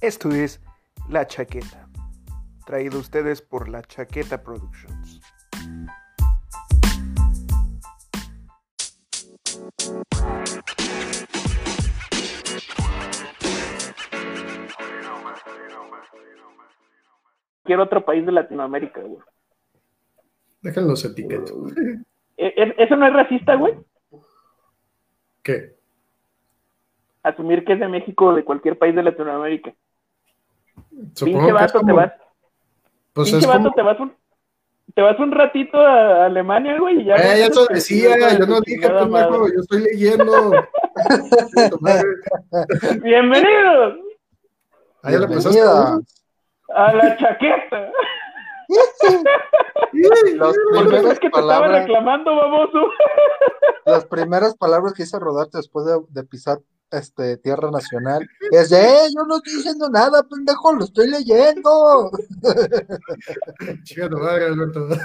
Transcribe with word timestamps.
Esto 0.00 0.30
es 0.30 0.60
La 1.08 1.26
Chaqueta, 1.26 1.88
traído 2.64 2.98
a 2.98 3.00
ustedes 3.00 3.42
por 3.42 3.68
La 3.68 3.82
Chaqueta 3.82 4.42
Productions. 4.42 5.20
Cualquier 17.62 17.80
otro 17.80 18.04
país 18.04 18.24
de 18.24 18.32
Latinoamérica, 18.32 19.00
güey. 19.02 19.20
Déjenlos 20.62 21.04
etiquetos. 21.04 21.72
¿E- 22.36 22.54
e- 22.56 22.74
¿Eso 22.78 22.96
no 22.96 23.06
es 23.06 23.12
racista, 23.12 23.54
güey? 23.56 23.74
¿Qué? 25.42 25.76
Asumir 27.22 27.64
que 27.64 27.74
es 27.74 27.80
de 27.80 27.88
México 27.88 28.26
o 28.26 28.34
de 28.34 28.44
cualquier 28.44 28.78
país 28.78 28.94
de 28.94 29.02
Latinoamérica. 29.02 29.74
Supongo 31.14 31.38
Pinche 31.38 31.52
vato, 31.52 31.72
te 31.72 31.78
como- 31.78 31.94
vas, 31.96 32.12
Pues 33.12 33.30
pinche 33.30 33.44
es 33.44 33.46
vato, 33.46 33.58
como... 33.62 33.74
te 33.74 33.82
vas 33.82 34.00
un, 34.00 34.16
te 34.94 35.02
vas 35.02 35.18
un 35.18 35.32
ratito 35.32 35.78
a 35.80 36.26
Alemania, 36.26 36.78
güey, 36.78 37.00
y 37.00 37.04
ya. 37.04 37.14
Eh, 37.16 37.46
eso 37.46 37.66
decía, 37.66 38.38
yo 38.38 38.46
no 38.46 38.60
dije, 38.60 38.88
pendejo, 38.88 39.48
yo 39.48 39.60
estoy 39.60 39.82
leyendo. 39.82 40.52
Bienvenidos 43.02 43.94
Ah, 45.02 45.10
le 45.10 45.16
empezaste 45.16 45.50
Bienvenida. 45.50 45.98
a- 46.74 46.86
a 46.86 46.92
la 46.94 47.16
chaqueta. 47.16 47.90
Las 49.92 50.54
¿Por 50.74 50.82
qué 50.82 50.88
primeras 50.90 51.18
que 51.18 51.30
te 51.30 51.38
estaba 51.38 51.60
palabras, 51.60 51.82
reclamando, 51.86 52.36
baboso? 52.36 52.88
las 53.86 54.04
primeras 54.04 54.54
palabras 54.56 54.92
que 54.92 55.04
hice 55.04 55.18
rodarte 55.18 55.56
después 55.56 55.86
de, 55.86 55.98
de 56.10 56.24
pisar 56.24 56.58
este 56.90 57.36
tierra 57.38 57.70
nacional 57.70 58.26
es 58.50 58.70
de 58.70 58.80
eh, 58.80 59.08
yo 59.14 59.24
no 59.24 59.36
estoy 59.36 59.56
diciendo 59.56 59.88
nada, 59.90 60.22
pendejo, 60.22 60.72
lo 60.72 60.84
estoy 60.84 61.08
leyendo. 61.08 62.10
Chica 63.84 64.08
madre, 64.08 64.46
Alberto. 64.46 64.88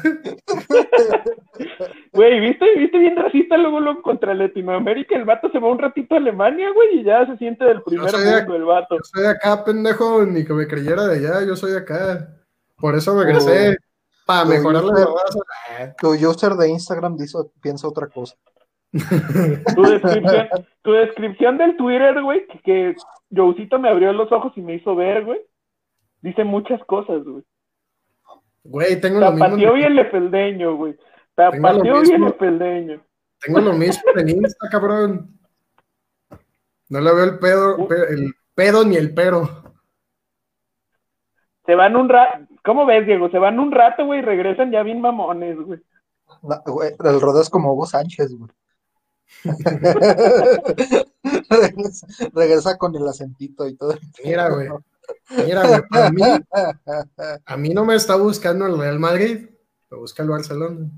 Güey, 2.14 2.39
¿viste? 2.39 2.66
¿Viste 2.78 2.98
bien 3.00 3.16
racista 3.16 3.58
luego, 3.58 3.80
luego 3.80 4.02
contra 4.02 4.34
Latinoamérica? 4.34 5.16
El 5.16 5.26
vato 5.26 5.50
se 5.52 5.59
va 5.59 5.72
un 5.72 5.80
ratito 5.80 6.14
a 6.14 6.17
Alemania, 6.17 6.72
güey, 6.73 7.00
y 7.00 7.04
ya 7.04 7.26
se 7.26 7.38
siente 7.38 7.66
del 7.66 7.81
primer 7.81 8.11
mundo 8.11 8.56
el 8.56 8.66
vato. 8.66 8.95
Yo 8.95 9.04
soy 9.04 9.23
de 9.23 9.30
acá, 9.30 9.64
pendejo, 9.64 10.23
ni 10.26 10.45
que 10.45 10.54
me 10.54 10.67
creyera 10.67 11.08
de 11.08 11.16
allá, 11.17 11.45
yo 11.45 11.56
soy 11.56 11.72
de 11.72 11.80
acá. 11.80 12.30
Por 12.78 12.95
eso 12.95 13.17
regresé, 13.20 13.78
para 14.26 14.44
tu 14.44 14.50
mejorar 14.50 14.84
la 14.84 14.92
base. 14.92 15.95
Tu 16.00 16.09
user 16.28 16.54
de 16.54 16.70
Instagram 16.70 17.17
dice, 17.17 17.38
piensa 17.61 17.88
otra 17.88 18.08
cosa. 18.08 18.36
Tu 19.75 19.81
descripción, 19.83 20.47
tu 20.83 20.91
descripción 20.91 21.58
del 21.58 21.75
Twitter, 21.77 22.22
güey, 22.22 22.45
que, 22.47 22.59
que 22.61 22.95
Joecito 23.36 23.80
me 23.80 23.89
abrió 23.89 24.13
los 24.13 24.31
ojos 24.31 24.53
y 24.55 24.61
me 24.61 24.75
hizo 24.75 24.95
ver, 24.95 25.25
güey. 25.25 25.41
Dice 26.22 26.44
muchas 26.44 26.83
cosas, 26.86 27.23
güey. 27.23 27.44
Güey, 28.64 29.02
tengo 29.02 29.19
lo 29.19 29.31
Tapateó 29.31 29.55
mismo, 29.58 29.73
bien 29.73 29.95
Lefeldeño, 29.95 30.75
güey. 30.77 30.94
Tengo 31.36 31.52
Tapateó 31.67 32.02
bien. 32.02 32.21
Lefeldeño. 32.21 33.02
tengo 33.41 33.59
lo 33.59 33.73
mismo 33.73 34.03
en 34.16 34.30
Insta, 34.30 34.69
cabrón. 34.69 35.38
No 36.89 37.02
le 37.02 37.14
veo 37.14 37.23
el 37.23 37.39
pedo, 37.39 37.88
pe- 37.88 38.14
el 38.14 38.33
pedo 38.53 38.86
ni 38.86 38.95
el 38.95 39.14
pero. 39.14 39.64
Se 41.66 41.75
van 41.75 41.95
un 41.95 42.09
rato. 42.09 42.45
¿Cómo 42.64 42.86
ves, 42.86 43.05
Diego? 43.05 43.30
Se 43.31 43.39
van 43.39 43.59
un 43.59 43.71
rato, 43.71 44.05
güey, 44.05 44.19
y 44.19 44.23
regresan 44.23 44.71
ya 44.71 44.83
bien 44.83 45.02
mamones, 45.02 45.58
güey. 45.58 45.80
No, 46.44 46.61
güey, 46.67 46.91
el 47.03 47.19
rodeo 47.21 47.41
es 47.41 47.49
como 47.49 47.73
Hugo 47.73 47.86
Sánchez, 47.86 48.33
güey. 48.38 48.49
Regresa, 51.49 52.07
regresa 52.33 52.77
con 52.77 52.95
el 52.95 53.07
acentito 53.07 53.67
y 53.67 53.75
todo. 53.75 53.98
Mira, 54.23 54.49
güey. 54.49 54.70
Mira, 55.45 55.67
güey, 55.67 55.81
para 55.89 56.11
mí, 56.11 56.21
a 57.45 57.58
mí 57.58 57.70
no 57.70 57.86
me 57.86 57.95
está 57.95 58.15
buscando 58.15 58.65
el 58.65 58.77
Real 58.77 58.99
Madrid, 58.99 59.49
me 59.89 59.98
busca 59.98 60.23
el 60.23 60.30
Barcelona. 60.30 60.89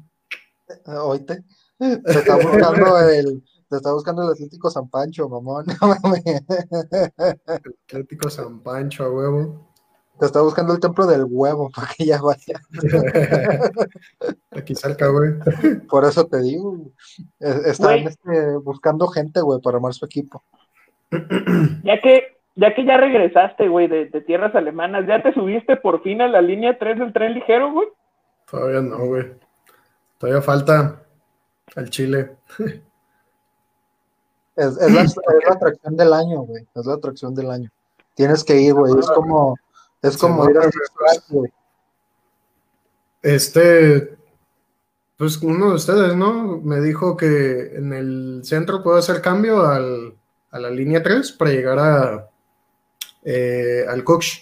Oíste. 0.86 1.44
Te 1.78 2.20
está 2.20 2.36
buscando 2.36 3.00
el, 3.10 3.44
te 3.70 3.76
está 3.78 3.92
buscando 3.94 4.24
el 4.24 4.30
Atlético 4.30 4.70
San 4.70 4.90
Pancho, 4.90 5.28
mamón. 5.28 5.66
No. 5.82 5.96
Atlético 7.88 8.30
San 8.30 8.62
Pancho, 8.62 9.04
a 9.04 9.12
huevo. 9.12 9.65
Te 10.20 10.26
está 10.26 10.42
buscando 10.42 10.74
el 10.74 10.80
templo 10.80 11.06
del 11.06 11.26
huevo 11.28 11.70
para 11.76 11.88
que 11.96 12.06
ya 12.06 12.22
vaya. 12.22 12.60
Aquí 14.52 14.76
salga, 14.76 15.08
güey. 15.08 15.34
Por 15.90 16.06
eso 16.06 16.26
te 16.26 16.42
digo. 16.42 16.78
Es- 17.40 17.66
están 17.66 18.00
este, 18.00 18.58
buscando 18.58 19.08
gente, 19.08 19.42
güey, 19.42 19.60
para 19.62 19.78
armar 19.78 19.94
su 19.94 20.06
equipo. 20.06 20.44
Ya 21.84 22.02
que, 22.02 22.38
ya 22.56 22.74
que 22.74 22.86
ya 22.86 22.98
regresaste, 22.98 23.68
güey, 23.68 23.88
de, 23.88 24.06
de 24.06 24.22
tierras 24.22 24.56
alemanas, 24.56 25.06
¿ya 25.08 25.22
te 25.22 25.34
subiste 25.34 25.76
por 25.78 26.02
fin 26.02 26.22
a 26.22 26.28
la 26.28 26.42
línea 26.42 26.78
3 26.78 27.00
del 27.00 27.14
tren 27.14 27.34
ligero, 27.34 27.72
güey? 27.72 27.88
Todavía 28.50 28.82
no, 28.82 28.98
güey. 29.06 29.34
Todavía 30.18 30.42
falta 30.42 31.02
al 31.76 31.90
Chile. 31.90 32.38
Es, 34.56 34.78
es 34.78 34.92
la, 34.94 35.02
es 35.02 35.16
la 35.48 35.54
atracción 35.54 35.98
del 35.98 36.14
año, 36.14 36.42
güey. 36.42 36.66
Es 36.74 36.86
la 36.86 36.94
atracción 36.94 37.36
del 37.36 37.52
año. 37.52 37.70
Tienes 38.14 38.44
que 38.44 38.56
ir, 38.62 38.74
güey. 38.74 38.94
Es 38.98 39.08
como, 39.12 39.56
es 40.08 40.18
como 40.18 40.50
ir 40.50 40.58
a 40.58 40.70
güey. 41.30 41.52
Este, 43.22 44.18
pues 45.18 45.38
uno 45.42 45.70
de 45.70 45.76
ustedes, 45.76 46.16
¿no? 46.16 46.60
Me 46.64 46.80
dijo 46.82 47.18
que 47.18 47.76
en 47.76 47.94
el 47.94 48.42
centro 48.44 48.84
puedo 48.84 48.98
hacer 48.98 49.22
cambio 49.22 49.66
al, 49.66 50.14
a 50.52 50.60
la 50.60 50.70
línea 50.70 51.02
3 51.02 51.32
para 51.34 51.52
llegar 51.52 51.80
a 51.80 52.30
eh, 53.24 53.86
al 53.90 54.04
Cox. 54.04 54.42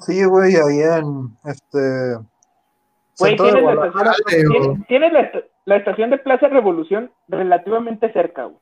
Sí, 0.00 0.24
güey, 0.24 0.56
ahí 0.56 0.80
en 0.80 1.36
este. 1.44 2.18
Güey, 3.18 3.36
tienes 3.36 3.62
la 3.64 3.86
estación, 3.86 4.24
tienes- 4.52 4.86
tienes 4.88 5.12
la, 5.12 5.20
est- 5.20 5.46
la 5.66 5.76
estación 5.76 6.10
de 6.10 6.18
Plaza 6.18 6.48
Revolución 6.48 7.10
relativamente 7.28 8.10
cerca, 8.12 8.44
güey. 8.44 8.58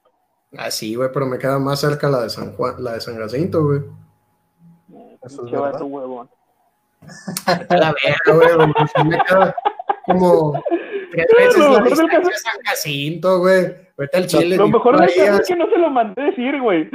Ah, 0.57 0.71
sí, 0.71 0.95
güey, 0.95 1.11
pero 1.13 1.27
me 1.27 1.39
queda 1.39 1.59
más 1.59 1.81
cerca 1.81 2.09
la 2.09 2.23
de 2.23 2.31
San 2.31 2.53
Juan, 2.55 2.83
la 2.83 2.95
de 2.95 3.01
San 3.01 3.17
Jacinto, 3.19 3.65
güey. 3.65 3.83
Eso 5.23 5.47
es 5.47 5.53
verdad. 5.53 5.83
huevón. 5.83 6.29
A 7.47 7.77
la 7.77 7.95
verga, 7.95 8.33
güey, 8.35 8.57
me 9.07 9.19
como 10.07 10.61
tres 11.13 11.27
veces 11.37 11.59
Lo 11.59 11.73
la 11.73 11.81
mejor 11.81 11.97
del 11.97 12.07
distancia 12.07 12.33
de 12.33 12.39
San 12.39 12.61
Jacinto, 12.65 13.39
güey. 13.41 13.77
Vete 13.97 14.17
al 14.17 14.27
Chile. 14.27 14.57
Lo 14.57 14.67
ni 14.67 14.73
mejor 14.73 14.95
tú 14.95 15.01
lo 15.01 15.07
del 15.07 15.17
caso 15.17 15.43
es 15.43 15.49
que 15.49 15.57
no 15.57 15.67
se 15.69 15.79
lo 15.79 15.91
mandé 15.91 16.23
decir, 16.23 16.61
güey. 16.61 16.91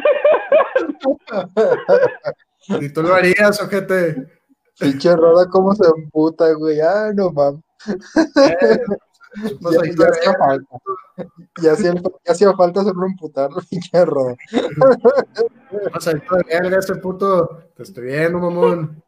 Ni 2.79 2.89
tú 2.89 3.03
lo 3.03 3.13
harías, 3.13 3.61
ojete. 3.61 4.25
Pinche 4.79 5.15
Roda, 5.15 5.47
cómo 5.49 5.75
se 5.75 5.85
emputa, 5.85 6.51
güey. 6.53 6.79
Ah, 6.79 7.11
no 7.13 7.29
mames. 7.31 7.61
Pues 9.61 9.75
Ya, 9.75 9.81
ahí 9.81 9.95
ya 9.95 10.07
hacía 10.07 10.33
falta. 10.37 10.77
Ya 11.61 11.71
hacía, 11.73 11.93
ya 11.93 12.31
hacía 12.31 12.53
falta 12.53 12.81
hacerlo 12.81 13.05
emputar, 13.05 13.49
pinche 13.69 14.05
Roda. 14.05 14.35
pasadito 15.91 16.35
de 16.35 16.43
verga 16.43 16.79
ese 16.79 16.95
puto. 16.95 17.63
Te 17.75 17.83
estoy 17.83 18.05
viendo, 18.05 18.39
mamón. 18.39 19.03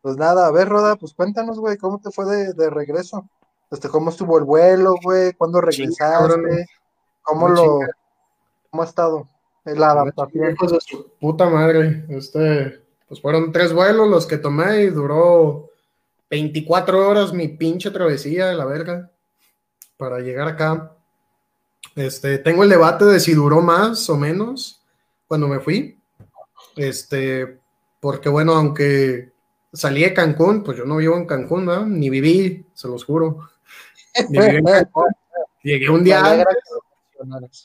Pues 0.00 0.16
nada, 0.16 0.46
a 0.46 0.50
ver, 0.50 0.68
Roda, 0.68 0.96
pues 0.96 1.12
cuéntanos, 1.14 1.58
güey, 1.58 1.76
¿cómo 1.76 2.00
te 2.00 2.10
fue 2.10 2.24
de, 2.24 2.52
de 2.52 2.70
regreso? 2.70 3.28
Este, 3.70 3.88
¿cómo 3.88 4.10
estuvo 4.10 4.38
el 4.38 4.44
vuelo, 4.44 4.94
güey? 5.02 5.32
¿Cuándo 5.34 5.60
regresaste? 5.60 6.66
¿Cómo 7.22 7.48
lo, 7.48 7.80
cómo 8.70 8.82
ha 8.82 8.86
estado 8.86 9.28
la 9.64 9.90
adaptación? 9.90 10.52
Hijos 10.52 10.72
de 10.72 10.80
su 10.80 11.10
puta 11.20 11.50
madre. 11.50 12.06
Este, 12.08 12.80
pues 13.06 13.20
fueron 13.20 13.52
tres 13.52 13.72
vuelos 13.74 14.08
los 14.08 14.26
que 14.26 14.38
tomé 14.38 14.84
y 14.84 14.90
duró 14.90 15.70
24 16.30 17.08
horas 17.08 17.32
mi 17.32 17.48
pinche 17.48 17.90
travesía 17.90 18.46
de 18.46 18.54
la 18.54 18.64
verga 18.64 19.10
para 19.96 20.20
llegar 20.20 20.48
acá. 20.48 20.94
Este, 21.96 22.38
tengo 22.38 22.62
el 22.64 22.70
debate 22.70 23.04
de 23.04 23.20
si 23.20 23.34
duró 23.34 23.60
más 23.60 24.08
o 24.10 24.16
menos 24.16 24.84
cuando 25.26 25.48
me 25.48 25.60
fui. 25.60 25.98
Este, 26.76 27.58
porque 28.00 28.28
bueno, 28.28 28.52
aunque 28.54 29.32
salí 29.72 30.02
de 30.02 30.14
Cancún, 30.14 30.62
pues 30.62 30.78
yo 30.78 30.84
no 30.84 30.96
vivo 30.96 31.16
en 31.16 31.26
Cancún, 31.26 31.66
¿verdad? 31.66 31.86
Ni 31.86 32.10
viví, 32.10 32.66
se 32.74 32.88
los 32.88 33.04
juro. 33.04 33.48
Ni 34.28 34.38
viví 34.38 34.56
en 34.56 34.64
Cancún. 34.64 35.04
Llegué 35.62 35.90
un 35.90 36.04
día 36.04 36.20
antes. 36.24 37.64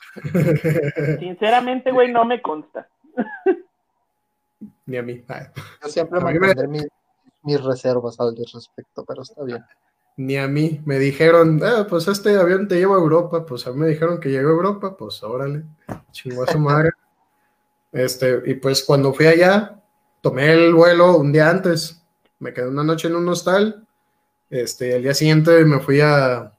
Sinceramente, 1.20 1.92
güey, 1.92 2.10
no 2.10 2.24
me 2.24 2.42
consta. 2.42 2.88
Ni 4.86 4.96
a 4.96 5.02
mí. 5.02 5.24
Ay. 5.28 5.46
Yo 5.82 5.88
siempre 5.88 6.20
A 6.20 6.24
mí 6.24 6.38
me- 6.38 6.88
mis, 7.44 7.62
reservas 7.62 8.18
al 8.20 8.34
respecto, 8.36 9.04
pero 9.04 9.22
está 9.22 9.42
bien. 9.44 9.64
Ni 10.16 10.36
a 10.36 10.46
mí. 10.48 10.80
Me 10.84 10.98
dijeron, 10.98 11.60
"Ah, 11.64 11.86
pues 11.88 12.08
este 12.08 12.36
avión 12.36 12.68
te 12.68 12.76
lleva 12.76 12.94
a 12.96 12.98
Europa. 13.00 13.44
Pues 13.46 13.66
a 13.66 13.72
mí 13.72 13.78
me 13.80 13.88
dijeron 13.88 14.20
que 14.20 14.30
llegó 14.30 14.50
a 14.50 14.52
Europa. 14.52 14.96
Pues 14.96 15.22
órale, 15.22 15.64
chingó 16.12 16.44
a 16.44 16.46
su 16.52 16.58
madre. 16.60 16.90
Este, 17.92 18.42
y 18.46 18.54
pues 18.54 18.82
cuando 18.84 19.12
fui 19.14 19.26
allá, 19.26 19.80
tomé 20.20 20.52
el 20.52 20.74
vuelo 20.74 21.16
un 21.18 21.32
día 21.32 21.50
antes. 21.50 22.02
Me 22.38 22.52
quedé 22.52 22.68
una 22.68 22.84
noche 22.84 23.08
en 23.08 23.16
un 23.16 23.28
hostal. 23.28 23.86
Este, 24.50 24.96
el 24.96 25.02
día 25.02 25.14
siguiente 25.14 25.64
me 25.64 25.80
fui 25.80 26.00
a. 26.00 26.52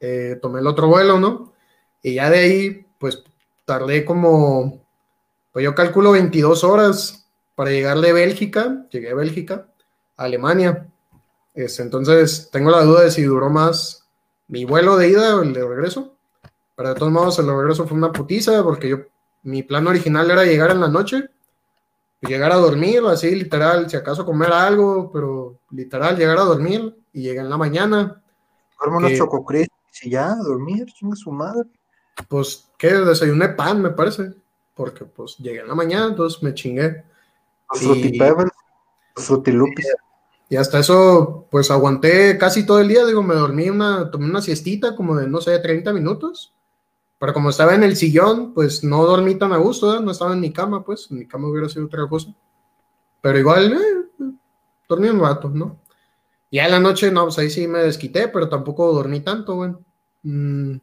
eh, 0.00 0.38
tomé 0.42 0.60
el 0.60 0.66
otro 0.66 0.88
vuelo, 0.88 1.18
¿no? 1.20 1.52
Y 2.02 2.14
ya 2.14 2.30
de 2.30 2.38
ahí, 2.38 2.86
pues 2.98 3.24
tardé 3.64 4.04
como 4.04 4.84
Pues 5.52 5.64
yo 5.64 5.74
calculo 5.74 6.12
22 6.12 6.64
horas 6.64 7.28
para 7.56 7.70
llegar 7.70 7.98
de 8.00 8.12
Bélgica, 8.12 8.86
llegué 8.90 9.10
a 9.10 9.14
Bélgica, 9.14 9.68
a 10.18 10.24
Alemania. 10.24 10.86
Este, 11.54 11.82
entonces, 11.82 12.50
tengo 12.52 12.70
la 12.70 12.82
duda 12.84 13.02
de 13.04 13.10
si 13.10 13.22
duró 13.22 13.48
más 13.48 14.06
mi 14.48 14.64
vuelo 14.66 14.96
de 14.96 15.08
ida 15.08 15.36
o 15.36 15.42
el 15.42 15.54
de 15.54 15.66
regreso. 15.66 16.14
Pero 16.76 16.90
de 16.90 16.94
todos 16.94 17.10
modos, 17.12 17.38
el 17.38 17.46
de 17.46 17.52
regreso 17.56 17.86
fue 17.86 17.96
una 17.96 18.12
putiza 18.12 18.62
porque 18.62 18.88
yo, 18.90 18.98
mi 19.42 19.62
plan 19.62 19.86
original 19.86 20.30
era 20.30 20.44
llegar 20.44 20.70
en 20.70 20.80
la 20.80 20.88
noche, 20.88 21.28
llegar 22.20 22.52
a 22.52 22.56
dormir, 22.56 23.02
así 23.06 23.34
literal, 23.34 23.88
si 23.90 23.96
acaso 23.96 24.24
comer 24.24 24.52
algo, 24.52 25.10
pero 25.12 25.58
literal, 25.70 26.16
llegar 26.16 26.38
a 26.38 26.42
dormir 26.42 26.96
y 27.12 27.22
llegué 27.22 27.40
en 27.40 27.50
la 27.50 27.56
mañana. 27.56 28.22
Duerme 28.78 28.98
unos 28.98 29.10
que- 29.10 29.18
chococris 29.18 29.68
y 30.02 30.10
ya, 30.10 30.34
dormir, 30.36 30.86
chinga 30.92 31.16
su 31.16 31.32
madre. 31.32 31.64
Pues, 32.28 32.68
¿qué? 32.76 32.92
Desayuné 32.94 33.48
pan, 33.50 33.82
me 33.82 33.90
parece. 33.90 34.34
Porque, 34.74 35.04
pues, 35.04 35.36
llegué 35.38 35.60
en 35.60 35.68
la 35.68 35.74
mañana, 35.74 36.06
entonces 36.06 36.40
me 36.42 36.54
chingué. 36.54 37.04
Los 37.72 37.82
Y- 37.82 37.86
Fruity 37.86 38.18
Y 40.48 40.56
hasta 40.56 40.78
eso, 40.78 41.46
pues, 41.50 41.70
aguanté 41.70 42.38
casi 42.38 42.64
todo 42.64 42.80
el 42.80 42.88
día. 42.88 43.04
Digo, 43.04 43.22
me 43.22 43.34
dormí 43.34 43.68
una, 43.68 44.10
tomé 44.10 44.26
una 44.26 44.40
siestita 44.40 44.96
como 44.96 45.16
de, 45.16 45.28
no 45.28 45.40
sé, 45.40 45.58
30 45.58 45.92
minutos. 45.92 46.54
Pero 47.18 47.34
como 47.34 47.50
estaba 47.50 47.74
en 47.74 47.82
el 47.82 47.96
sillón, 47.96 48.54
pues, 48.54 48.82
no 48.84 49.04
dormí 49.04 49.34
tan 49.34 49.52
a 49.52 49.58
gusto. 49.58 50.00
No 50.00 50.10
estaba 50.10 50.32
en 50.32 50.40
mi 50.40 50.52
cama, 50.52 50.84
pues. 50.84 51.08
En 51.10 51.18
mi 51.18 51.26
cama 51.26 51.48
hubiera 51.48 51.68
sido 51.68 51.86
otra 51.86 52.08
cosa. 52.08 52.34
Pero 53.20 53.38
igual, 53.38 53.72
eh, 53.72 54.34
dormí 54.88 55.08
un 55.08 55.20
rato, 55.20 55.50
¿no? 55.50 55.78
Ya 56.50 56.64
en 56.64 56.70
la 56.70 56.80
noche, 56.80 57.10
no, 57.10 57.24
pues 57.24 57.38
ahí 57.38 57.50
sí 57.50 57.68
me 57.68 57.80
desquité, 57.80 58.28
pero 58.28 58.48
tampoco 58.48 58.92
dormí 58.92 59.20
tanto, 59.20 59.56
bueno. 59.56 59.80
Mm, 60.22 60.76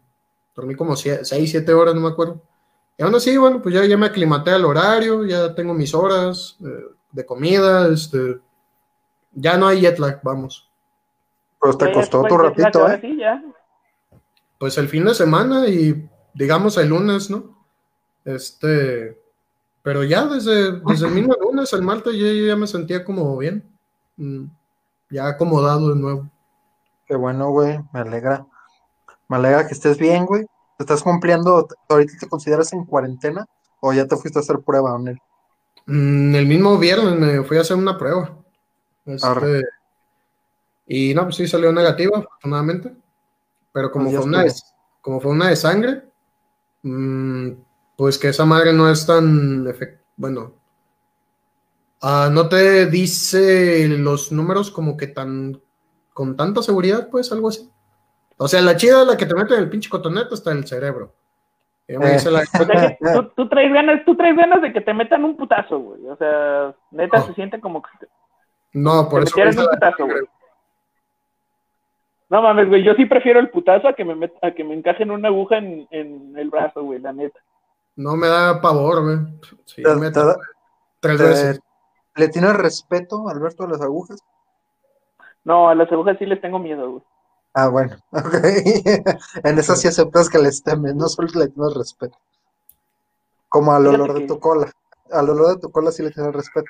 dormí 0.56 0.75
como 0.75 0.95
6, 0.95 1.25
7 1.27 1.73
horas, 1.73 1.95
no 1.95 2.01
me 2.01 2.09
acuerdo. 2.09 2.41
Y 2.97 3.03
aún 3.03 3.15
así, 3.15 3.35
bueno, 3.38 3.61
pues 3.61 3.73
ya, 3.75 3.85
ya 3.85 3.97
me 3.97 4.06
aclimaté 4.06 4.51
al 4.51 4.65
horario, 4.65 5.25
ya 5.25 5.53
tengo 5.56 5.73
mis 5.73 5.94
horas 5.94 6.57
eh, 6.61 6.85
de 7.11 7.25
comida, 7.25 7.88
este, 7.88 8.39
ya 9.35 9.57
no 9.57 9.67
hay 9.67 9.81
jet 9.81 9.99
lag, 9.99 10.19
vamos. 10.23 10.69
Pues 11.59 11.77
te 11.77 11.91
costó 11.91 12.21
fue 12.21 12.29
tu 12.29 12.37
ratito, 12.37 12.89
¿eh? 12.89 12.99
sí, 13.01 13.17
ya. 13.17 13.43
Pues 14.57 14.77
el 14.77 14.87
fin 14.87 15.05
de 15.05 15.13
semana 15.13 15.67
y 15.67 16.09
digamos 16.33 16.77
el 16.77 16.89
lunes, 16.89 17.29
¿no? 17.29 17.55
Este, 18.23 19.21
pero 19.83 20.03
ya 20.03 20.25
desde, 20.25 20.79
desde 20.79 21.07
el 21.07 21.13
mismo 21.13 21.35
lunes, 21.39 21.71
el 21.73 21.81
martes, 21.81 22.13
yo, 22.15 22.25
yo 22.25 22.47
ya 22.47 22.55
me 22.55 22.67
sentía 22.67 23.03
como 23.03 23.37
bien, 23.37 23.63
mm, 24.17 24.45
ya 25.11 25.27
acomodado 25.27 25.93
de 25.93 25.99
nuevo. 25.99 26.29
Qué 27.05 27.15
bueno, 27.15 27.51
güey, 27.51 27.79
me 27.93 27.99
alegra. 27.99 28.45
Me 29.27 29.37
alegra 29.37 29.67
que 29.67 29.73
estés 29.73 29.97
bien, 29.97 30.25
güey. 30.25 30.45
¿Te 30.77 30.83
estás 30.83 31.03
cumpliendo? 31.03 31.67
¿Ahorita 31.89 32.13
te 32.19 32.27
consideras 32.27 32.73
en 32.73 32.85
cuarentena 32.85 33.45
o 33.79 33.93
ya 33.93 34.07
te 34.07 34.17
fuiste 34.17 34.39
a 34.39 34.41
hacer 34.41 34.59
prueba, 34.59 34.93
Onel? 34.93 35.19
Mm, 35.85 36.35
el 36.35 36.45
mismo 36.47 36.77
viernes 36.77 37.17
me 37.17 37.43
fui 37.43 37.57
a 37.57 37.61
hacer 37.61 37.77
una 37.77 37.97
prueba. 37.97 38.44
Este, 39.06 39.63
y 40.88 41.13
no, 41.13 41.24
pues 41.24 41.36
sí 41.36 41.48
salió 41.48 41.72
negativa, 41.72 42.18
afortunadamente. 42.19 42.94
Pero 43.72 43.92
como 43.92 44.06
Pues 44.06 44.18
fue 44.18 44.25
una 44.25 44.44
de, 44.44 44.54
como 45.02 45.19
fue 45.19 45.31
una 45.31 45.50
de 45.50 45.56
sangre, 45.56 46.04
mm, 46.84 47.50
pues 47.98 48.18
que 48.18 48.30
esa 48.30 48.46
madre 48.46 48.72
no 48.74 48.90
es 48.90 49.06
tan 49.06 49.66
efect- 49.66 50.00
bueno. 50.18 50.54
ah, 52.02 52.30
no 52.31 52.48
te 52.50 52.86
dice 52.88 53.88
los 53.88 54.31
números 54.31 54.69
como 54.72 54.96
que 54.98 55.07
tan 55.07 55.60
con 56.13 56.38
tanta 56.38 56.62
seguridad, 56.62 57.10
pues 57.10 57.31
algo 57.31 57.50
así. 57.50 57.69
O 58.38 58.48
sea, 58.48 58.62
la 58.62 58.75
chida 58.78 59.02
es 59.02 59.07
la 59.07 59.18
que 59.18 59.25
te 59.25 59.36
mete 59.36 59.54
en 59.56 59.62
el 59.62 59.69
pinche 59.69 59.90
cotonete 59.90 60.34
hasta 60.34 60.52
el 60.52 60.66
cerebro. 60.68 61.13
Eh. 61.88 61.98
dice 62.13 62.31
la- 62.31 62.40
O 62.60 62.66
sea 62.66 62.98
que 62.98 62.98
tú, 63.13 63.30
tú 63.36 63.50
traes 63.50 63.72
ganas, 63.74 64.06
tú 64.06 64.16
traes 64.16 64.36
ganas 64.38 64.62
de 64.62 64.72
que 64.74 64.81
te 64.81 64.94
metan 64.94 65.24
un 65.25 65.36
putazo, 65.36 65.78
güey. 65.80 66.07
O 66.07 66.16
sea, 66.16 66.74
neta 66.92 67.19
No. 67.19 67.28
se 67.28 67.34
siente 67.34 67.60
como 67.60 67.81
que 67.81 67.90
no, 68.75 69.10
por 69.10 69.24
eso 69.24 69.36
me 69.38 69.45
metieran 69.45 69.51
dice 69.51 69.60
un 69.62 69.66
la- 69.66 69.72
putazo, 69.72 70.06
güey. 70.06 70.25
No 72.30 72.42
mames, 72.42 72.68
güey, 72.68 72.83
yo 72.83 72.94
sí 72.95 73.06
prefiero 73.06 73.39
el 73.39 73.50
putazo 73.50 73.88
a 73.88 73.94
que 73.94 74.04
me 74.04 74.16
met- 74.16 74.38
a 74.42 74.51
que 74.51 74.63
me 74.63 74.74
encajen 74.74 75.12
una 75.12 75.27
aguja 75.30 75.57
en, 75.57 75.88
en 75.92 76.38
el 76.38 76.50
brazo, 76.50 76.83
güey, 76.83 77.00
la 77.00 77.13
neta. 77.13 77.39
no 77.95 78.16
me 78.16 78.27
da 78.27 78.60
pavor, 78.62 79.04
güey. 79.04 79.18
Sí, 79.66 79.83
¿Te- 79.83 79.95
me 79.95 80.12
te 80.12 80.19
da- 80.19 80.38
tres 81.00 81.18
te- 81.18 81.24
veces. 81.24 81.60
¿Le 82.16 82.27
tienes 82.30 82.56
respeto, 82.56 83.27
Alberto, 83.30 83.63
a 83.63 83.68
las 83.68 83.81
agujas? 83.81 84.19
No, 85.44 85.69
a 85.69 85.75
las 85.75 85.92
agujas 85.92 86.18
sí 86.18 86.25
les 86.25 86.42
tengo 86.42 86.57
miedo, 86.60 86.92
güey. 86.92 87.04
Ah, 87.54 87.68
bueno, 87.69 87.95
ok. 88.12 88.33
En 89.44 89.60
esas 89.60 89.80
sí 89.80 89.88
aceptas 89.88 90.30
que 90.30 90.39
les 90.39 90.63
temes, 90.63 90.95
no 90.95 91.07
solo 91.07 91.28
le 91.36 91.48
tienes 91.48 91.74
respeto. 91.75 92.18
Como 93.48 93.71
al 93.71 93.83
Fíjate 93.83 94.01
olor 94.01 94.13
de 94.16 94.21
que- 94.21 94.28
tu 94.28 94.39
cola. 94.39 94.71
Al 95.12 95.30
olor 95.30 95.56
de 95.56 95.62
tu 95.62 95.71
cola 95.71 95.92
sí 95.92 96.01
le 96.04 96.12
tienes 96.12 96.33
respeto. 96.33 96.68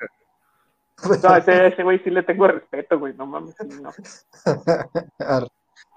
No, 1.23 1.35
ese, 1.35 1.67
ese 1.67 1.83
güey 1.83 1.99
sí 2.03 2.09
le 2.09 2.23
tengo 2.23 2.47
respeto, 2.47 2.97
güey, 2.99 3.13
no 3.15 3.25
mames, 3.25 3.55
sí, 3.59 3.67
no. 3.81 3.91
Arre. 5.19 5.47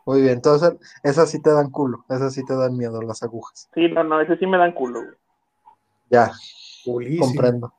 Muy 0.05 0.23
bien, 0.23 0.35
entonces 0.35 0.75
esas 1.03 1.31
sí 1.31 1.41
te 1.43 1.51
dan 1.51 1.71
culo, 1.71 2.05
esas 2.09 2.33
sí 2.33 2.45
te 2.45 2.57
dan 2.57 2.77
miedo, 2.77 3.01
las 3.03 3.23
agujas. 3.23 3.69
Sí, 3.75 3.89
no, 3.89 4.03
no, 4.05 4.21
ese 4.21 4.37
sí 4.39 4.47
me 4.47 4.57
dan 4.59 4.73
culo, 4.73 5.03
güey. 5.03 5.15
Ya, 6.11 6.33
Pulísimo. 6.85 7.27
comprendo. 7.27 7.73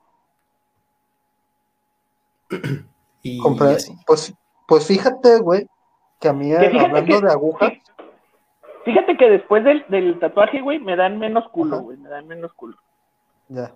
Y 3.22 3.38
Compre-. 3.40 3.78
Pues, 4.08 4.34
pues 4.68 4.86
fíjate, 4.88 5.40
güey, 5.40 5.68
que 6.22 6.30
a 6.30 6.34
mí, 6.34 6.54
hablando 6.54 7.20
que- 7.20 7.26
de 7.26 7.32
agujas, 7.32 7.74
Fíjate 8.86 9.18
que 9.18 9.30
después 9.30 9.64
del, 9.66 9.86
del 9.90 10.18
tatuaje, 10.20 10.62
güey, 10.62 10.80
me 10.80 10.96
dan 10.96 11.20
menos 11.20 11.48
culo, 11.50 11.76
Ajá. 11.76 11.84
güey, 11.84 11.98
me 11.98 12.10
dan 12.10 12.26
menos 12.28 12.54
culo. 12.54 12.78
ya, 13.50 13.74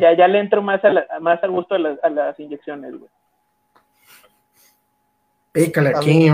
Ya, 0.00 0.16
ya 0.16 0.28
le 0.28 0.40
entro 0.40 0.62
más 0.62 0.84
a 0.84 0.90
la, 0.90 1.04
más 1.20 1.42
al 1.42 1.50
gusto 1.50 1.74
a, 1.74 1.78
las- 1.78 1.98
a 2.02 2.08
las 2.10 2.38
inyecciones, 2.40 2.98
güey. 2.98 3.10
Pícale 5.52 5.90
aquí. 5.90 6.30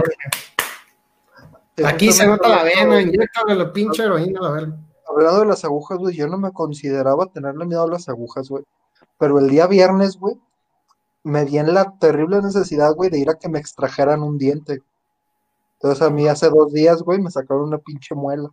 Que 1.76 1.86
Aquí 1.86 2.12
se 2.12 2.26
nota 2.26 2.48
la 2.48 2.62
vena, 2.62 3.00
inyectale 3.00 3.54
la 3.56 3.72
pinche 3.72 4.04
heroína, 4.04 4.40
la 4.40 4.50
verga. 4.50 4.76
Hablando 5.08 5.40
de 5.40 5.46
las 5.46 5.64
agujas, 5.64 5.98
güey, 5.98 6.14
yo 6.14 6.26
no 6.28 6.38
me 6.38 6.52
consideraba 6.52 7.26
tenerle 7.26 7.64
miedo 7.66 7.82
a 7.82 7.88
las 7.88 8.08
agujas, 8.08 8.48
güey. 8.48 8.64
Pero 9.18 9.38
el 9.38 9.48
día 9.48 9.66
viernes, 9.66 10.18
güey, 10.18 10.36
me 11.24 11.44
vi 11.44 11.58
en 11.58 11.72
la 11.74 11.96
terrible 11.98 12.40
necesidad, 12.42 12.94
güey, 12.94 13.10
de 13.10 13.18
ir 13.18 13.30
a 13.30 13.34
que 13.34 13.48
me 13.48 13.58
extrajeran 13.58 14.22
un 14.22 14.38
diente. 14.38 14.82
Entonces 15.74 16.02
a 16.06 16.10
mí 16.10 16.28
hace 16.28 16.48
dos 16.48 16.72
días, 16.72 17.02
güey, 17.02 17.20
me 17.20 17.30
sacaron 17.30 17.64
una 17.64 17.78
pinche 17.78 18.14
muela. 18.14 18.50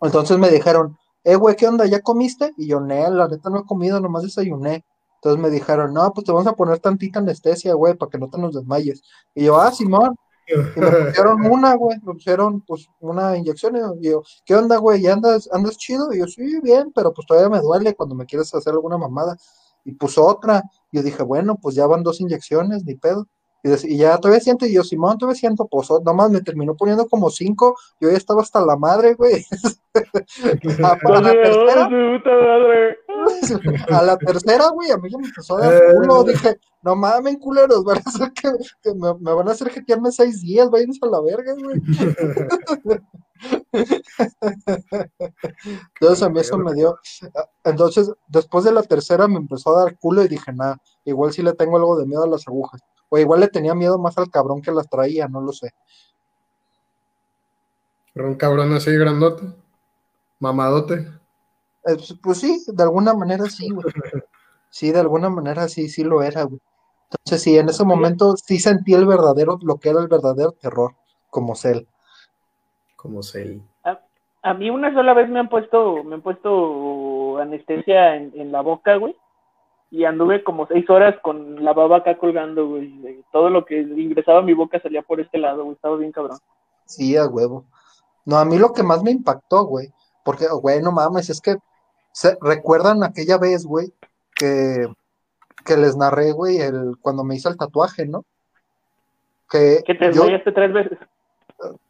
Entonces 0.00 0.36
me 0.38 0.50
dijeron, 0.50 0.98
eh, 1.24 1.36
güey, 1.36 1.56
¿qué 1.56 1.66
onda? 1.66 1.86
¿Ya 1.86 2.00
comiste? 2.00 2.52
Y 2.56 2.66
yo, 2.68 2.80
no, 2.80 3.10
la 3.10 3.28
neta 3.28 3.50
no 3.50 3.60
he 3.60 3.64
comido, 3.64 4.00
nomás 4.00 4.22
desayuné. 4.22 4.84
Entonces 5.16 5.40
me 5.40 5.50
dijeron, 5.50 5.94
no, 5.94 6.12
pues 6.12 6.26
te 6.26 6.32
vamos 6.32 6.48
a 6.48 6.56
poner 6.56 6.80
tantita 6.80 7.20
anestesia, 7.20 7.74
güey, 7.74 7.94
para 7.94 8.10
que 8.10 8.18
no 8.18 8.28
te 8.28 8.38
nos 8.38 8.54
desmayes. 8.54 9.02
Y 9.34 9.44
yo, 9.44 9.60
ah, 9.60 9.70
Simón. 9.70 10.16
Y 10.48 10.56
me 10.80 10.90
pusieron 11.06 11.46
una, 11.52 11.74
güey, 11.76 11.96
me 12.02 12.14
pusieron 12.14 12.60
pues 12.62 12.88
una 12.98 13.36
inyección 13.36 13.76
y 14.00 14.08
yo, 14.08 14.22
¿qué 14.44 14.56
onda, 14.56 14.78
güey? 14.78 15.00
¿Ya 15.00 15.12
andas, 15.12 15.48
andas 15.52 15.76
chido? 15.76 16.12
Y 16.12 16.18
yo, 16.18 16.26
sí, 16.26 16.60
bien, 16.60 16.90
pero 16.92 17.14
pues 17.14 17.26
todavía 17.28 17.48
me 17.48 17.60
duele 17.60 17.94
cuando 17.94 18.16
me 18.16 18.26
quieres 18.26 18.52
hacer 18.52 18.72
alguna 18.72 18.98
mamada. 18.98 19.36
Y 19.84 19.92
puso 19.92 20.26
otra. 20.26 20.64
Y 20.90 20.96
yo 20.96 21.02
dije, 21.04 21.22
bueno, 21.22 21.56
pues 21.56 21.76
ya 21.76 21.86
van 21.86 22.02
dos 22.02 22.20
inyecciones, 22.20 22.84
ni 22.84 22.96
pedo. 22.96 23.28
Y, 23.62 23.96
ya 23.96 24.18
todavía 24.18 24.40
siento, 24.40 24.66
y 24.66 24.72
yo, 24.74 24.82
Simón, 24.82 25.18
todavía 25.18 25.38
siento, 25.38 25.66
pues 25.68 25.88
nomás 26.04 26.30
me 26.30 26.40
terminó 26.40 26.74
poniendo 26.74 27.06
como 27.08 27.30
cinco, 27.30 27.76
yo 28.00 28.10
ya 28.10 28.16
estaba 28.16 28.42
hasta 28.42 28.60
la 28.64 28.76
madre, 28.76 29.14
güey. 29.14 29.46
Para 31.02 31.20
la 31.20 31.32
tercera, 31.32 31.86
¡Oh, 31.86 31.90
madre! 31.90 32.96
a 33.90 34.02
la 34.02 34.16
tercera, 34.16 34.68
güey, 34.70 34.90
a 34.90 34.96
mí 34.96 35.10
ya 35.10 35.18
me 35.18 35.26
empezó 35.26 35.56
a 35.56 35.60
dar 35.60 35.74
Eh. 35.74 35.92
culo. 35.94 36.24
Dije, 36.24 36.58
no 36.82 36.96
mames, 36.96 37.38
culeros, 37.38 37.84
van 37.84 37.98
a 37.98 38.00
hacer 38.04 38.32
que, 38.32 38.50
que 38.82 38.94
me, 38.94 39.14
me 39.20 39.32
van 39.32 39.48
a 39.48 39.52
hacer 39.52 39.70
jetearme 39.70 40.10
seis 40.10 40.40
días, 40.42 40.68
váyanse 40.68 40.98
a 41.02 41.06
la 41.06 41.20
verga, 41.20 41.54
güey. 41.54 41.80
Entonces 46.00 46.22
a 46.22 46.28
mí 46.28 46.40
eso 46.40 46.58
me 46.58 46.74
dio. 46.74 46.98
Entonces, 47.64 48.12
después 48.26 48.64
de 48.64 48.72
la 48.72 48.82
tercera 48.82 49.28
me 49.28 49.36
empezó 49.36 49.76
a 49.76 49.84
dar 49.84 49.98
culo 49.98 50.24
y 50.24 50.28
dije, 50.28 50.52
nada, 50.52 50.78
igual 51.04 51.32
sí 51.32 51.42
le 51.42 51.52
tengo 51.52 51.76
algo 51.76 51.96
de 51.98 52.06
miedo 52.06 52.24
a 52.24 52.28
las 52.28 52.46
agujas. 52.48 52.80
O 53.14 53.18
igual 53.18 53.40
le 53.40 53.48
tenía 53.48 53.74
miedo 53.74 53.98
más 53.98 54.16
al 54.16 54.30
cabrón 54.30 54.62
que 54.62 54.72
las 54.72 54.88
traía, 54.88 55.28
no 55.28 55.42
lo 55.42 55.52
sé. 55.52 55.74
Era 58.14 58.26
un 58.26 58.36
cabrón 58.36 58.72
así 58.72 58.90
grandote, 58.96 59.42
mamadote. 60.40 60.94
Eh, 60.94 61.94
pues, 61.96 62.14
pues 62.22 62.38
sí, 62.38 62.64
de 62.68 62.82
alguna 62.82 63.12
manera 63.12 63.44
sí, 63.44 63.68
güey. 63.70 63.84
Sí, 64.70 64.90
de 64.90 65.00
alguna 65.00 65.28
manera 65.28 65.68
sí, 65.68 65.90
sí 65.90 66.02
lo 66.02 66.22
era, 66.22 66.44
güey. 66.44 66.58
Entonces 67.10 67.42
sí, 67.42 67.58
en 67.58 67.68
ese 67.68 67.84
momento 67.84 68.34
sí 68.38 68.58
sentí 68.58 68.94
el 68.94 69.04
verdadero, 69.04 69.58
lo 69.60 69.76
que 69.76 69.90
era 69.90 70.00
el 70.00 70.08
verdadero 70.08 70.52
terror, 70.52 70.94
como 71.28 71.54
Cell. 71.54 71.84
Como 72.96 73.22
se 73.22 73.60
A 74.42 74.54
mí 74.54 74.70
una 74.70 74.94
sola 74.94 75.12
vez 75.12 75.28
me 75.28 75.40
han 75.40 75.50
puesto, 75.50 76.02
me 76.02 76.14
han 76.14 76.22
puesto 76.22 77.36
anestesia 77.36 78.16
en, 78.16 78.32
en 78.34 78.50
la 78.50 78.62
boca, 78.62 78.96
güey. 78.96 79.14
Y 79.92 80.04
anduve 80.04 80.42
como 80.42 80.66
seis 80.66 80.88
horas 80.90 81.14
con 81.22 81.62
la 81.62 81.72
baba 81.72 81.98
acá 81.98 82.18
colgando, 82.18 82.66
güey. 82.66 83.22
Todo 83.30 83.48
lo 83.48 83.64
que 83.64 83.80
ingresaba 83.80 84.40
a 84.40 84.42
mi 84.42 84.54
boca 84.54 84.80
salía 84.80 85.02
por 85.02 85.20
este 85.20 85.38
lado, 85.38 85.62
güey. 85.62 85.76
Estaba 85.76 85.96
bien 85.96 86.10
cabrón. 86.10 86.38
Sí, 86.86 87.16
a 87.16 87.26
huevo. 87.26 87.66
No, 88.24 88.38
a 88.38 88.44
mí 88.44 88.58
lo 88.58 88.72
que 88.72 88.82
más 88.82 89.04
me 89.04 89.10
impactó, 89.10 89.64
güey, 89.64 89.92
porque, 90.24 90.46
güey, 90.48 90.80
no 90.82 90.92
mames, 90.92 91.30
es 91.30 91.40
que 91.40 91.56
¿Se 92.12 92.36
recuerdan 92.40 93.02
aquella 93.02 93.38
vez, 93.38 93.64
güey, 93.64 93.92
que, 94.36 94.86
que 95.64 95.76
les 95.76 95.96
narré, 95.96 96.32
güey, 96.32 96.58
el, 96.58 96.96
cuando 97.00 97.24
me 97.24 97.34
hice 97.34 97.48
el 97.48 97.56
tatuaje, 97.56 98.06
¿no? 98.06 98.24
Que, 99.50 99.82
Que 99.86 99.94
te 99.94 100.06
desmayaste 100.06 100.52
tres 100.52 100.72
veces. 100.72 100.98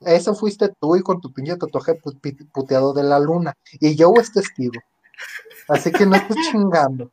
eso 0.01 0.35
fuiste 0.35 0.69
tú 0.81 0.97
y 0.97 1.03
con 1.03 1.21
tu 1.21 1.33
pinche 1.33 1.57
tatuaje 1.57 1.99
puteado 2.53 2.93
de 2.93 3.03
la 3.03 3.19
luna. 3.19 3.55
Y 3.81 3.97
yo 3.97 4.13
es 4.21 4.33
testigo. 4.33 4.81
Así 5.73 5.91
que 5.91 6.07
no 6.07 6.15
estés 6.17 6.37
chingando. 6.51 7.11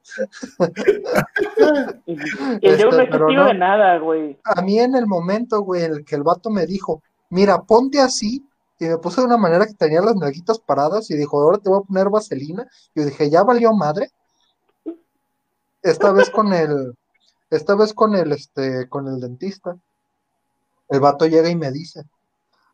Y 2.05 2.13
y 2.13 2.17
Este, 2.61 2.77
yo 2.81 2.91
no 2.91 3.33
no. 3.33 3.45
de 3.45 3.53
nada, 3.53 3.97
güey. 3.99 4.37
A 4.43 4.61
mí 4.61 4.79
en 4.79 4.95
el 4.95 5.07
momento, 5.07 5.61
güey, 5.61 5.83
en 5.83 5.93
el 5.93 6.05
que 6.05 6.15
el 6.15 6.23
vato 6.23 6.49
me 6.49 6.65
dijo, 6.65 7.01
mira, 7.29 7.61
ponte 7.61 8.01
así, 8.01 8.43
y 8.79 8.85
me 8.85 8.97
puse 8.97 9.21
de 9.21 9.27
una 9.27 9.37
manera 9.37 9.67
que 9.67 9.73
tenía 9.73 10.01
las 10.01 10.15
nalguitas 10.15 10.59
paradas 10.59 11.09
y 11.11 11.15
dijo, 11.15 11.39
ahora 11.39 11.57
te 11.57 11.69
voy 11.69 11.79
a 11.79 11.87
poner 11.87 12.09
vaselina. 12.09 12.67
Yo 12.95 13.05
dije, 13.05 13.29
ya 13.29 13.43
valió 13.43 13.73
madre. 13.73 14.09
Esta 15.81 16.11
vez 16.11 16.29
con 16.29 16.53
el, 16.53 16.93
esta 17.49 17.75
vez 17.75 17.93
con 17.93 18.15
el, 18.15 18.31
este, 18.31 18.87
con 18.89 19.07
el 19.07 19.19
dentista. 19.19 19.77
El 20.89 20.99
vato 20.99 21.25
llega 21.27 21.49
y 21.49 21.55
me 21.55 21.71
dice, 21.71 22.03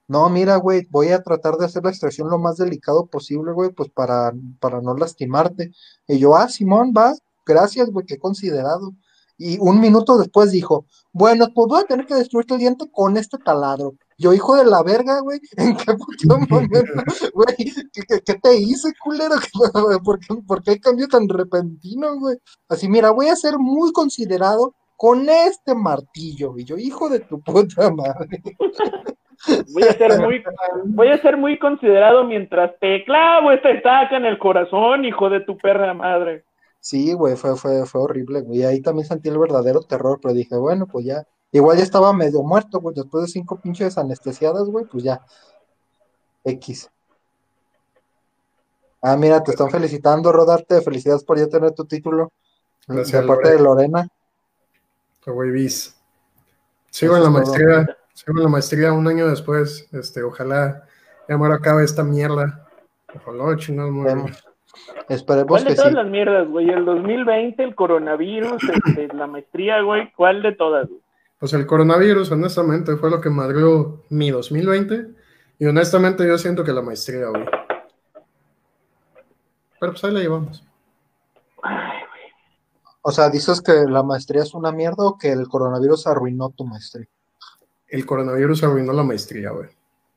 no, 0.08 0.30
mira, 0.30 0.58
güey, 0.58 0.86
voy 0.92 1.10
a 1.10 1.24
tratar 1.24 1.56
de 1.58 1.66
hacer 1.66 1.84
la 1.84 1.90
extracción 1.90 2.30
lo 2.30 2.38
más 2.40 2.58
delicado 2.58 3.08
posible, 3.08 3.52
güey, 3.54 3.72
pues 3.72 3.90
para, 3.90 4.34
para 4.60 4.82
no 4.82 4.96
lastimarte. 4.96 5.72
Y 6.08 6.20
yo, 6.20 6.36
ah, 6.36 6.48
Simón, 6.50 6.94
va, 6.96 7.14
gracias, 7.46 7.90
güey, 7.90 8.06
qué 8.06 8.18
considerado. 8.20 8.94
Y 9.38 9.58
un 9.60 9.82
minuto 9.82 10.18
después 10.18 10.52
dijo, 10.52 10.86
bueno, 11.12 11.48
pues 11.54 11.68
voy 11.68 11.82
a 11.82 11.86
tener 11.86 12.06
que 12.06 12.16
destruirte 12.16 12.54
el 12.54 12.60
diente 12.62 12.86
con 12.92 13.18
este 13.18 13.38
taladro. 13.38 13.96
Yo, 14.18 14.32
hijo 14.34 14.56
de 14.56 14.64
la 14.64 14.82
verga, 14.82 15.20
güey, 15.20 15.40
¿en 15.58 15.76
qué 15.76 15.94
puto 15.94 16.40
momento, 16.50 16.80
güey? 17.34 17.56
¿Qué, 17.92 18.02
qué- 18.08 18.22
qué 18.26 18.34
te 18.36 18.56
hice, 18.58 18.94
culero? 19.04 19.36
¿Por 20.06 20.20
qué, 20.20 20.36
por 20.48 20.64
qué 20.64 20.72
el 20.74 20.80
cambio 20.80 21.08
tan 21.10 21.28
repentino, 21.28 22.18
güey? 22.20 22.38
Así, 22.70 22.88
mira, 22.88 23.12
voy 23.12 23.28
a 23.28 23.36
ser 23.36 23.58
muy 23.60 23.92
considerado 23.92 24.74
con 24.96 25.28
este 25.28 25.76
martillo. 25.76 26.58
Y 26.58 26.64
yo, 26.64 26.78
hijo 26.78 27.10
de 27.10 27.20
tu 27.20 27.42
puta 27.42 27.92
madre. 27.92 28.42
Voy 29.74 29.84
a 29.84 29.94
ser 29.94 30.20
muy, 30.20 30.44
voy 30.86 31.08
a 31.10 31.22
ser 31.22 31.38
muy 31.38 31.60
considerado 31.60 32.24
mientras 32.24 32.78
te 32.80 33.04
clavo 33.04 33.52
esta 33.52 33.70
estaca 33.70 34.18
en 34.18 34.26
el 34.26 34.38
corazón, 34.38 35.06
hijo 35.06 35.30
de 35.30 35.42
tu 35.42 35.58
perra 35.58 35.94
madre. 35.94 36.44
Sí, 36.80 37.14
güey, 37.14 37.36
fue, 37.36 37.56
fue, 37.56 37.86
fue 37.86 38.02
horrible, 38.02 38.42
güey. 38.42 38.60
Y 38.60 38.64
ahí 38.64 38.82
también 38.82 39.08
sentí 39.08 39.30
el 39.30 39.40
verdadero 39.40 39.82
terror, 39.82 40.20
pero 40.22 40.34
dije, 40.34 40.56
bueno, 40.56 40.86
pues 40.88 41.06
ya. 41.06 41.26
Igual 41.52 41.78
ya 41.78 41.84
estaba 41.84 42.14
medio 42.14 42.44
muerto, 42.44 42.80
güey. 42.80 42.96
Después 42.96 43.26
de 43.26 43.32
cinco 43.32 43.60
pinches 43.60 43.98
anestesiadas, 43.98 44.68
güey, 44.70 44.86
pues 44.86 45.04
ya. 45.04 45.22
X. 46.44 46.92
Ah, 49.02 49.18
mira, 49.18 49.44
te 49.44 49.52
están 49.52 49.70
felicitando, 49.70 50.32
Rodarte. 50.32 50.82
Felicidades 50.82 51.24
por 51.24 51.38
ya 51.38 51.48
tener 51.48 51.72
tu 51.72 51.86
título. 51.86 52.32
Gracias, 52.88 53.22
de 53.22 53.28
parte 53.28 53.50
de 53.50 53.60
Lorena. 53.60 54.08
Güey, 55.26 55.52
bis. 55.52 55.96
Sigo 56.92 57.16
Eso 57.16 57.18
en 57.18 57.24
la 57.24 57.30
maestría, 57.30 57.98
sigo 58.16 58.38
en 58.38 58.44
la 58.44 58.50
maestría 58.50 58.94
un 58.94 59.08
año 59.08 59.28
después. 59.28 59.88
Este, 59.92 60.24
ojalá 60.24 60.84
ya 61.28 61.38
me 61.38 61.54
acabe 61.54 61.84
esta 61.84 62.04
mierda. 62.04 62.68
Ojalá, 63.14 63.56
chingado, 63.58 63.92
madre. 63.92 64.16
Vemos. 64.16 64.44
Esperemos 65.10 65.48
¿Cuál 65.48 65.64
de 65.64 65.70
que 65.70 65.76
todas 65.76 65.92
sí. 65.92 65.96
las 65.96 66.08
mierdas, 66.08 66.48
güey? 66.50 66.70
El 66.70 66.86
2020, 66.86 67.64
el 67.64 67.76
coronavirus, 67.76 68.62
este, 68.64 69.08
la 69.14 69.28
maestría, 69.28 69.82
güey. 69.82 70.12
¿Cuál 70.14 70.42
de 70.42 70.54
todas, 70.54 70.88
güey? 70.88 71.02
Pues 71.40 71.54
el 71.54 71.66
coronavirus, 71.66 72.32
honestamente, 72.32 72.96
fue 72.96 73.10
lo 73.10 73.22
que 73.22 73.30
madrió 73.30 74.02
mi 74.10 74.32
2020. 74.32 75.08
Y 75.60 75.66
honestamente, 75.66 76.28
yo 76.28 76.38
siento 76.38 76.64
que 76.64 76.74
la 76.74 76.82
maestría, 76.82 77.28
güey. 77.28 77.46
Pero 79.80 79.92
pues 79.92 80.04
ahí 80.04 80.12
la 80.12 80.20
llevamos. 80.22 80.66
Ay, 81.62 82.00
güey. 82.10 82.32
O 83.02 83.12
sea, 83.12 83.30
dices 83.30 83.62
que 83.62 83.86
la 83.88 84.04
maestría 84.04 84.44
es 84.44 84.54
una 84.54 84.72
mierda 84.72 85.06
o 85.06 85.18
que 85.18 85.32
el 85.32 85.48
coronavirus 85.48 86.08
arruinó 86.08 86.50
tu 86.50 86.66
maestría. 86.66 87.08
El 87.88 88.06
coronavirus 88.06 88.64
arruinó 88.64 88.94
la 88.94 89.04
maestría, 89.04 89.52
güey. 89.52 89.70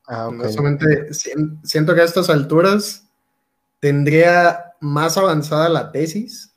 Ah, 0.07 0.27
ok. 0.27 0.33
Honestamente, 0.33 1.13
sien- 1.13 1.59
siento 1.63 1.93
que 1.93 2.01
a 2.01 2.05
estas 2.05 2.29
alturas 2.29 3.07
tendría 3.79 4.73
más 4.79 5.17
avanzada 5.17 5.69
la 5.69 5.91
tesis 5.91 6.55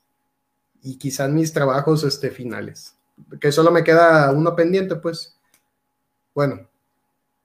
y 0.82 0.96
quizás 0.98 1.30
mis 1.30 1.52
trabajos 1.52 2.02
este, 2.04 2.30
finales. 2.30 2.96
Que 3.40 3.52
solo 3.52 3.70
me 3.70 3.84
queda 3.84 4.32
uno 4.32 4.56
pendiente, 4.56 4.96
pues. 4.96 5.38
Bueno, 6.34 6.66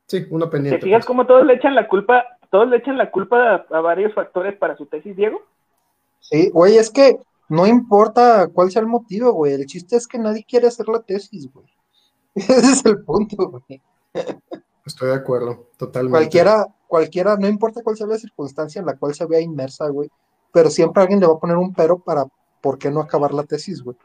sí, 0.08 0.26
uno 0.30 0.46
¿Te 0.46 0.52
pendiente. 0.52 0.82
fijas 0.86 1.00
pues. 1.00 1.06
cómo 1.06 1.26
todos 1.28 1.46
le 1.46 1.54
echan 1.56 1.76
la 1.76 1.88
culpa, 1.88 2.24
todos 2.50 2.70
le 2.70 2.78
echan 2.78 2.98
la 2.98 3.12
culpa 3.12 3.56
a, 3.56 3.66
a 3.78 3.82
varios 3.82 4.14
factores 4.14 4.58
para 4.58 4.78
su 4.78 4.86
tesis, 4.86 5.16
Diego? 5.16 5.42
Sí, 6.22 6.50
güey, 6.52 6.78
es 6.78 6.90
que 6.90 7.18
no 7.50 7.68
importa 7.68 8.48
cuál 8.48 8.72
sea 8.72 8.82
el 8.82 8.88
motivo, 8.88 9.32
güey. 9.34 9.54
El 9.54 9.66
chiste 9.66 9.98
es 9.98 10.08
que 10.08 10.18
nadie 10.18 10.46
quiere 10.48 10.68
hacer 10.68 10.88
la 10.88 11.02
tesis, 11.02 11.52
güey. 11.54 11.68
Ese 12.48 12.72
es 12.72 12.86
el 12.86 13.04
punto, 13.04 13.50
güey. 13.50 13.82
Estoy 14.86 15.10
de 15.10 15.16
acuerdo, 15.16 15.68
totalmente. 15.78 16.18
Cualquiera, 16.18 16.66
cualquiera, 16.88 17.36
no 17.36 17.48
importa 17.48 17.82
cuál 17.84 17.98
sea 17.98 18.08
la 18.08 18.18
circunstancia 18.18 18.80
en 18.80 18.86
la 18.86 18.96
cual 18.96 19.14
se 19.14 19.26
vea 19.26 19.42
inmersa, 19.42 19.88
güey. 19.90 20.10
Pero 20.54 20.70
siempre 20.70 21.02
alguien 21.02 21.20
le 21.20 21.28
va 21.28 21.34
a 21.34 21.40
poner 21.40 21.58
un 21.58 21.74
pero 21.74 22.00
para 22.00 22.26
por 22.62 22.78
qué 22.78 22.90
no 22.90 23.02
acabar 23.02 23.34
la 23.34 23.44
tesis, 23.44 23.84
güey. 23.84 23.98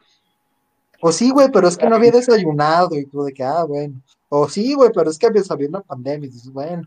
O 1.01 1.11
sí, 1.11 1.31
güey, 1.31 1.49
pero 1.51 1.67
es 1.67 1.77
que 1.77 1.87
no 1.87 1.95
había 1.95 2.11
desayunado 2.11 2.95
y 2.95 3.05
tú 3.05 3.23
de 3.23 3.33
que, 3.33 3.43
ah, 3.43 3.65
bueno. 3.65 4.01
O 4.29 4.49
sí, 4.49 4.73
güey, 4.73 4.89
pero 4.93 5.09
es 5.09 5.17
que 5.17 5.27
había 5.27 5.41
había 5.49 5.69
una 5.69 5.81
pandemia 5.81 6.27
y 6.27 6.31
dices, 6.31 6.51
bueno. 6.51 6.83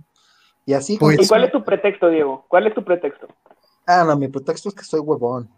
Y 0.64 0.72
así, 0.72 0.98
Pues- 0.98 1.20
¿Y 1.20 1.28
cuál 1.28 1.44
es 1.44 1.52
tu 1.52 1.64
pretexto, 1.64 2.08
Diego? 2.08 2.44
¿Cuál 2.48 2.66
es 2.66 2.74
tu 2.74 2.84
pretexto? 2.84 3.28
Ah, 3.86 4.04
no, 4.04 4.16
mi 4.16 4.28
pretexto 4.28 4.68
es 4.68 4.74
que 4.74 4.84
soy 4.84 5.00
huevón. 5.00 5.48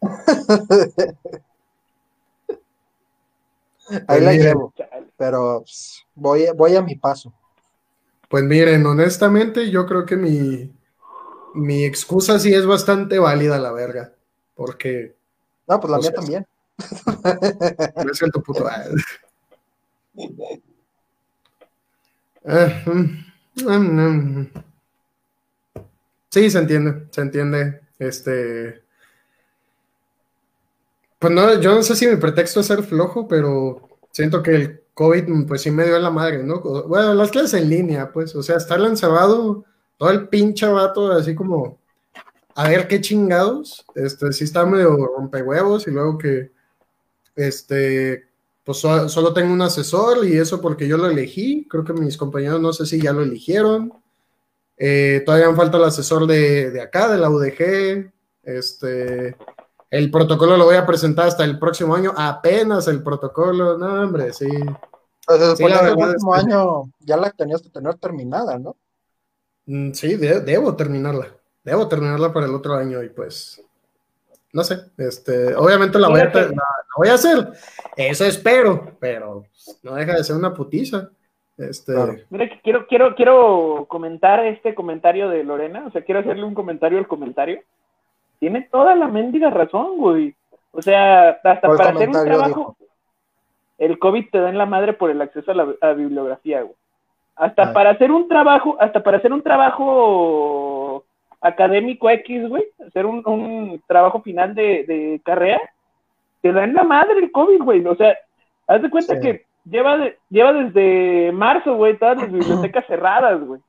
Ahí 4.06 4.20
la 4.20 4.30
Pues 4.30 4.36
miren. 4.38 4.40
llevo, 4.40 4.74
pero 5.16 5.60
pues, 5.60 6.04
voy, 6.14 6.46
voy 6.56 6.76
a 6.76 6.82
mi 6.82 6.94
paso. 6.96 7.32
Pues 8.28 8.44
miren, 8.44 8.86
honestamente, 8.86 9.70
yo 9.70 9.86
creo 9.86 10.06
que 10.06 10.16
mi, 10.16 10.72
mi 11.54 11.84
excusa 11.84 12.38
sí 12.38 12.54
es 12.54 12.64
bastante 12.64 13.18
válida, 13.18 13.58
la 13.58 13.72
verga. 13.72 14.12
Porque 14.54 15.16
No, 15.66 15.80
pues 15.80 15.90
la 15.90 15.98
O 15.98 16.00
mía 16.00 16.10
sea, 16.10 16.20
también. 16.20 16.46
no 18.04 18.12
es 18.12 18.18
tu 18.32 18.42
puto. 18.42 18.64
Ah, 22.42 22.82
mm, 22.86 23.66
mm, 23.66 24.40
mm. 24.40 24.50
Sí, 26.30 26.48
se 26.50 26.58
entiende, 26.58 27.06
se 27.10 27.20
entiende. 27.20 27.80
Este. 27.98 28.82
Pues 31.20 31.32
no, 31.34 31.60
yo 31.60 31.74
no 31.76 31.82
sé 31.84 31.96
si 31.96 32.08
mi 32.08 32.16
pretexto 32.16 32.60
es 32.60 32.66
ser 32.66 32.82
flojo, 32.82 33.28
pero 33.28 33.88
siento 34.12 34.42
que 34.42 34.52
el 34.56 34.82
COVID, 34.94 35.46
pues 35.46 35.62
sí 35.62 35.70
me 35.70 35.84
dio 35.86 35.98
la 36.00 36.10
madre, 36.10 36.42
¿no? 36.42 36.60
Bueno, 36.88 37.14
las 37.14 37.30
clases 37.30 37.54
en 37.62 37.68
línea, 37.70 38.10
pues, 38.12 38.34
o 38.36 38.42
sea, 38.42 38.56
estar 38.56 38.80
encerrado 38.80 39.64
todo 39.98 40.10
el 40.10 40.28
pinche 40.28 40.66
vato, 40.66 41.12
así 41.12 41.34
como, 41.34 41.78
a 42.56 42.68
ver 42.68 42.88
qué 42.88 43.00
chingados, 43.00 43.86
este, 43.96 44.32
sí 44.32 44.44
está 44.44 44.66
medio 44.66 44.96
rompehuevos 45.16 45.88
y 45.88 45.92
luego 45.92 46.18
que, 46.18 46.52
este, 47.36 48.24
pues 48.64 48.78
so- 48.78 49.08
solo 49.08 49.32
tengo 49.34 49.52
un 49.52 49.62
asesor 49.62 50.26
y 50.26 50.38
eso 50.38 50.60
porque 50.60 50.88
yo 50.88 50.96
lo 50.98 51.08
elegí, 51.08 51.66
creo 51.70 51.84
que 51.84 51.94
mis 51.94 52.16
compañeros 52.16 52.60
no 52.60 52.72
sé 52.72 52.86
si 52.86 53.00
ya 53.00 53.12
lo 53.12 53.22
eligieron, 53.22 53.92
Eh, 54.78 55.22
todavía 55.26 55.50
me 55.50 55.56
falta 55.56 55.76
el 55.78 55.84
asesor 55.84 56.26
de, 56.26 56.70
de 56.70 56.80
acá, 56.80 57.08
de 57.12 57.18
la 57.18 57.30
UDG, 57.30 58.12
este, 58.42 59.36
el 59.90 60.10
protocolo 60.10 60.56
lo 60.56 60.64
voy 60.66 60.76
a 60.76 60.86
presentar 60.86 61.26
hasta 61.28 61.44
el 61.44 61.58
próximo 61.58 61.94
año, 61.94 62.12
apenas 62.16 62.86
el 62.88 63.02
protocolo, 63.02 63.76
no 63.76 64.02
hombre, 64.02 64.32
sí, 64.32 64.46
Pues 65.26 65.58
Sí, 65.58 65.64
el 65.64 65.72
es 65.72 66.24
que- 66.24 66.40
año 66.40 66.84
ya 67.00 67.16
la 67.16 67.30
tenías 67.30 67.62
que 67.62 67.68
tener 67.70 67.94
terminada, 67.96 68.58
¿no? 68.58 68.74
Mm, 69.66 69.92
Sí, 69.92 70.16
de- 70.16 70.40
debo 70.40 70.74
terminarla. 70.74 71.28
Debo 71.62 71.86
terminarla 71.86 72.32
para 72.32 72.46
el 72.46 72.54
otro 72.54 72.74
año 72.74 73.02
y 73.02 73.10
pues, 73.10 73.62
no 74.52 74.64
sé, 74.64 74.80
este, 74.96 75.54
obviamente 75.54 75.98
la 75.98 76.08
voy, 76.08 76.20
a, 76.20 76.24
la- 76.24 76.46
la 76.48 76.62
voy 76.96 77.08
a 77.08 77.14
hacer. 77.14 77.52
Eso 77.96 78.24
espero, 78.24 78.96
pero 78.98 79.44
no 79.82 79.94
deja 79.94 80.14
de 80.14 80.24
ser 80.24 80.36
una 80.36 80.52
putiza. 80.54 81.10
Este, 81.58 81.92
Claro. 81.92 82.16
Mira, 82.30 82.48
que 82.48 82.60
quiero, 82.62 82.86
quiero, 82.88 83.14
quiero 83.14 83.86
comentar 83.88 84.44
este 84.46 84.74
comentario 84.74 85.28
de 85.28 85.44
Lorena, 85.44 85.84
o 85.86 85.92
sea, 85.92 86.02
quiero 86.02 86.20
hacerle 86.20 86.44
un 86.44 86.54
comentario 86.54 86.98
al 86.98 87.06
comentario. 87.06 87.60
Tiene 88.40 88.62
toda 88.62 88.94
la 88.96 89.06
mendiga 89.06 89.50
razón, 89.50 89.96
güey. 89.98 90.34
O 90.72 90.82
sea, 90.82 91.30
hasta 91.30 91.60
¿Cuál 91.60 91.76
para 91.78 91.90
hacer 91.90 92.08
un 92.08 92.24
trabajo, 92.24 92.76
el 93.78 93.98
COVID 93.98 94.30
te 94.30 94.38
da 94.40 94.48
en 94.48 94.58
la 94.58 94.66
madre 94.66 94.92
por 94.94 95.10
el 95.10 95.20
acceso 95.22 95.50
a 95.52 95.54
la 95.54 95.68
a 95.80 95.92
bibliografía, 95.92 96.62
güey. 96.62 96.74
Hasta 97.36 97.70
Ah. 97.70 97.72
para 97.72 97.90
hacer 97.90 98.10
un 98.10 98.26
trabajo, 98.28 98.76
hasta 98.80 99.02
para 99.02 99.18
hacer 99.18 99.32
un 99.32 99.42
trabajo 99.42 101.04
académico 101.40 102.10
X, 102.10 102.48
güey, 102.48 102.64
hacer 102.86 103.06
un, 103.06 103.22
un 103.26 103.82
trabajo 103.86 104.20
final 104.20 104.54
de, 104.54 104.84
de 104.84 105.20
carrera, 105.24 105.60
te 106.42 106.52
da 106.52 106.64
en 106.64 106.74
la 106.74 106.82
madre 106.84 107.18
el 107.18 107.32
COVID, 107.32 107.62
güey. 107.62 107.86
O 107.86 107.94
sea, 107.96 108.16
haz 108.66 108.82
de 108.82 108.90
cuenta 108.90 109.14
Sí. 109.14 109.20
que 109.20 109.46
lleva, 109.64 109.96
de- 109.96 110.18
lleva 110.28 110.52
desde 110.52 111.32
marzo, 111.32 111.74
güey, 111.76 111.96
todas 111.98 112.18
las 112.18 112.30
bibliotecas 112.30 112.86
cerradas, 112.86 113.40
güey. 113.42 113.60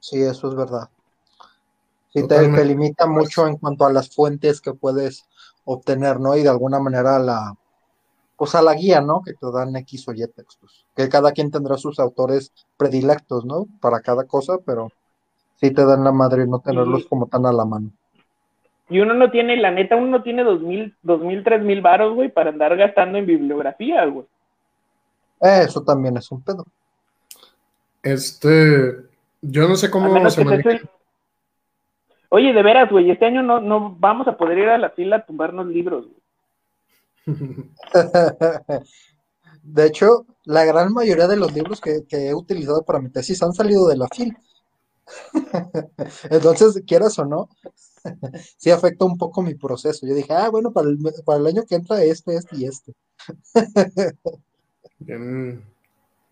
Sí, 0.00 0.20
eso 0.22 0.48
es 0.48 0.54
verdad. 0.54 0.88
Sí, 2.14 2.28
te, 2.28 2.64
limita 2.64 3.06
mucho 3.06 3.46
en 3.48 3.56
cuanto 3.56 3.84
a 3.84 3.92
las 3.92 4.14
fuentes 4.14 4.60
que 4.60 4.72
puedes 4.72 5.28
obtener, 5.64 6.20
¿no? 6.20 6.36
Y 6.36 6.42
de 6.42 6.48
alguna 6.48 6.78
manera 6.78 7.18
la, 7.18 7.54
pues 8.36 8.54
a 8.54 8.62
la 8.62 8.74
guía, 8.74 9.00
¿no? 9.00 9.20
Que 9.22 9.32
te 9.34 9.50
dan 9.52 9.74
X 9.76 10.06
o 10.08 10.12
Y 10.12 10.24
textos. 10.28 10.86
Que 10.94 11.08
cada 11.08 11.32
quien 11.32 11.50
tendrá 11.50 11.76
sus 11.76 11.98
autores 11.98 12.52
predilectos, 12.76 13.44
¿no? 13.44 13.66
Para 13.80 14.00
cada 14.00 14.24
cosa, 14.24 14.58
pero 14.64 14.92
sí 15.56 15.72
te 15.72 15.84
dan 15.84 16.04
la 16.04 16.12
madre 16.12 16.46
no 16.46 16.60
tenerlos 16.60 17.02
Sí. 17.02 17.08
como 17.08 17.26
tan 17.26 17.46
a 17.46 17.52
la 17.52 17.64
mano. 17.64 17.90
Y 18.88 19.00
uno 19.00 19.14
no 19.14 19.30
tiene, 19.32 19.56
la 19.56 19.72
neta, 19.72 19.96
uno 19.96 20.06
no 20.18 20.22
tiene 20.22 20.44
dos 20.44 20.60
mil, 20.60 20.94
dos 21.02 21.20
mil, 21.20 21.42
tres 21.42 21.62
mil 21.62 21.80
varos, 21.80 22.14
güey, 22.14 22.28
para 22.30 22.50
andar 22.50 22.76
gastando 22.76 23.18
en 23.18 23.26
bibliografía, 23.26 24.04
güey. 24.06 24.26
Eso 25.40 25.82
también 25.82 26.16
es 26.16 26.30
un 26.30 26.42
pedo. 26.42 26.64
Este, 28.02 28.94
yo 29.42 29.68
no 29.68 29.76
sé 29.76 29.86
A 29.86 29.90
cómo 29.90 30.12
menos 30.12 30.34
se 30.34 30.44
maneja. 30.44 30.70
el- 30.70 30.88
Oye, 32.34 32.52
de 32.52 32.64
veras, 32.64 32.90
güey, 32.90 33.08
este 33.12 33.26
año 33.26 33.44
no, 33.44 33.60
no 33.60 33.94
vamos 33.96 34.26
a 34.26 34.36
poder 34.36 34.58
ir 34.58 34.68
a 34.68 34.76
la 34.76 34.90
fila 34.90 35.18
a 35.18 35.24
tumbarnos 35.24 35.68
libros, 35.68 36.08
güey. 36.08 36.20
De 39.62 39.86
hecho, 39.86 40.26
la 40.42 40.64
gran 40.64 40.92
mayoría 40.92 41.28
de 41.28 41.36
los 41.36 41.54
libros 41.54 41.80
que, 41.80 42.04
que 42.08 42.30
he 42.30 42.34
utilizado 42.34 42.84
para 42.84 42.98
mi 42.98 43.08
tesis 43.08 43.40
han 43.40 43.52
salido 43.52 43.86
de 43.86 43.96
la 43.98 44.08
FIL. 44.08 44.36
Entonces, 46.28 46.82
quieras 46.84 47.16
o 47.20 47.24
no, 47.24 47.50
sí 48.58 48.72
afecta 48.72 49.04
un 49.04 49.16
poco 49.16 49.40
mi 49.40 49.54
proceso. 49.54 50.04
Yo 50.04 50.14
dije, 50.14 50.32
ah, 50.32 50.48
bueno, 50.50 50.72
para 50.72 50.88
el, 50.88 50.98
para 51.24 51.38
el 51.38 51.46
año 51.46 51.62
que 51.68 51.76
entra 51.76 52.02
este, 52.02 52.34
este 52.34 52.56
y 52.56 52.64
este. 52.64 52.94
Bien, 54.98 55.62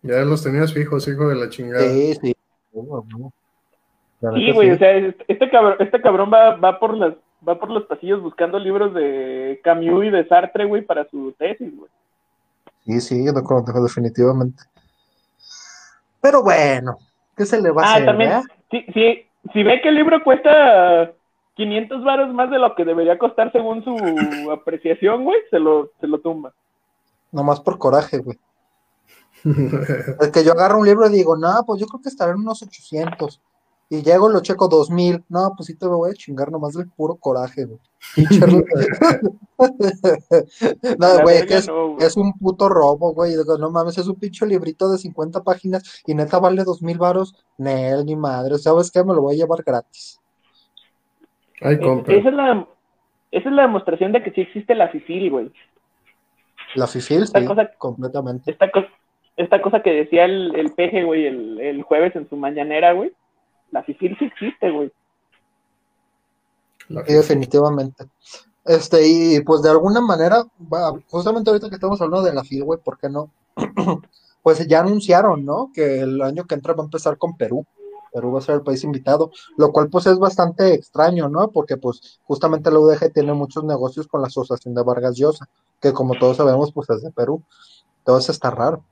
ya 0.01 0.19
los 0.25 0.43
tenías 0.43 0.73
fijos, 0.73 1.07
hijo 1.07 1.29
de 1.29 1.35
la 1.35 1.47
chingada. 1.47 1.89
Sí, 1.89 2.13
sí. 2.21 2.35
Bueno, 2.73 3.05
bueno. 3.09 3.33
Sí, 4.35 4.51
güey, 4.51 4.69
sí. 4.69 4.75
o 4.75 4.77
sea, 4.77 4.97
este 5.27 5.49
cabrón, 5.49 5.75
este 5.79 6.01
cabrón 6.01 6.31
va, 6.33 6.55
va 6.55 6.79
por 6.79 6.95
las, 6.97 7.13
va 7.47 7.59
por 7.59 7.69
los 7.69 7.83
pasillos 7.85 8.21
buscando 8.21 8.57
libros 8.59 8.93
de 8.93 9.59
Camus 9.63 10.05
y 10.05 10.09
de 10.09 10.27
Sartre, 10.27 10.65
güey, 10.65 10.81
para 10.81 11.07
su 11.09 11.33
tesis, 11.37 11.75
güey. 11.75 11.89
Sí, 12.85 13.01
sí, 13.01 13.23
de 13.25 13.39
acuerdo, 13.39 13.83
definitivamente. 13.83 14.63
Pero 16.21 16.41
bueno, 16.43 16.97
¿qué 17.35 17.45
se 17.45 17.61
le 17.61 17.71
va 17.71 17.81
a 17.83 17.85
Ah, 17.85 17.93
hacer, 17.95 18.05
también, 18.05 18.29
verdad? 18.29 18.43
si, 18.71 18.81
si, 18.93 19.25
si 19.51 19.63
ve 19.63 19.81
que 19.81 19.89
el 19.89 19.95
libro 19.95 20.23
cuesta 20.23 21.11
500 21.55 22.03
varos 22.03 22.33
más 22.33 22.49
de 22.49 22.59
lo 22.59 22.73
que 22.75 22.85
debería 22.85 23.17
costar 23.17 23.51
según 23.51 23.83
su 23.83 23.95
apreciación, 24.51 25.23
güey, 25.25 25.39
se 25.49 25.59
lo, 25.59 25.91
se 25.99 26.07
lo 26.07 26.19
tumba. 26.19 26.53
Nomás 27.31 27.59
por 27.59 27.77
coraje, 27.77 28.19
güey. 28.19 28.37
Es 30.21 30.31
que 30.31 30.43
yo 30.45 30.53
agarro 30.53 30.79
un 30.79 30.85
libro 30.85 31.05
y 31.07 31.11
digo, 31.11 31.35
no, 31.35 31.49
pues 31.65 31.81
yo 31.81 31.87
creo 31.87 32.01
que 32.01 32.07
estará 32.09 32.31
en 32.31 32.37
unos 32.39 32.61
800. 32.63 33.41
Y 33.93 34.01
llego 34.01 34.29
y 34.29 34.33
lo 34.33 34.41
checo 34.41 34.67
2000. 34.67 35.23
No, 35.29 35.53
pues 35.55 35.67
sí 35.67 35.75
te 35.77 35.85
voy 35.85 36.09
a 36.09 36.13
chingar 36.13 36.51
nomás 36.51 36.73
del 36.73 36.89
puro 36.89 37.15
coraje, 37.15 37.65
güey. 37.65 37.79
No, 40.99 41.21
güey, 41.21 41.45
que 41.45 41.55
es, 41.55 41.67
no, 41.67 41.93
güey. 41.93 42.05
es 42.07 42.17
un 42.17 42.33
puto 42.33 42.69
robo, 42.69 43.13
güey. 43.13 43.33
No 43.59 43.69
mames, 43.69 43.97
es 43.97 44.07
un 44.07 44.15
pinche 44.15 44.45
librito 44.45 44.91
de 44.91 44.97
50 44.97 45.43
páginas 45.43 46.01
y 46.05 46.13
neta 46.15 46.39
vale 46.39 46.63
2000 46.63 46.97
varos. 46.97 47.35
Nel, 47.57 48.05
ni 48.05 48.15
madre. 48.15 48.57
¿Sabes 48.57 48.91
qué? 48.91 49.03
Me 49.03 49.13
lo 49.13 49.21
voy 49.21 49.35
a 49.35 49.37
llevar 49.37 49.63
gratis. 49.63 50.19
Ay, 51.61 51.75
Eh, 51.75 51.79
compra. 51.79 52.15
Esa 52.15 52.29
es 52.29 52.35
la, 52.35 52.67
esa 53.31 53.49
es 53.49 53.55
la 53.55 53.61
demostración 53.63 54.11
de 54.11 54.23
que 54.23 54.31
sí 54.31 54.41
existe 54.41 54.75
la 54.75 54.89
FIFIL, 54.89 55.29
güey. 55.29 55.51
La 56.75 56.87
FIFIL, 56.87 57.23
Esta 57.23 57.39
sí, 57.39 57.45
cosa- 57.45 57.69
completamente. 57.77 58.51
Esta, 58.51 58.71
co- 58.71 58.85
esta 59.37 59.61
cosa 59.61 59.81
que 59.83 59.91
decía 59.91 60.25
el, 60.25 60.55
el 60.55 60.71
peje, 60.73 61.03
güey, 61.03 61.27
el, 61.27 61.59
el 61.61 61.83
jueves 61.83 62.15
en 62.15 62.27
su 62.29 62.35
mañanera, 62.35 62.93
güey. 62.93 63.11
La 63.73 63.83
FIFIL 63.83 64.15
sí 64.19 64.25
existe, 64.25 64.69
güey. 64.69 64.91
Sí, 66.87 67.13
definitivamente. 67.13 68.05
Este, 68.63 69.07
y 69.07 69.41
pues 69.41 69.63
de 69.63 69.71
alguna 69.71 69.99
manera, 69.99 70.45
justamente 71.09 71.49
ahorita 71.49 71.69
que 71.69 71.75
estamos 71.75 71.99
hablando 71.99 72.25
de 72.25 72.35
la 72.35 72.43
FIL, 72.43 72.63
güey, 72.63 72.79
¿por 72.79 72.97
qué 72.99 73.09
no? 73.09 73.29
Pues 74.43 74.67
ya 74.67 74.81
anunciaron, 74.81 75.45
¿no? 75.45 75.71
Que 75.73 76.01
el 76.01 76.21
año 76.21 76.43
que 76.43 76.55
entra 76.55 76.73
va 76.73 76.83
a 76.83 76.85
empezar 76.85 77.17
con 77.17 77.37
Perú. 77.37 77.65
Perú 78.11 78.33
va 78.33 78.39
a 78.39 78.41
ser 78.41 78.55
el 78.55 78.61
país 78.61 78.83
invitado, 78.83 79.31
lo 79.55 79.71
cual 79.71 79.89
pues 79.89 80.05
es 80.05 80.19
bastante 80.19 80.73
extraño, 80.73 81.29
¿no? 81.29 81.49
Porque 81.49 81.77
pues 81.77 82.19
justamente 82.25 82.69
la 82.69 82.79
UDG 82.79 83.13
tiene 83.13 83.33
muchos 83.33 83.63
negocios 83.63 84.05
con 84.05 84.19
la 84.19 84.27
asociación 84.27 84.75
de 84.75 84.83
Vargas 84.83 85.15
Llosa, 85.15 85.47
que 85.79 85.93
como 85.93 86.15
todos 86.15 86.35
sabemos 86.35 86.73
pues 86.73 86.89
es 86.89 87.01
de 87.03 87.11
Perú. 87.11 87.41
Entonces 87.99 88.31
está 88.31 88.51
raro. 88.51 88.83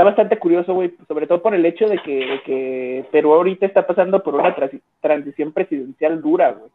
Está 0.00 0.08
bastante 0.08 0.38
curioso, 0.38 0.72
güey, 0.72 0.96
sobre 1.06 1.26
todo 1.26 1.42
por 1.42 1.54
el 1.54 1.66
hecho 1.66 1.86
de 1.86 1.98
que, 1.98 2.24
de 2.24 2.42
que 2.42 3.04
Perú 3.12 3.34
ahorita 3.34 3.66
está 3.66 3.86
pasando 3.86 4.22
por 4.22 4.34
una 4.34 4.56
transi- 4.56 4.80
transición 4.98 5.52
presidencial 5.52 6.22
dura, 6.22 6.52
güey. 6.52 6.70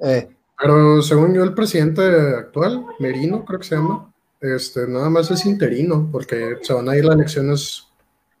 Eh, 0.00 0.28
Pero 0.60 1.00
según 1.02 1.34
yo, 1.36 1.44
el 1.44 1.54
presidente 1.54 2.02
actual, 2.36 2.84
Merino, 2.98 3.44
creo 3.44 3.60
que 3.60 3.64
se 3.66 3.76
llama, 3.76 4.12
este, 4.40 4.88
nada 4.88 5.08
más 5.08 5.30
es 5.30 5.46
interino, 5.46 6.08
porque 6.10 6.56
se 6.62 6.74
van 6.74 6.88
a 6.88 6.96
ir 6.96 7.04
las 7.04 7.14
elecciones 7.14 7.88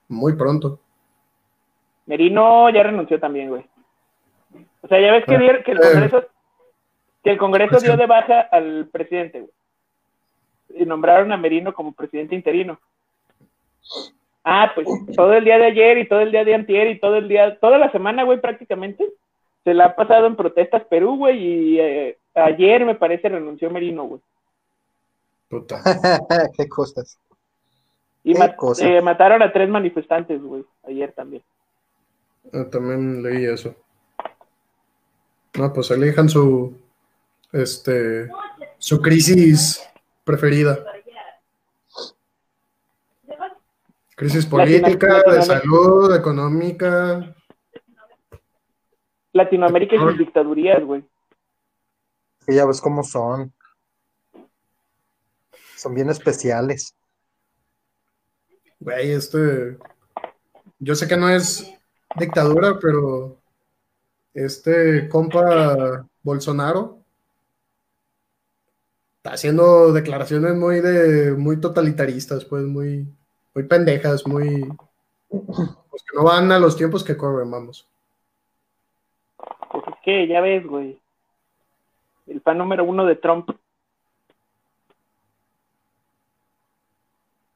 muy 0.08 0.32
pronto. 0.32 0.80
Merino 2.06 2.70
ya 2.70 2.82
renunció 2.82 3.20
también, 3.20 3.50
güey. 3.50 3.64
O 4.80 4.88
sea, 4.88 5.00
ya 5.00 5.12
ves 5.12 5.24
que, 5.26 5.38
dier- 5.38 5.62
que 5.62 5.70
el 5.70 5.78
eh. 5.78 5.80
Congreso, 5.92 6.24
que 7.22 7.30
el 7.30 7.38
Congreso 7.38 7.78
dio 7.78 7.96
de 7.96 8.06
baja 8.06 8.40
al 8.40 8.88
presidente, 8.90 9.42
güey. 9.42 10.82
Y 10.82 10.86
nombraron 10.86 11.30
a 11.30 11.36
Merino 11.36 11.72
como 11.72 11.92
presidente 11.92 12.34
interino. 12.34 12.80
Ah, 14.44 14.72
pues 14.74 14.86
todo 15.14 15.32
el 15.34 15.44
día 15.44 15.58
de 15.58 15.66
ayer 15.66 15.98
y 15.98 16.08
todo 16.08 16.20
el 16.20 16.32
día 16.32 16.44
de 16.44 16.54
antier 16.54 16.88
y 16.88 16.98
todo 16.98 17.16
el 17.16 17.28
día, 17.28 17.58
toda 17.60 17.78
la 17.78 17.92
semana, 17.92 18.24
güey, 18.24 18.40
prácticamente, 18.40 19.08
se 19.64 19.72
la 19.74 19.86
ha 19.86 19.94
pasado 19.96 20.26
en 20.26 20.34
protestas 20.36 20.82
Perú, 20.86 21.16
güey, 21.16 21.38
y 21.38 21.80
eh, 21.80 22.18
ayer 22.34 22.84
me 22.84 22.96
parece 22.96 23.28
renunció 23.28 23.70
Merino, 23.70 24.04
güey. 24.04 24.20
Puta. 25.48 25.80
qué 26.56 26.68
cosas. 26.68 27.18
Y 28.24 28.32
Qué 28.32 28.38
mat- 28.38 28.56
cosa. 28.56 28.84
eh, 28.88 29.00
mataron 29.00 29.42
a 29.42 29.52
tres 29.52 29.68
manifestantes, 29.68 30.40
güey, 30.42 30.64
ayer 30.88 31.12
también. 31.12 31.42
Ah, 32.52 32.64
También 32.70 33.22
leí 33.22 33.44
eso. 33.44 33.74
No, 35.56 35.72
pues 35.72 35.90
elijan 35.92 36.28
su, 36.28 36.76
este, 37.52 38.28
su 38.78 39.00
crisis 39.00 39.86
preferida. 40.24 40.78
Crisis 44.22 44.46
política, 44.46 45.20
de 45.28 45.42
salud, 45.42 46.14
económica. 46.14 47.34
Latinoamérica 49.32 49.96
y 49.96 49.98
sus 49.98 50.16
dictadurías, 50.16 50.84
güey. 50.84 51.04
Que 52.46 52.54
ya 52.54 52.64
ves 52.64 52.80
cómo 52.80 53.02
son. 53.02 53.52
Son 55.76 55.92
bien 55.92 56.08
especiales. 56.08 56.94
Güey, 58.78 59.10
este, 59.10 59.76
yo 60.78 60.94
sé 60.94 61.08
que 61.08 61.16
no 61.16 61.28
es 61.28 61.68
dictadura, 62.16 62.78
pero 62.80 63.38
este 64.34 65.08
compa 65.08 66.06
Bolsonaro 66.22 67.00
está 69.16 69.32
haciendo 69.32 69.92
declaraciones 69.92 70.54
muy 70.54 70.80
de, 70.80 71.32
muy 71.32 71.60
totalitaristas, 71.60 72.44
pues, 72.44 72.62
muy, 72.62 73.12
muy 73.54 73.64
pendejas, 73.64 74.26
muy, 74.26 74.68
pues 75.28 76.02
que 76.02 76.16
no 76.16 76.24
van 76.24 76.50
a 76.52 76.58
los 76.58 76.76
tiempos 76.76 77.04
que 77.04 77.16
corren, 77.16 77.50
vamos. 77.50 77.88
Pues 79.70 79.84
es 79.88 79.94
que 80.04 80.26
ya 80.26 80.40
ves, 80.40 80.66
güey. 80.66 80.98
El 82.26 82.40
fan 82.40 82.58
número 82.58 82.84
uno 82.84 83.04
de 83.04 83.16
Trump. 83.16 83.50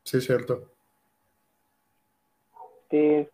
Sí, 0.03 0.21
cierto. 0.21 0.71
Este... 2.83 3.31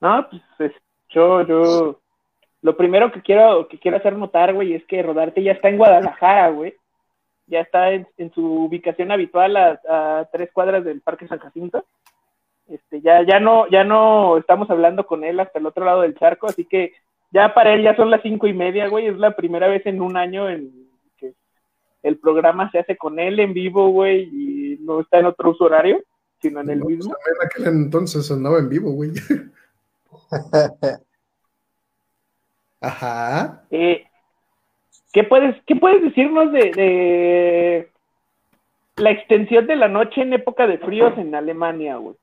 No, 0.00 0.28
pues 0.28 0.42
es- 0.58 0.82
yo, 1.10 1.42
yo. 1.46 1.98
Lo 2.62 2.76
primero 2.76 3.10
que 3.12 3.22
quiero, 3.22 3.66
que 3.68 3.78
quiero 3.78 3.96
hacer 3.96 4.16
notar, 4.16 4.54
güey, 4.54 4.74
es 4.74 4.84
que 4.86 5.02
Rodarte 5.02 5.42
ya 5.42 5.52
está 5.52 5.68
en 5.68 5.78
Guadalajara, 5.78 6.48
güey. 6.50 6.76
Ya 7.46 7.60
está 7.60 7.90
en, 7.92 8.06
en 8.16 8.32
su 8.32 8.44
ubicación 8.64 9.10
habitual 9.10 9.56
a, 9.56 9.80
a 9.88 10.28
tres 10.32 10.50
cuadras 10.52 10.84
del 10.84 11.00
Parque 11.00 11.26
San 11.28 11.38
Jacinto. 11.38 11.84
Este, 12.68 13.00
ya, 13.02 13.22
ya 13.26 13.40
no, 13.40 13.68
ya 13.68 13.84
no 13.84 14.38
estamos 14.38 14.70
hablando 14.70 15.04
con 15.06 15.24
él 15.24 15.40
hasta 15.40 15.58
el 15.58 15.66
otro 15.66 15.84
lado 15.84 16.02
del 16.02 16.16
charco, 16.16 16.46
así 16.46 16.64
que 16.64 16.92
ya 17.30 17.52
para 17.52 17.74
él 17.74 17.82
ya 17.82 17.96
son 17.96 18.10
las 18.10 18.22
cinco 18.22 18.46
y 18.46 18.52
media, 18.54 18.88
güey. 18.88 19.08
Es 19.08 19.16
la 19.18 19.34
primera 19.36 19.68
vez 19.68 19.84
en 19.86 20.00
un 20.00 20.16
año 20.16 20.48
en 20.48 20.70
que 21.18 21.34
el 22.02 22.18
programa 22.18 22.70
se 22.70 22.78
hace 22.78 22.96
con 22.96 23.18
él 23.18 23.40
en 23.40 23.52
vivo, 23.52 23.88
güey, 23.90 24.22
y 24.32 24.78
no 24.80 25.00
está 25.00 25.18
en 25.18 25.26
otro 25.26 25.50
uso 25.50 25.64
horario, 25.64 26.00
sino 26.40 26.60
en 26.60 26.70
el 26.70 26.78
No, 26.78 26.84
pues, 26.84 26.96
mismo. 26.98 27.14
en 27.14 27.46
aquel 27.46 27.66
entonces 27.74 28.30
andaba 28.30 28.58
en 28.58 28.68
vivo, 28.68 28.92
güey. 28.92 29.10
Ajá. 32.80 33.64
Eh, 33.70 34.04
¿qué, 35.12 35.24
puedes, 35.24 35.56
¿Qué 35.66 35.76
puedes 35.76 36.02
decirnos 36.02 36.52
de, 36.52 36.70
de 36.72 37.88
la 38.96 39.10
extensión 39.10 39.66
de 39.66 39.76
la 39.76 39.88
noche 39.88 40.22
en 40.22 40.32
época 40.32 40.66
de 40.66 40.78
fríos 40.78 41.16
en 41.18 41.34
Alemania, 41.34 41.96
güey? 41.96 42.16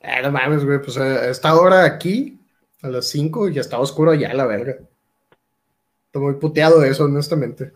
Eh, 0.00 0.20
no 0.22 0.32
mames, 0.32 0.64
güey, 0.64 0.80
pues 0.80 0.98
a 0.98 1.30
esta 1.30 1.54
hora 1.54 1.84
aquí 1.84 2.38
A 2.82 2.88
las 2.88 3.08
5 3.08 3.48
ya 3.50 3.60
estaba 3.60 3.82
oscuro 3.82 4.14
ya, 4.14 4.34
la 4.34 4.46
verga. 4.46 4.76
Estoy 6.06 6.22
muy 6.22 6.34
puteado 6.34 6.82
eso, 6.84 7.04
honestamente. 7.04 7.72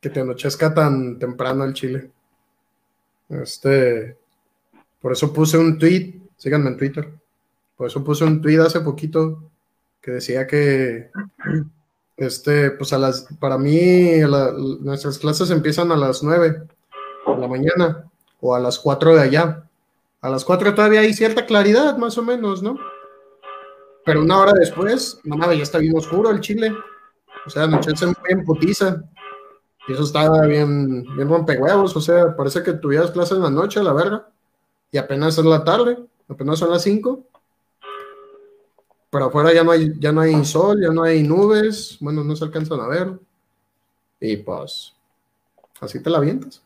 Que 0.00 0.08
te 0.08 0.20
anochezca 0.20 0.72
tan 0.72 1.18
temprano 1.18 1.64
el 1.64 1.74
chile. 1.74 2.10
Este. 3.28 4.16
Por 5.00 5.12
eso 5.12 5.32
puse 5.32 5.58
un 5.58 5.78
tweet. 5.78 6.14
Síganme 6.36 6.70
en 6.70 6.76
Twitter. 6.78 7.08
Por 7.76 7.88
eso 7.88 8.02
puse 8.02 8.24
un 8.24 8.40
tweet 8.40 8.60
hace 8.60 8.80
poquito 8.80 9.42
que 10.00 10.12
decía 10.12 10.46
que. 10.46 11.10
Este, 12.20 12.70
pues 12.72 12.92
a 12.92 12.98
las. 12.98 13.26
Para 13.40 13.56
mí, 13.56 14.20
nuestras 14.80 15.18
clases 15.18 15.50
empiezan 15.50 15.90
a 15.90 15.96
las 15.96 16.22
9 16.22 16.50
de 17.26 17.38
la 17.38 17.48
mañana. 17.48 18.04
O 18.42 18.54
a 18.54 18.60
las 18.60 18.78
4 18.78 19.16
de 19.16 19.22
allá. 19.22 19.64
A 20.20 20.28
las 20.28 20.44
4 20.44 20.74
todavía 20.74 21.00
hay 21.00 21.14
cierta 21.14 21.46
claridad, 21.46 21.96
más 21.96 22.18
o 22.18 22.22
menos, 22.22 22.62
¿no? 22.62 22.76
Pero 24.04 24.20
una 24.20 24.38
hora 24.38 24.52
después, 24.52 25.18
mames, 25.24 25.56
ya 25.56 25.62
está 25.62 25.78
bien 25.78 25.96
oscuro 25.96 26.30
el 26.30 26.40
chile. 26.40 26.74
O 27.46 27.50
sea, 27.50 27.64
anochece 27.64 28.04
muy 28.04 28.14
en 28.28 28.44
putiza. 28.44 29.02
Y 29.88 29.94
eso 29.94 30.02
está 30.02 30.42
bien, 30.42 31.04
bien 31.16 31.28
rompehuevos. 31.28 31.96
O 31.96 32.00
sea, 32.02 32.36
parece 32.36 32.62
que 32.62 32.74
tuvieras 32.74 33.12
clase 33.12 33.34
en 33.34 33.42
la 33.42 33.50
noche, 33.50 33.82
la 33.82 33.94
verga. 33.94 34.28
Y 34.92 34.98
apenas 34.98 35.38
es 35.38 35.44
la 35.44 35.64
tarde, 35.64 35.98
apenas 36.28 36.58
son 36.58 36.70
las 36.70 36.82
5. 36.82 37.24
Pero 39.10 39.26
afuera 39.26 39.52
ya 39.52 39.64
no 39.64 39.72
hay, 39.72 39.92
ya 39.98 40.12
no 40.12 40.20
hay 40.20 40.44
sol, 40.44 40.80
ya 40.80 40.92
no 40.92 41.02
hay 41.02 41.22
nubes. 41.22 41.98
Bueno, 42.00 42.22
no 42.22 42.36
se 42.36 42.44
alcanzan 42.44 42.80
a 42.80 42.86
ver. 42.86 43.12
Y 44.20 44.36
pues, 44.36 44.94
así 45.80 46.00
te 46.02 46.10
la 46.10 46.18
avientas. 46.18 46.62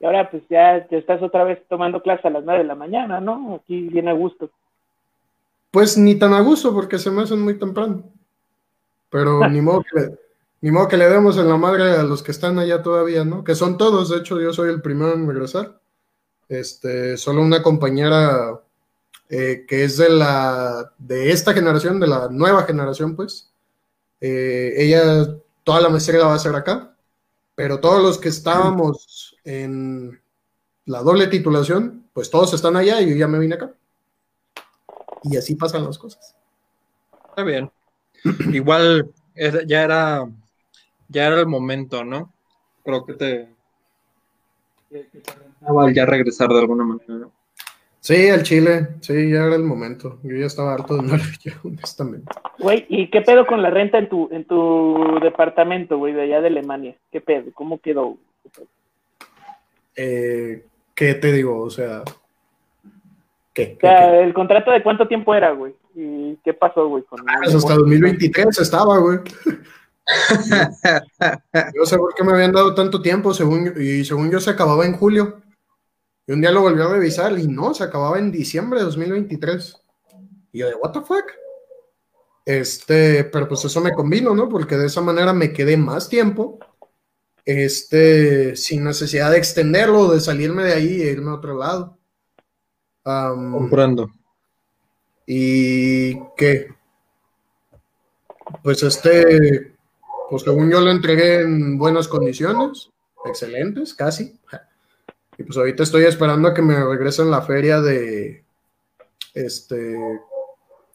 Y 0.00 0.04
ahora 0.04 0.30
pues 0.30 0.42
ya 0.48 0.84
te 0.88 0.98
estás 0.98 1.22
otra 1.22 1.44
vez 1.44 1.62
tomando 1.68 2.02
clase 2.02 2.26
a 2.26 2.30
las 2.30 2.44
9 2.44 2.60
de 2.60 2.66
la 2.66 2.74
mañana, 2.74 3.20
¿no? 3.20 3.60
Aquí 3.62 3.88
viene 3.88 4.10
a 4.10 4.14
gusto. 4.14 4.50
Pues 5.70 5.96
ni 5.96 6.16
tan 6.16 6.32
a 6.32 6.40
gusto 6.40 6.74
porque 6.74 6.98
se 6.98 7.10
me 7.10 7.22
hacen 7.22 7.40
muy 7.40 7.58
temprano. 7.58 8.02
Pero 9.10 9.46
ni 9.48 9.60
modo 9.60 9.82
que 9.82 10.00
le, 10.00 10.18
ni 10.62 10.70
modo 10.70 10.88
que 10.88 10.96
le 10.96 11.08
demos 11.08 11.36
en 11.36 11.48
la 11.48 11.56
madre 11.56 11.96
a 11.96 12.02
los 12.02 12.22
que 12.22 12.30
están 12.30 12.58
allá 12.58 12.82
todavía, 12.82 13.24
¿no? 13.24 13.44
Que 13.44 13.54
son 13.54 13.76
todos, 13.76 14.08
de 14.08 14.18
hecho 14.18 14.40
yo 14.40 14.52
soy 14.52 14.70
el 14.70 14.80
primero 14.80 15.12
en 15.12 15.28
regresar. 15.28 15.81
Este, 16.52 17.16
solo 17.16 17.40
una 17.40 17.62
compañera 17.62 18.60
eh, 19.30 19.64
que 19.66 19.84
es 19.84 19.96
de 19.96 20.10
la 20.10 20.92
de 20.98 21.30
esta 21.30 21.54
generación, 21.54 21.98
de 21.98 22.06
la 22.06 22.28
nueva 22.28 22.64
generación, 22.64 23.16
pues. 23.16 23.50
eh, 24.20 24.74
ella 24.76 25.34
toda 25.64 25.80
la 25.80 25.88
maestría 25.88 26.18
la 26.20 26.26
va 26.26 26.32
a 26.34 26.36
hacer 26.36 26.54
acá, 26.54 26.94
pero 27.54 27.80
todos 27.80 28.02
los 28.02 28.18
que 28.18 28.28
estábamos 28.28 29.34
en 29.44 30.20
la 30.84 31.00
doble 31.02 31.28
titulación, 31.28 32.06
pues 32.12 32.28
todos 32.28 32.52
están 32.52 32.76
allá 32.76 33.00
y 33.00 33.08
yo 33.08 33.16
ya 33.16 33.28
me 33.28 33.38
vine 33.38 33.54
acá. 33.54 33.72
Y 35.22 35.38
así 35.38 35.54
pasan 35.54 35.84
las 35.86 35.96
cosas. 35.96 36.36
Está 37.30 37.44
bien. 37.44 37.70
Igual 38.52 39.10
ya 39.66 39.84
era 39.84 40.28
ya 41.08 41.26
era 41.28 41.40
el 41.40 41.46
momento, 41.46 42.04
¿no? 42.04 42.30
Creo 42.84 43.06
que 43.06 43.14
te 43.14 43.48
que- 44.92 45.06
que 45.10 45.18
te 45.20 45.32
rentaba 45.32 45.90
ya 45.92 46.06
regresar 46.06 46.48
de 46.50 46.58
alguna 46.60 46.84
manera, 46.84 47.14
¿no? 47.14 47.32
Sí, 48.00 48.28
al 48.30 48.42
Chile, 48.42 48.88
sí, 49.00 49.12
ya 49.30 49.44
era 49.46 49.54
el 49.54 49.62
momento. 49.62 50.18
Yo 50.24 50.34
ya 50.36 50.46
estaba 50.46 50.74
harto 50.74 50.96
de 50.96 51.02
no 51.02 51.16
ya, 51.16 51.52
honestamente. 51.64 52.26
Güey, 52.58 52.84
¿y 52.88 53.08
qué 53.10 53.20
pedo 53.22 53.46
con 53.46 53.62
la 53.62 53.70
renta 53.70 53.98
en 53.98 54.08
tu 54.08 54.28
en 54.32 54.44
tu 54.44 55.20
departamento, 55.22 55.98
güey, 55.98 56.12
de 56.12 56.22
allá 56.22 56.40
de 56.40 56.48
Alemania? 56.48 56.96
¿Qué 57.12 57.20
pedo? 57.20 57.50
¿Cómo 57.54 57.78
quedó? 57.80 58.16
Eh, 59.96 60.64
¿Qué 60.94 61.14
te 61.14 61.32
digo? 61.32 61.60
O 61.60 61.70
sea, 61.70 62.02
¿qué? 63.54 63.74
O 63.76 63.78
¿Qué- 63.78 63.86
sea, 63.86 64.10
qué? 64.10 64.22
¿el 64.22 64.34
contrato 64.34 64.70
de 64.70 64.82
cuánto 64.82 65.06
tiempo 65.06 65.34
era, 65.34 65.52
güey? 65.52 65.74
¿Y 65.94 66.36
qué 66.44 66.54
pasó, 66.54 66.88
güey? 66.88 67.04
Con 67.04 67.20
Ah, 67.28 67.34
pues 67.42 67.54
hasta 67.54 67.74
2023 67.74 68.58
estaba, 68.58 68.98
güey. 68.98 69.18
Yo 71.74 71.86
sé 71.86 71.96
por 71.96 72.14
qué 72.14 72.24
me 72.24 72.32
habían 72.32 72.52
dado 72.52 72.74
tanto 72.74 73.00
tiempo, 73.00 73.32
según 73.32 73.72
y 73.76 74.04
según 74.04 74.30
yo 74.30 74.40
se 74.40 74.50
acababa 74.50 74.84
en 74.84 74.96
julio. 74.96 75.40
Y 76.26 76.32
un 76.32 76.40
día 76.40 76.50
lo 76.50 76.62
volví 76.62 76.80
a 76.80 76.88
revisar 76.88 77.38
y 77.38 77.46
no, 77.48 77.74
se 77.74 77.84
acababa 77.84 78.18
en 78.18 78.32
diciembre 78.32 78.80
de 78.80 78.86
2023. 78.86 79.76
Y 80.52 80.58
yo 80.58 80.68
de, 80.68 80.74
¿what 80.74 80.92
the 80.92 81.00
fuck? 81.00 81.24
Este, 82.44 83.24
pero 83.24 83.48
pues 83.48 83.64
eso 83.64 83.80
me 83.80 83.92
convino, 83.92 84.34
¿no? 84.34 84.48
Porque 84.48 84.76
de 84.76 84.86
esa 84.86 85.00
manera 85.00 85.32
me 85.32 85.52
quedé 85.52 85.76
más 85.76 86.08
tiempo, 86.08 86.58
este, 87.44 88.56
sin 88.56 88.84
necesidad 88.84 89.30
de 89.30 89.38
extenderlo, 89.38 90.12
de 90.12 90.20
salirme 90.20 90.64
de 90.64 90.72
ahí 90.74 91.02
e 91.02 91.12
irme 91.12 91.30
a 91.30 91.34
otro 91.34 91.56
lado. 91.56 91.98
Comprando. 93.04 94.10
¿Y 95.26 96.14
qué? 96.36 96.68
Pues 98.62 98.82
este, 98.82 99.71
pues 100.32 100.44
según 100.44 100.70
yo 100.70 100.80
lo 100.80 100.90
entregué 100.90 101.42
en 101.42 101.76
buenas 101.76 102.08
condiciones, 102.08 102.88
excelentes, 103.26 103.92
casi. 103.92 104.40
Y 105.36 105.42
pues 105.42 105.58
ahorita 105.58 105.82
estoy 105.82 106.04
esperando 106.04 106.48
a 106.48 106.54
que 106.54 106.62
me 106.62 106.82
regresen 106.82 107.30
la 107.30 107.42
feria 107.42 107.82
de, 107.82 108.42
este, 109.34 109.94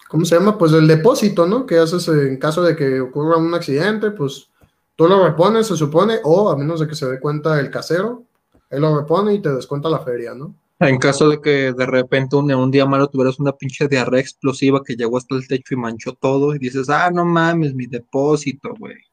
¿cómo 0.08 0.26
se 0.26 0.34
llama? 0.34 0.58
Pues 0.58 0.73
el 0.73 0.88
depósito, 0.88 1.45
¿no? 1.45 1.67
Que 1.67 1.78
haces 1.78 2.08
en 2.08 2.38
caso 2.38 2.63
de 2.63 2.76
que 2.76 3.00
ocurra 3.00 3.38
un 3.38 3.54
accidente, 3.54 4.10
pues 4.10 4.50
tú 4.95 5.08
lo 5.08 5.23
repones, 5.23 5.67
se 5.67 5.78
supone, 5.78 6.15
o 6.23 6.50
a 6.50 6.58
menos 6.58 6.80
de 6.80 6.88
que 6.88 6.95
se 6.95 7.06
dé 7.06 7.19
cuenta 7.19 7.60
el 7.60 7.69
casero, 7.69 8.23
él 8.71 8.82
lo 8.82 9.00
repone 9.00 9.36
y 9.36 9.39
te 9.39 9.54
descuenta 9.54 9.88
la 9.88 10.00
feria, 10.00 10.34
¿no? 10.34 10.56
En 10.80 10.97
caso 10.97 11.30
de 11.30 11.39
que 11.39 11.73
de 11.73 11.86
repente 11.86 12.36
un, 12.36 12.52
un 12.52 12.71
día 12.71 12.88
malo 12.88 13.08
tuvieras 13.08 13.38
una 13.38 13.52
pinche 13.52 13.88
diarrea 13.88 14.19
explosiva 14.19 14.82
que 14.84 14.95
llegó 14.95 15.19
hasta 15.19 15.36
el 15.36 15.47
techo 15.47 15.76
y 15.76 15.78
manchó 15.78 16.13
todo 16.13 16.56
y 16.56 16.58
dices, 16.58 16.89
ah, 16.89 17.12
no 17.13 17.23
mames, 17.23 17.76
mi 17.76 17.86
depósito, 17.86 18.73
güey. 18.80 19.07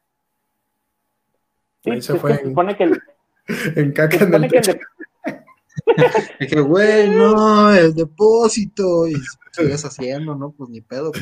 Sí, 1.84 1.90
Ahí 1.90 2.02
se 2.02 2.14
fue 2.16 2.34
se 2.34 2.40
en, 2.42 2.48
supone 2.48 2.76
que 2.76 2.84
el, 2.84 3.02
en 3.76 3.92
caca 3.92 4.16
se 4.18 4.24
en 4.24 4.30
supone 4.30 4.46
el 4.46 4.50
que 4.52 4.58
el 4.58 4.64
techo. 4.64 4.78
de- 4.78 4.84
Y 6.40 6.46
que, 6.46 6.60
güey, 6.60 7.10
no, 7.10 7.70
el 7.72 7.94
depósito. 7.94 9.06
Y 9.06 9.14
sigues 9.52 9.84
haciendo, 9.84 10.34
¿no? 10.34 10.50
Pues 10.52 10.70
ni 10.70 10.80
pedo. 10.80 11.12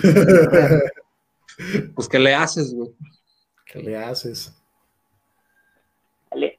Pues, 1.95 2.09
¿qué 2.09 2.19
le 2.19 2.35
haces, 2.35 2.75
güey? 2.75 2.91
¿Qué 3.67 3.83
le 3.83 3.97
haces? 3.97 4.55
Ale- 6.31 6.59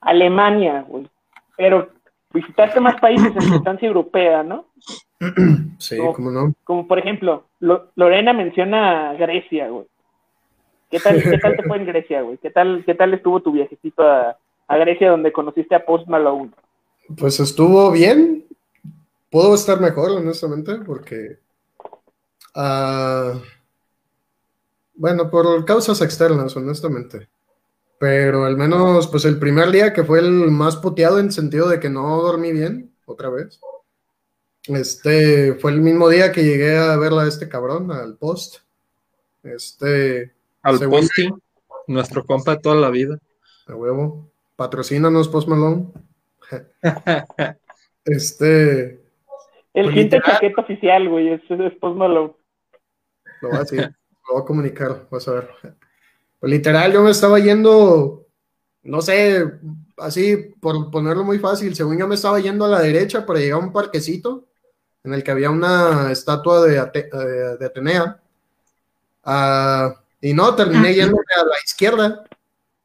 Alemania, 0.00 0.84
güey. 0.88 1.08
Pero 1.56 1.90
visitaste 2.32 2.80
más 2.80 3.00
países 3.00 3.28
en 3.36 3.48
tu 3.50 3.54
estancia 3.56 3.86
europea, 3.86 4.42
¿no? 4.42 4.66
Sí, 5.78 5.98
cómo 6.14 6.30
no. 6.30 6.52
Como 6.64 6.86
por 6.86 6.98
ejemplo, 6.98 7.46
Lo- 7.60 7.90
Lorena 7.96 8.32
menciona 8.32 9.12
Grecia, 9.14 9.68
güey. 9.68 9.86
¿Qué 10.94 11.00
tal, 11.00 11.20
¿Qué 11.20 11.38
tal 11.38 11.56
te 11.56 11.62
fue 11.66 11.76
en 11.78 11.86
Grecia, 11.86 12.22
güey? 12.22 12.38
¿Qué 12.38 12.50
tal, 12.50 12.84
¿Qué 12.86 12.94
tal 12.94 13.12
estuvo 13.14 13.42
tu 13.42 13.50
viajecito 13.50 14.04
a, 14.04 14.38
a 14.68 14.76
Grecia 14.76 15.10
donde 15.10 15.32
conociste 15.32 15.74
a 15.74 15.84
Post 15.84 16.06
Malone? 16.06 16.52
Pues 17.18 17.40
estuvo 17.40 17.90
bien. 17.90 18.46
Puedo 19.28 19.56
estar 19.56 19.80
mejor, 19.80 20.12
honestamente, 20.12 20.76
porque. 20.86 21.40
ah, 22.54 23.40
bueno, 24.94 25.28
por 25.28 25.64
causas 25.64 26.00
externas, 26.00 26.56
honestamente. 26.56 27.28
Pero 27.98 28.44
al 28.44 28.56
menos, 28.56 29.08
pues 29.08 29.24
el 29.24 29.40
primer 29.40 29.72
día 29.72 29.92
que 29.92 30.04
fue 30.04 30.20
el 30.20 30.52
más 30.52 30.76
puteado 30.76 31.18
en 31.18 31.32
sentido 31.32 31.68
de 31.68 31.80
que 31.80 31.90
no 31.90 32.22
dormí 32.22 32.52
bien, 32.52 32.94
otra 33.04 33.30
vez. 33.30 33.58
Este 34.68 35.54
fue 35.54 35.72
el 35.72 35.80
mismo 35.80 36.08
día 36.08 36.30
que 36.30 36.44
llegué 36.44 36.78
a 36.78 36.96
verla 36.98 37.22
a 37.22 37.28
este 37.28 37.48
cabrón, 37.48 37.90
al 37.90 38.16
post. 38.16 38.58
Este, 39.42 40.33
Al 40.64 40.78
Según- 40.78 41.00
Posti, 41.00 41.30
nuestro 41.86 42.24
compa 42.24 42.56
de 42.56 42.60
toda 42.62 42.74
la 42.76 42.90
vida. 42.90 43.18
a 43.68 43.74
huevo, 43.74 44.30
patrocínanos, 44.56 45.28
Post 45.28 45.48
Malone. 45.48 45.86
Este, 48.04 49.00
El 49.72 49.84
Pues 49.84 49.94
quinto 49.94 50.16
literal. 50.16 50.32
chaqueta 50.34 50.60
oficial, 50.60 51.08
güey, 51.08 51.28
es, 51.30 51.40
es 51.50 51.72
Post 51.80 51.96
Malone. 51.96 52.34
Lo 53.40 53.48
voy 53.48 53.56
a 53.56 53.60
decir, 53.60 53.80
lo 53.80 54.34
voy 54.34 54.42
a 54.42 54.46
comunicar, 54.46 55.06
vas 55.10 55.26
a 55.28 55.32
ver. 55.32 55.50
Pues 56.40 56.52
literal, 56.52 56.92
yo 56.92 57.02
me 57.02 57.10
estaba 57.12 57.38
yendo, 57.38 58.26
no 58.82 59.00
sé, 59.00 59.42
así, 59.96 60.54
por 60.60 60.90
ponerlo 60.90 61.24
muy 61.24 61.38
fácil, 61.38 61.74
según 61.74 61.98
yo 61.98 62.06
me 62.06 62.14
estaba 62.16 62.38
yendo 62.40 62.66
a 62.66 62.68
la 62.68 62.80
derecha 62.80 63.24
para 63.24 63.38
llegar 63.38 63.60
a 63.60 63.64
un 63.64 63.72
parquecito 63.72 64.44
en 65.02 65.14
el 65.14 65.24
que 65.24 65.30
había 65.30 65.50
una 65.50 66.12
estatua 66.12 66.60
de, 66.62 66.78
Ate- 66.78 67.08
eh, 67.10 67.56
de 67.58 67.66
Atenea. 67.66 68.20
Ah, 69.24 69.94
y 70.24 70.32
no, 70.32 70.54
terminé 70.54 70.94
yéndome 70.94 71.22
a 71.36 71.44
la 71.44 71.56
izquierda. 71.64 72.24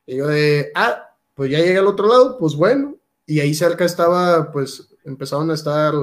Y 0.06 0.17
yo 0.17 0.28
de, 0.28 0.71
ah, 0.75 1.15
pues 1.36 1.49
ya 1.49 1.60
llegué 1.60 1.78
al 1.78 1.88
otro 1.88 2.08
lado, 2.08 2.38
pues 2.38 2.54
bueno. 2.54 2.97
Y 3.25 3.39
ahí 3.39 3.54
cerca 3.54 3.86
estaba, 3.86 4.52
pues 4.52 4.89
empezaron 5.06 5.49
a 5.49 5.54
estar 5.54 5.93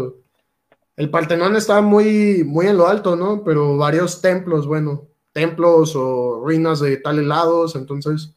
el 0.96 1.10
Partenón 1.10 1.56
estaba 1.56 1.82
muy, 1.82 2.42
muy 2.42 2.66
en 2.66 2.78
lo 2.78 2.88
alto, 2.88 3.16
¿no? 3.16 3.44
Pero 3.44 3.76
varios 3.76 4.22
templos, 4.22 4.66
bueno, 4.66 5.08
templos 5.32 5.94
o 5.94 6.40
ruinas 6.42 6.80
de 6.80 6.96
tales 6.96 7.26
lados, 7.26 7.76
entonces, 7.76 8.30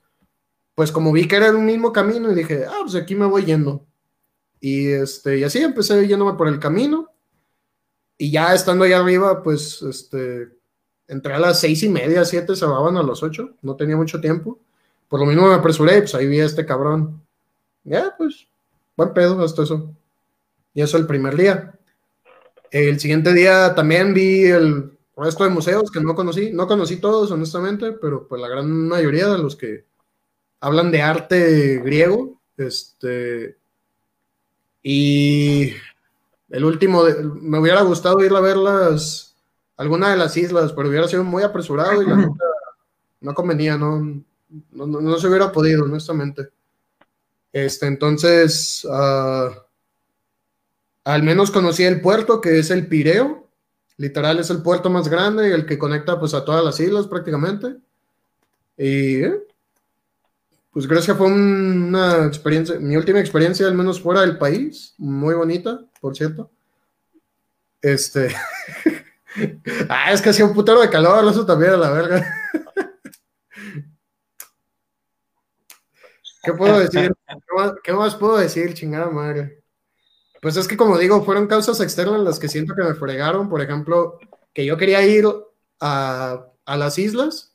pues 0.75 0.91
como 0.91 1.13
vi 1.13 1.25
que 1.25 1.37
era 1.37 1.47
el 1.47 1.59
mismo 1.59 1.93
camino 1.93 2.29
y 2.29 2.35
dije, 2.35 2.65
ah, 2.67 2.79
pues 2.81 2.95
aquí 2.95 3.15
me 3.15 3.25
voy 3.27 3.45
yendo. 3.45 3.87
Y, 4.59 4.87
este, 4.87 5.37
y 5.37 5.45
así 5.45 5.59
empecé 5.59 6.05
yéndome 6.05 6.33
por 6.33 6.49
el 6.49 6.59
camino. 6.59 7.09
Y 8.17 8.29
ya 8.29 8.53
estando 8.53 8.83
allá 8.83 8.99
arriba, 8.99 9.41
pues, 9.41 9.81
este, 9.81 10.49
entré 11.09 11.33
a 11.33 11.39
las 11.39 11.59
seis 11.59 11.83
y 11.83 11.89
media, 11.89 12.23
siete, 12.23 12.55
se 12.55 12.65
van 12.65 12.95
a 12.95 13.03
las 13.03 13.21
ocho. 13.21 13.55
No 13.61 13.75
tenía 13.75 13.97
mucho 13.97 14.21
tiempo. 14.21 14.59
Por 15.09 15.19
lo 15.19 15.25
mismo 15.25 15.47
me 15.47 15.55
apresuré, 15.55 15.99
pues 15.99 16.15
ahí 16.15 16.27
vi 16.27 16.39
a 16.39 16.45
este 16.45 16.65
cabrón. 16.65 17.21
Ya, 17.83 18.15
pues, 18.17 18.47
buen 18.95 19.13
pedo 19.13 19.43
hasta 19.43 19.63
eso. 19.63 19.91
Y 20.73 20.81
eso 20.81 20.97
el 20.97 21.07
primer 21.07 21.35
día. 21.35 21.73
El 22.71 22.99
siguiente 22.99 23.33
día 23.33 23.73
también 23.73 24.13
vi 24.13 24.45
el 24.45 24.91
resto 25.17 25.43
de 25.43 25.49
museos 25.49 25.89
que 25.91 25.99
no 25.99 26.13
conocí. 26.13 26.51
No 26.53 26.67
conocí 26.67 26.97
todos, 26.97 27.31
honestamente, 27.31 27.93
pero 27.93 28.27
pues 28.27 28.39
la 28.39 28.47
gran 28.47 28.87
mayoría 28.87 29.27
de 29.27 29.39
los 29.39 29.55
que 29.55 29.85
hablan 30.59 30.91
de 30.91 31.01
arte 31.01 31.79
griego. 31.79 32.39
Este. 32.55 33.57
Y 34.83 35.73
el 36.49 36.63
último, 36.63 37.03
me 37.41 37.59
hubiera 37.59 37.81
gustado 37.81 38.23
ir 38.23 38.33
a 38.33 38.39
ver 38.39 38.57
las, 38.57 39.28
alguna 39.79 40.09
de 40.11 40.17
las 40.17 40.35
islas, 40.35 40.73
pero 40.73 40.89
hubiera 40.89 41.07
sido 41.07 41.23
muy 41.23 41.41
apresurado 41.41 42.03
y 42.03 42.05
la 42.05 42.15
neta 42.17 42.45
no 43.21 43.33
convenía, 43.33 43.77
no, 43.77 44.21
no, 44.71 44.85
no 44.85 45.17
se 45.17 45.27
hubiera 45.27 45.51
podido, 45.51 45.85
honestamente. 45.85 46.49
Este, 47.53 47.87
entonces, 47.87 48.85
uh, 48.85 49.51
al 51.05 51.23
menos 51.23 51.49
conocí 51.49 51.85
el 51.85 52.01
puerto, 52.01 52.41
que 52.41 52.59
es 52.59 52.69
el 52.71 52.87
Pireo. 52.87 53.47
Literal 53.95 54.39
es 54.39 54.49
el 54.49 54.61
puerto 54.61 54.89
más 54.89 55.07
grande 55.07 55.49
y 55.49 55.53
el 55.53 55.65
que 55.65 55.79
conecta 55.79 56.19
pues 56.19 56.33
a 56.33 56.43
todas 56.43 56.63
las 56.63 56.79
islas 56.79 57.07
prácticamente. 57.07 57.77
Y 58.77 59.23
eh, 59.23 59.43
pues 60.71 60.87
Grecia 60.87 61.15
fue 61.15 61.27
una 61.27 62.25
experiencia, 62.25 62.79
mi 62.79 62.97
última 62.97 63.19
experiencia 63.19 63.65
al 63.65 63.75
menos 63.75 64.01
fuera 64.01 64.21
del 64.21 64.37
país, 64.37 64.93
muy 64.97 65.35
bonita, 65.35 65.81
por 66.01 66.15
cierto. 66.15 66.51
Este, 67.81 68.35
ah, 69.89 70.11
es 70.11 70.21
que 70.21 70.29
hacía 70.29 70.45
un 70.45 70.53
putero 70.53 70.81
de 70.81 70.89
calor, 70.89 71.27
eso 71.29 71.45
también 71.45 71.73
a 71.73 71.77
la 71.77 71.91
verga. 71.91 72.25
¿Qué 76.43 76.53
puedo 76.53 76.79
decir? 76.79 77.13
¿Qué 77.83 77.93
más, 77.93 78.15
puedo 78.15 78.37
decir, 78.37 78.73
chingada 78.73 79.09
madre? 79.09 79.61
Pues 80.41 80.55
es 80.55 80.67
que 80.67 80.77
como 80.77 80.97
digo, 80.97 81.23
fueron 81.25 81.47
causas 81.47 81.81
externas 81.81 82.21
las 82.21 82.39
que 82.39 82.47
siento 82.47 82.73
que 82.73 82.83
me 82.83 82.93
fregaron. 82.95 83.49
Por 83.49 83.61
ejemplo, 83.61 84.17
que 84.53 84.65
yo 84.65 84.77
quería 84.77 85.05
ir 85.05 85.25
a, 85.81 86.45
a 86.65 86.77
las 86.77 86.97
islas 86.97 87.53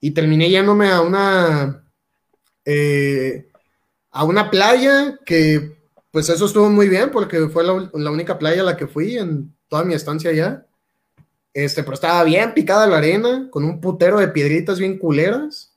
y 0.00 0.10
terminé 0.10 0.50
yéndome 0.50 0.90
a 0.90 1.00
una 1.00 1.86
eh, 2.66 3.48
a 4.10 4.24
una 4.24 4.50
playa 4.50 5.18
que 5.24 5.78
pues 6.10 6.28
eso 6.28 6.46
estuvo 6.46 6.68
muy 6.68 6.88
bien 6.88 7.10
porque 7.10 7.48
fue 7.48 7.62
la, 7.62 7.90
la, 7.92 8.10
única 8.10 8.38
playa 8.38 8.62
a 8.62 8.64
la 8.64 8.76
que 8.76 8.86
fui 8.86 9.16
en 9.16 9.54
toda 9.68 9.84
mi 9.84 9.94
estancia 9.94 10.30
allá. 10.30 10.65
Este, 11.56 11.82
pero 11.82 11.94
estaba 11.94 12.22
bien 12.22 12.52
picada 12.52 12.86
la 12.86 12.98
arena, 12.98 13.48
con 13.50 13.64
un 13.64 13.80
putero 13.80 14.18
de 14.18 14.28
piedritas 14.28 14.78
bien 14.78 14.98
culeras. 14.98 15.74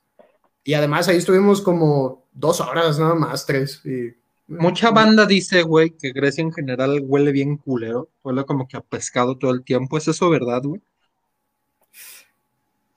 Y 0.62 0.74
además 0.74 1.08
ahí 1.08 1.16
estuvimos 1.16 1.62
como 1.62 2.26
dos 2.32 2.60
horas 2.60 2.98
nada 2.98 3.14
más, 3.14 3.46
tres. 3.46 3.80
Y, 3.86 4.14
Mucha 4.46 4.90
banda 4.90 5.24
dice, 5.24 5.62
güey, 5.62 5.96
que 5.96 6.12
Grecia 6.12 6.42
en 6.42 6.52
general 6.52 7.00
huele 7.02 7.32
bien 7.32 7.56
culero. 7.56 8.10
Huele 8.22 8.44
como 8.44 8.68
que 8.68 8.76
a 8.76 8.82
pescado 8.82 9.38
todo 9.38 9.52
el 9.52 9.64
tiempo. 9.64 9.96
¿Es 9.96 10.06
eso 10.06 10.28
verdad, 10.28 10.60
güey? 10.62 10.82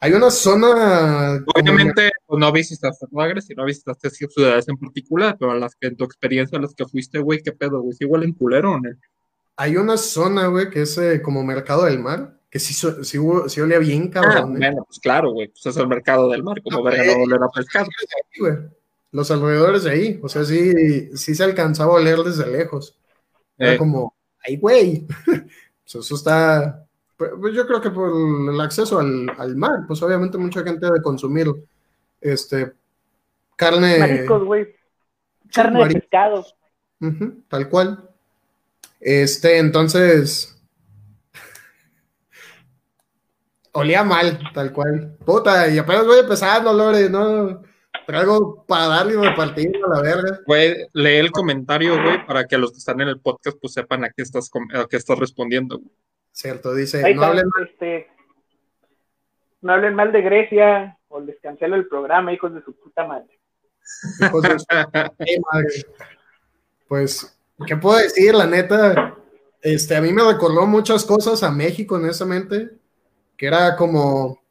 Hay 0.01 0.11
una 0.11 0.29
zona. 0.29 1.41
Obviamente, 1.55 2.11
pues, 2.25 2.37
no 2.37 2.51
visitaste 2.51 3.05
Grecia, 3.09 3.55
no 3.55 3.63
visitaste 3.63 4.09
ciudades 4.09 4.67
en 4.67 4.75
particular, 4.75 5.37
pero 5.39 5.53
las 5.53 5.73
que 5.75 5.87
en 5.87 5.95
tu 5.95 6.03
experiencia, 6.03 6.59
las 6.59 6.75
que 6.75 6.85
fuiste, 6.85 7.19
güey, 7.19 7.41
¿qué 7.41 7.53
pedo, 7.53 7.79
güey? 7.79 7.95
¿Sí 7.95 8.03
huelen 8.03 8.33
culero 8.33 8.73
o 8.73 8.77
no? 8.77 8.89
Hay 9.55 9.77
una 9.77 9.95
zona, 9.95 10.47
güey, 10.47 10.69
que 10.69 10.81
es 10.81 10.97
eh, 10.97 11.21
como 11.21 11.45
mercado 11.45 11.85
del 11.85 11.99
mar, 11.99 12.42
que 12.53 12.59
sí, 12.59 12.75
sí, 12.75 13.17
sí 13.47 13.61
olía 13.61 13.79
bien, 13.79 14.09
cabrón. 14.09 14.53
Ah, 14.53 14.57
bueno, 14.59 14.83
pues 14.85 14.99
claro, 14.99 15.31
güey, 15.31 15.47
pues 15.47 15.65
es 15.65 15.75
el 15.75 15.87
mercado 15.87 16.29
del 16.29 16.43
mar, 16.43 16.61
como 16.61 16.83
verga 16.83 17.03
no 17.03 17.23
oler 17.23 17.41
a 17.41 17.49
pescado. 17.49 17.89
Los 19.11 19.31
alrededores 19.31 19.85
de 19.85 19.89
ahí, 19.89 20.19
o 20.21 20.29
sea, 20.29 20.45
sí, 20.45 21.17
sí 21.17 21.33
se 21.33 21.43
alcanzaba 21.43 21.93
a 21.93 21.95
oler 21.95 22.19
desde 22.19 22.45
lejos. 22.45 22.95
Era 23.57 23.75
como, 23.75 24.13
ay, 24.45 24.57
güey, 24.57 25.07
pues 25.25 25.95
eso 25.95 26.13
está, 26.13 26.85
pues 27.17 27.55
yo 27.55 27.65
creo 27.65 27.81
que 27.81 27.89
por 27.89 28.11
el 28.53 28.61
acceso 28.61 28.99
al, 28.99 29.31
al 29.35 29.55
mar, 29.55 29.85
pues 29.87 29.99
obviamente 30.03 30.37
mucha 30.37 30.61
gente 30.61 30.85
debe 30.85 31.01
consumir 31.01 31.47
este 32.21 32.73
carne. 33.55 33.97
Mariscos, 33.97 34.43
güey. 34.43 34.67
Carne 35.51 35.87
de 35.87 35.93
pescado. 35.95 36.45
tal 37.47 37.67
cual. 37.67 38.11
Este, 38.99 39.57
entonces. 39.57 40.52
Olía 43.73 44.03
mal, 44.03 44.39
tal 44.53 44.71
cual. 44.71 45.17
Puta, 45.25 45.67
y 45.69 45.77
apenas 45.77 46.05
voy 46.05 46.19
empezando, 46.19 46.73
Lore, 46.73 47.09
¿no? 47.09 47.61
Traigo 48.05 48.65
para 48.65 48.87
darle 48.87 49.17
una 49.17 49.35
partida 49.35 49.71
a 49.85 49.95
la 49.95 50.01
verga. 50.01 50.39
Güey, 50.45 50.87
lee 50.93 51.17
el 51.17 51.31
comentario, 51.31 52.01
güey, 52.01 52.25
para 52.25 52.45
que 52.45 52.57
los 52.57 52.71
que 52.71 52.77
están 52.77 53.01
en 53.01 53.09
el 53.09 53.19
podcast 53.19 53.57
pues 53.59 53.73
sepan 53.73 54.03
a 54.03 54.09
qué 54.09 54.23
estás, 54.23 54.49
a 54.73 54.87
qué 54.87 54.97
estás 54.97 55.17
respondiendo. 55.17 55.79
Cierto, 56.31 56.73
dice, 56.73 57.13
no 57.13 57.23
hablen, 57.23 57.47
mal. 57.47 57.69
Este, 57.69 58.07
no 59.61 59.73
hablen 59.73 59.95
mal 59.95 60.11
de 60.11 60.21
Grecia 60.21 60.97
o 61.07 61.19
les 61.19 61.39
cancelo 61.39 61.75
el 61.75 61.87
programa, 61.87 62.33
hijos 62.33 62.53
de 62.53 62.63
su 62.63 62.73
puta 62.75 63.05
madre. 63.05 63.39
Hijos 64.19 64.41
de 64.41 64.59
su 64.59 64.65
madre. 65.51 65.67
Pues, 66.87 67.39
¿qué 67.67 67.77
puedo 67.77 67.97
decir? 67.97 68.33
La 68.33 68.47
neta, 68.47 69.15
este, 69.61 69.95
a 69.95 70.01
mí 70.01 70.11
me 70.11 70.23
recordó 70.23 70.65
muchas 70.65 71.05
cosas 71.05 71.43
a 71.43 71.51
México, 71.51 71.95
honestamente, 71.95 72.71
que 73.43 73.47
era 73.47 73.75
como, 73.75 74.41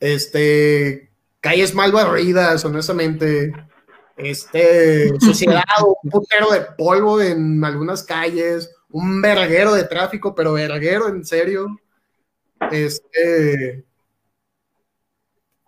este, 0.00 1.10
calles 1.38 1.74
mal 1.74 1.92
barridas, 1.92 2.64
honestamente, 2.64 3.52
este, 4.16 5.10
suciedad, 5.20 5.62
un 6.02 6.10
putero 6.10 6.50
de 6.50 6.62
polvo 6.62 7.20
en 7.20 7.62
algunas 7.62 8.04
calles, 8.04 8.74
un 8.88 9.20
verguero 9.20 9.74
de 9.74 9.84
tráfico, 9.84 10.34
pero 10.34 10.54
verguero, 10.54 11.08
en 11.08 11.26
serio. 11.26 11.78
Este. 12.70 13.84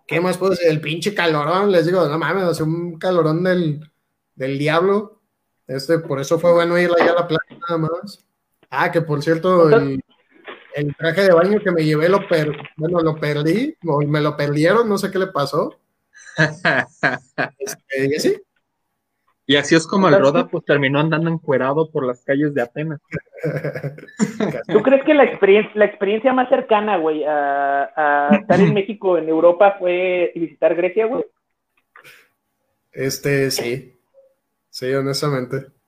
¿Qué 0.07 0.19
más 0.19 0.39
puedo 0.39 0.53
decir? 0.53 0.69
El 0.69 0.81
pinche 0.81 1.13
calorón, 1.13 1.71
les 1.71 1.85
digo, 1.85 2.03
no 2.07 2.17
mames, 2.17 2.45
hace 2.45 2.63
un 2.63 2.97
calorón 2.97 3.43
del, 3.43 3.91
del 4.33 4.57
diablo. 4.57 5.21
Este, 5.67 5.99
por 5.99 6.19
eso 6.19 6.39
fue 6.39 6.51
bueno 6.51 6.79
ir 6.79 6.89
allá 6.99 7.11
a 7.11 7.15
la 7.15 7.27
playa 7.27 7.59
nada 7.69 7.77
más. 7.77 8.25
Ah, 8.71 8.91
que 8.91 9.03
por 9.03 9.21
cierto, 9.21 9.69
el, 9.69 10.03
el 10.75 10.95
traje 10.95 11.23
de 11.23 11.33
baño 11.33 11.59
que 11.59 11.71
me 11.71 11.83
llevé 11.83 12.09
lo 12.09 12.27
per, 12.27 12.55
bueno, 12.77 13.01
lo 13.01 13.15
perdí, 13.15 13.75
o 13.85 14.01
me 14.01 14.21
lo 14.21 14.35
perdieron, 14.37 14.87
no 14.87 14.97
sé 14.97 15.11
qué 15.11 15.19
le 15.19 15.27
pasó. 15.27 15.79
Este, 17.57 18.05
y 18.07 18.15
así, 18.15 18.41
y 19.49 19.55
así 19.55 19.73
es 19.73 19.87
como 19.87 20.07
el 20.07 20.19
Roda 20.19 20.47
pues 20.47 20.63
terminó 20.63 20.99
andando 20.99 21.27
encuerado 21.27 21.89
por 21.89 22.05
las 22.05 22.23
calles 22.23 22.53
de 22.53 22.61
Atenas. 22.61 23.01
¿Tú 24.67 24.83
crees 24.83 25.03
que 25.03 25.15
la 25.15 25.23
experiencia, 25.23 25.71
la 25.73 25.85
experiencia 25.85 26.33
más 26.33 26.49
cercana, 26.49 26.97
güey, 26.97 27.23
a, 27.27 28.29
estar 28.39 28.59
en 28.59 28.73
México, 28.75 29.17
en 29.17 29.27
Europa, 29.27 29.77
fue 29.79 30.31
visitar 30.35 30.75
Grecia, 30.75 31.07
güey? 31.07 31.25
Este, 32.91 33.49
sí. 33.49 33.99
Sí, 34.69 34.93
honestamente. 34.93 35.78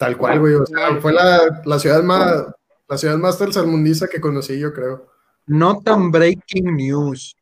Tal 0.00 0.16
cual, 0.16 0.40
güey. 0.40 0.54
O 0.54 0.64
sea, 0.64 0.96
fue 0.96 1.12
la, 1.12 1.60
la 1.66 1.78
ciudad 1.78 2.02
más, 2.02 2.46
la 2.88 2.96
ciudad 2.96 3.18
más 3.18 3.38
tercermundista 3.38 4.08
que 4.08 4.18
conocí, 4.18 4.58
yo 4.58 4.72
creo. 4.72 5.08
No 5.46 5.82
tan 5.82 6.10
breaking 6.10 6.74
news. 6.74 7.36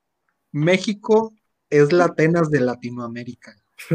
México 0.51 1.33
es 1.71 1.93
la 1.93 2.07
Atenas 2.07 2.51
de 2.51 2.59
Latinoamérica 2.61 3.55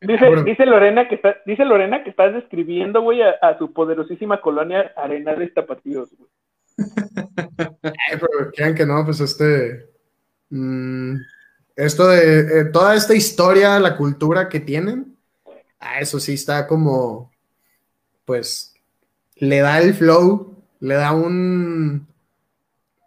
dice, 0.00 0.66
Lorena 0.66 1.08
que 1.08 1.16
está, 1.16 1.36
dice 1.44 1.64
Lorena 1.64 2.04
que 2.04 2.10
estás 2.10 2.32
describiendo, 2.32 3.02
güey, 3.02 3.22
a, 3.22 3.58
su 3.58 3.72
poderosísima 3.72 4.40
colonia 4.40 4.92
Arenales 4.96 5.52
Tapatíos, 5.52 6.10
güey. 6.16 6.30
pero 8.54 8.74
que 8.76 8.86
no, 8.86 9.04
pues 9.04 9.18
este. 9.18 9.88
Mm, 10.50 11.16
esto 11.74 12.06
de 12.06 12.60
eh, 12.60 12.64
toda 12.66 12.94
esta 12.94 13.14
historia, 13.16 13.80
la 13.80 13.96
cultura 13.96 14.48
que 14.48 14.60
tienen, 14.60 15.11
a 15.82 16.00
eso 16.00 16.18
sí 16.20 16.34
está 16.34 16.66
como. 16.66 17.30
Pues 18.24 18.74
le 19.36 19.58
da 19.58 19.80
el 19.80 19.94
flow, 19.94 20.56
le 20.80 20.94
da 20.94 21.12
un. 21.12 22.06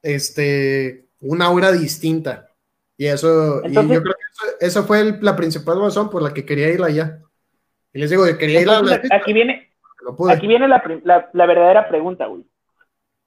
Este. 0.04 1.06
Una 1.22 1.46
aura 1.46 1.72
distinta. 1.72 2.50
Y 2.98 3.08
eso, 3.08 3.62
y 3.66 3.74
yo 3.74 3.88
creo 3.88 4.04
que 4.04 4.66
esa 4.66 4.84
fue 4.84 5.18
la 5.22 5.36
principal 5.36 5.82
razón 5.82 6.10
por 6.10 6.22
la 6.22 6.34
que 6.34 6.46
quería 6.46 6.70
ir 6.70 6.82
allá. 6.82 7.20
Y 7.94 8.00
les 8.00 8.10
digo, 8.10 8.26
quería 8.38 8.62
ir 8.62 8.70
a 8.70 8.82
la 8.82 9.02
Aquí 9.12 9.34
viene, 9.34 9.72
aquí 10.30 10.48
viene 10.48 10.68
la, 10.68 10.84
la, 11.34 11.46
verdadera 11.46 11.90
pregunta, 11.90 12.28
güey. 12.28 12.46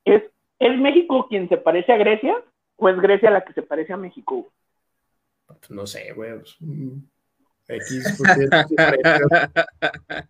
¿Es, 0.04 0.22
¿Es 0.58 0.78
México 0.78 1.26
quien 1.28 1.48
se 1.48 1.56
parece 1.56 1.92
a 1.92 1.96
Grecia 1.96 2.36
o 2.76 2.88
es 2.88 3.00
Grecia 3.00 3.30
la 3.30 3.44
que 3.44 3.52
se 3.52 3.62
parece 3.62 3.92
a 3.92 3.96
México? 3.96 4.50
No 5.70 5.86
sé, 5.86 6.12
güey. 6.12 6.38
Pues, 6.38 6.56
X, 7.68 8.14
pues. 8.18 8.38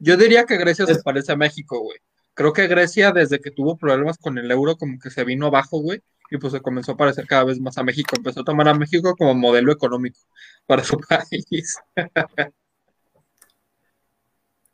Yo 0.00 0.16
diría 0.16 0.44
que 0.44 0.56
Grecia 0.56 0.86
se 0.86 1.02
parece 1.02 1.32
a 1.32 1.36
México, 1.36 1.80
güey. 1.80 1.98
Creo 2.34 2.52
que 2.52 2.66
Grecia, 2.68 3.12
desde 3.12 3.40
que 3.40 3.50
tuvo 3.50 3.76
problemas 3.76 4.16
con 4.16 4.38
el 4.38 4.50
euro, 4.50 4.76
como 4.76 4.98
que 4.98 5.10
se 5.10 5.24
vino 5.24 5.46
abajo, 5.46 5.80
güey, 5.80 6.00
y 6.30 6.38
pues 6.38 6.52
se 6.52 6.60
comenzó 6.60 6.92
a 6.92 6.96
parecer 6.96 7.26
cada 7.26 7.44
vez 7.44 7.60
más 7.60 7.76
a 7.78 7.82
México. 7.82 8.14
Empezó 8.16 8.40
a 8.40 8.44
tomar 8.44 8.68
a 8.68 8.74
México 8.74 9.14
como 9.16 9.34
modelo 9.34 9.72
económico 9.72 10.20
para 10.66 10.84
su 10.84 10.98
país. 11.08 11.76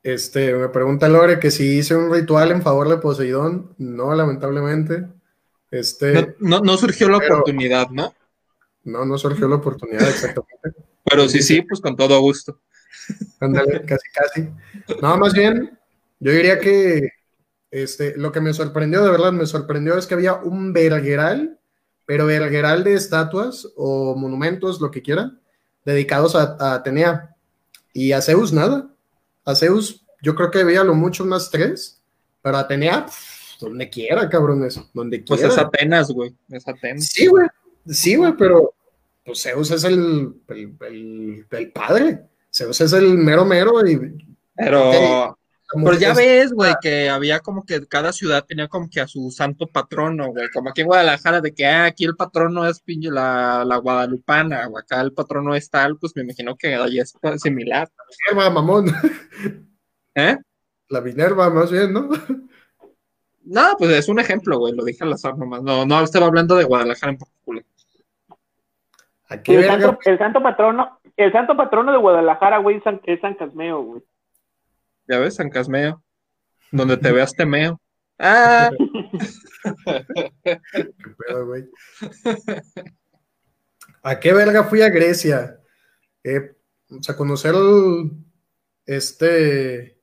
Este, 0.03 0.55
me 0.55 0.69
pregunta 0.69 1.09
Lore 1.09 1.41
que 1.41 1.51
si 1.51 1.79
hice 1.79 1.97
un 1.97 2.13
ritual 2.13 2.51
en 2.53 2.63
favor 2.63 2.89
de 2.89 2.99
Poseidón. 2.99 3.75
No, 3.79 4.15
lamentablemente. 4.15 5.07
Este, 5.71 6.13
No, 6.13 6.27
no- 6.39 6.61
no 6.61 6.77
surgió 6.77 7.09
la 7.09 7.19
Pero- 7.19 7.37
oportunidad, 7.37 7.89
¿no? 7.89 8.15
No, 8.85 9.05
no 9.05 9.19
surgió 9.19 9.49
la 9.49 9.57
oportunidad 9.57 10.09
exactamente. 10.09 10.75
Pero 11.05 11.29
sí, 11.29 11.43
sí, 11.43 11.63
pues 11.63 11.81
con 11.81 11.97
todo 11.97 12.21
gusto. 12.21 12.61
Ándale, 13.41 13.83
casi, 13.85 14.09
casi. 14.13 14.49
No, 15.03 15.17
más 15.19 15.35
bien, 15.35 15.79
yo 16.21 16.33
diría 16.33 16.59
que 16.59 17.11
este, 17.71 18.17
lo 18.17 18.33
que 18.33 18.41
me 18.41 18.55
sorprendió, 18.55 19.05
de 19.05 19.11
verdad, 19.11 19.33
me 19.33 19.47
sorprendió 19.47 19.99
es 19.99 20.07
que 20.07 20.15
había 20.15 20.35
un 20.35 20.73
vergueral, 20.73 21.59
pero 22.07 22.27
vergueral 22.27 22.85
de 22.85 22.95
estatuas 22.95 23.69
o 23.77 24.15
monumentos, 24.17 24.81
lo 24.81 24.91
que 24.91 25.03
quieran, 25.03 25.41
dedicados 25.85 26.35
a, 26.37 26.57
a 26.59 26.75
Atenea. 26.75 27.35
Y 27.93 28.13
a 28.13 28.23
Zeus, 28.23 28.53
nada. 28.53 28.91
A 29.45 29.55
Zeus, 29.55 30.05
yo 30.23 30.35
creo 30.35 30.51
que 30.51 30.65
veía 30.65 30.85
lo 30.85 30.95
mucho 30.95 31.25
unas 31.25 31.51
tres, 31.51 32.01
pero 32.43 32.57
Atenea, 32.57 33.07
pff, 33.07 33.61
donde 33.61 33.89
quiera, 33.91 34.29
cabrones, 34.29 34.81
donde 34.93 35.19
Pues 35.21 35.41
quiera. 35.41 35.53
es 35.55 35.59
Atenas, 35.59 36.11
güey. 36.11 36.35
Es 36.49 36.67
Atenas. 36.67 37.07
Sí, 37.07 37.27
güey. 37.27 37.47
Sí, 37.87 38.17
güey, 38.17 38.33
pero 38.37 38.75
pues 39.25 39.43
Zeus 39.43 39.71
es 39.71 39.85
el, 39.85 40.35
el, 40.49 40.77
el- 40.81 41.47
el 41.51 41.73
padre. 41.73 42.21
Zeus 42.53 42.81
es 42.81 42.93
el 42.93 43.17
mero 43.19 43.45
mero 43.45 43.85
y 43.87 43.99
Pero, 44.55 45.37
como 45.69 45.87
pero 45.87 45.99
ya 45.99 46.11
es- 46.13 46.17
ves, 46.17 46.53
güey, 46.53 46.73
que 46.81 47.09
había 47.09 47.41
como 47.41 47.65
que 47.65 47.87
cada 47.87 48.13
ciudad 48.13 48.45
tenía 48.47 48.69
como 48.69 48.89
que 48.89 49.01
a 49.01 49.09
su 49.09 49.31
santo 49.31 49.67
patrono, 49.67 50.29
güey. 50.29 50.49
Como 50.53 50.71
aquí 50.71 50.83
en 50.83 50.87
Guadalajara, 50.87 51.41
de 51.41 51.53
que 51.53 51.67
ah, 51.67 51.87
aquí 51.87 52.05
el 52.05 52.17
patrono 52.17 52.67
es 52.69 52.81
pinche 52.81 53.11
la, 53.11 53.65
la 53.67 53.77
guadalupana, 53.79 54.69
o 54.69 54.79
acá 54.79 55.01
el 55.01 55.13
patrono 55.13 55.55
es 55.55 55.69
tal, 55.71 55.99
pues 55.99 56.13
me 56.15 56.23
imagino 56.23 56.55
que 56.57 56.75
ahí 56.75 57.01
es 57.01 57.15
similar. 57.39 57.91
Minerva, 58.31 58.51
mamón. 58.51 58.87
¿Eh? 60.15 60.37
La 60.91 61.01
Minerva, 61.01 61.51
más 61.51 61.71
bien, 61.73 61.93
¿no? 61.93 62.09
No, 63.47 63.75
pues 63.79 63.91
es 63.91 64.09
un 64.09 64.19
ejemplo, 64.21 64.59
güey, 64.59 64.75
lo 64.75 64.85
dije 64.85 65.03
al 65.05 65.13
azar 65.13 65.37
nomás. 65.37 65.63
No, 65.63 65.85
no 65.85 66.01
estaba 66.03 66.27
hablando 66.27 66.57
de 66.57 66.65
Guadalajara 66.65 67.13
en 67.13 67.19
particular. 67.19 67.65
¿A 69.29 69.43
qué 69.43 69.55
El 69.55 69.61
verga? 69.63 69.81
santo, 69.81 69.99
el 70.05 70.19
santo 70.19 70.43
patrono, 70.43 71.01
el 71.17 71.33
santo 71.33 71.57
patrono 71.57 71.93
de 71.93 71.99
Guadalajara, 71.99 72.59
güey, 72.59 72.77
es 72.77 72.83
San, 72.85 73.01
es 73.05 73.21
San 73.21 73.35
Casmeo, 73.35 73.83
güey. 73.83 74.03
Ya 75.09 75.19
ves, 75.19 75.35
San 75.37 75.51
Casmeo. 75.51 76.03
Donde 76.73 76.97
te 76.97 77.13
veas 77.13 77.33
temeo. 77.35 77.81
Ah, 78.17 78.71
¿Qué 80.45 80.61
pedo, 81.27 81.47
güey? 81.47 81.65
¿A 84.03 84.21
qué 84.21 84.33
verga 84.33 84.65
fui 84.65 84.83
a 84.83 84.89
Grecia? 84.91 85.59
Eh, 86.23 86.53
o 86.91 87.03
sea, 87.03 87.17
conocer 87.17 87.55
el- 87.55 88.11
este 88.87 89.99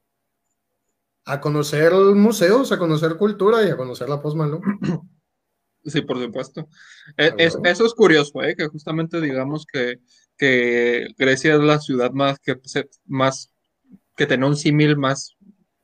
a 1.25 1.39
conocer 1.39 1.93
museos, 2.15 2.71
a 2.71 2.79
conocer 2.79 3.15
cultura 3.15 3.63
y 3.63 3.69
a 3.69 3.77
conocer 3.77 4.09
la 4.09 4.21
Post 4.21 4.35
Malone. 4.37 4.61
Sí, 5.85 6.01
por 6.01 6.21
supuesto. 6.21 6.67
Ah, 7.17 7.31
es- 7.37 7.53
bueno. 7.53 7.69
eso 7.69 7.85
es 7.85 7.93
curioso, 7.93 8.43
¿eh? 8.43 8.55
Que 8.55 8.67
justamente 8.67 9.19
digamos 9.21 9.65
que, 9.65 9.99
que 10.37 11.07
Grecia 11.17 11.55
es 11.55 11.59
la 11.61 11.79
ciudad 11.79 12.11
más 12.11 12.39
que 12.39 12.59
se- 12.63 12.89
más 13.05 13.51
que 14.15 14.27
tenía 14.27 14.45
un 14.47 14.55
símil 14.57 14.97
más, 14.97 15.35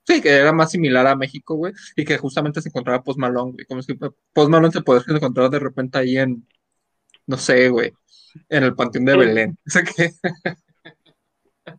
sí, 0.05 0.21
que 0.21 0.29
era 0.29 0.51
más 0.53 0.69
similar 0.71 1.07
a 1.07 1.15
México, 1.15 1.55
güey, 1.55 1.73
y 1.95 2.05
que 2.05 2.17
justamente 2.17 2.61
se 2.61 2.69
encontraba 2.69 3.03
Post 3.03 3.17
Malone, 3.19 3.53
güey. 3.53 3.65
Como 3.65 3.81
si 3.81 3.93
Post 3.95 4.49
Malone 4.49 4.71
se 4.71 4.81
podría 4.81 5.15
encontrar 5.15 5.49
de 5.49 5.59
repente 5.59 5.97
ahí 5.97 6.17
en, 6.17 6.47
no 7.25 7.37
sé, 7.37 7.69
güey, 7.69 7.91
en 8.49 8.63
el 8.63 8.75
Panteón 8.75 9.05
de. 9.05 9.17
Belén. 9.17 9.57
O 9.65 9.69
sea 9.69 9.83
que, 9.83 10.11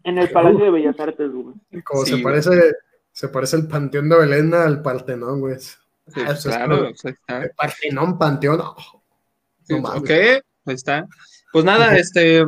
En 0.04 0.18
el 0.18 0.28
Palacio 0.30 0.64
de 0.64 0.70
Bellas 0.70 0.98
Artes, 1.00 1.30
güey. 1.30 1.54
Como 1.84 2.04
Sí, 2.04 2.10
se 2.10 2.12
güey. 2.14 2.24
parece, 2.24 2.72
se 3.12 3.28
parece 3.28 3.56
el 3.56 3.68
Panteón 3.68 4.08
de 4.08 4.18
Belén 4.18 4.52
al 4.54 4.82
Partenón, 4.82 5.40
güey. 5.40 5.56
Sí, 6.14 6.20
Ah, 6.26 6.32
eso 6.32 6.48
es 6.48 6.56
claro, 6.56 6.90
Partenón, 7.56 8.18
Panteón. 8.18 8.60
oh, 8.60 9.02
Sí, 9.62 9.74
no 9.74 9.80
mames. 9.82 10.00
ok, 10.02 10.10
ahí 10.10 10.74
está. 10.74 11.06
Pues 11.52 11.64
nada, 11.64 11.96
este, 11.96 12.44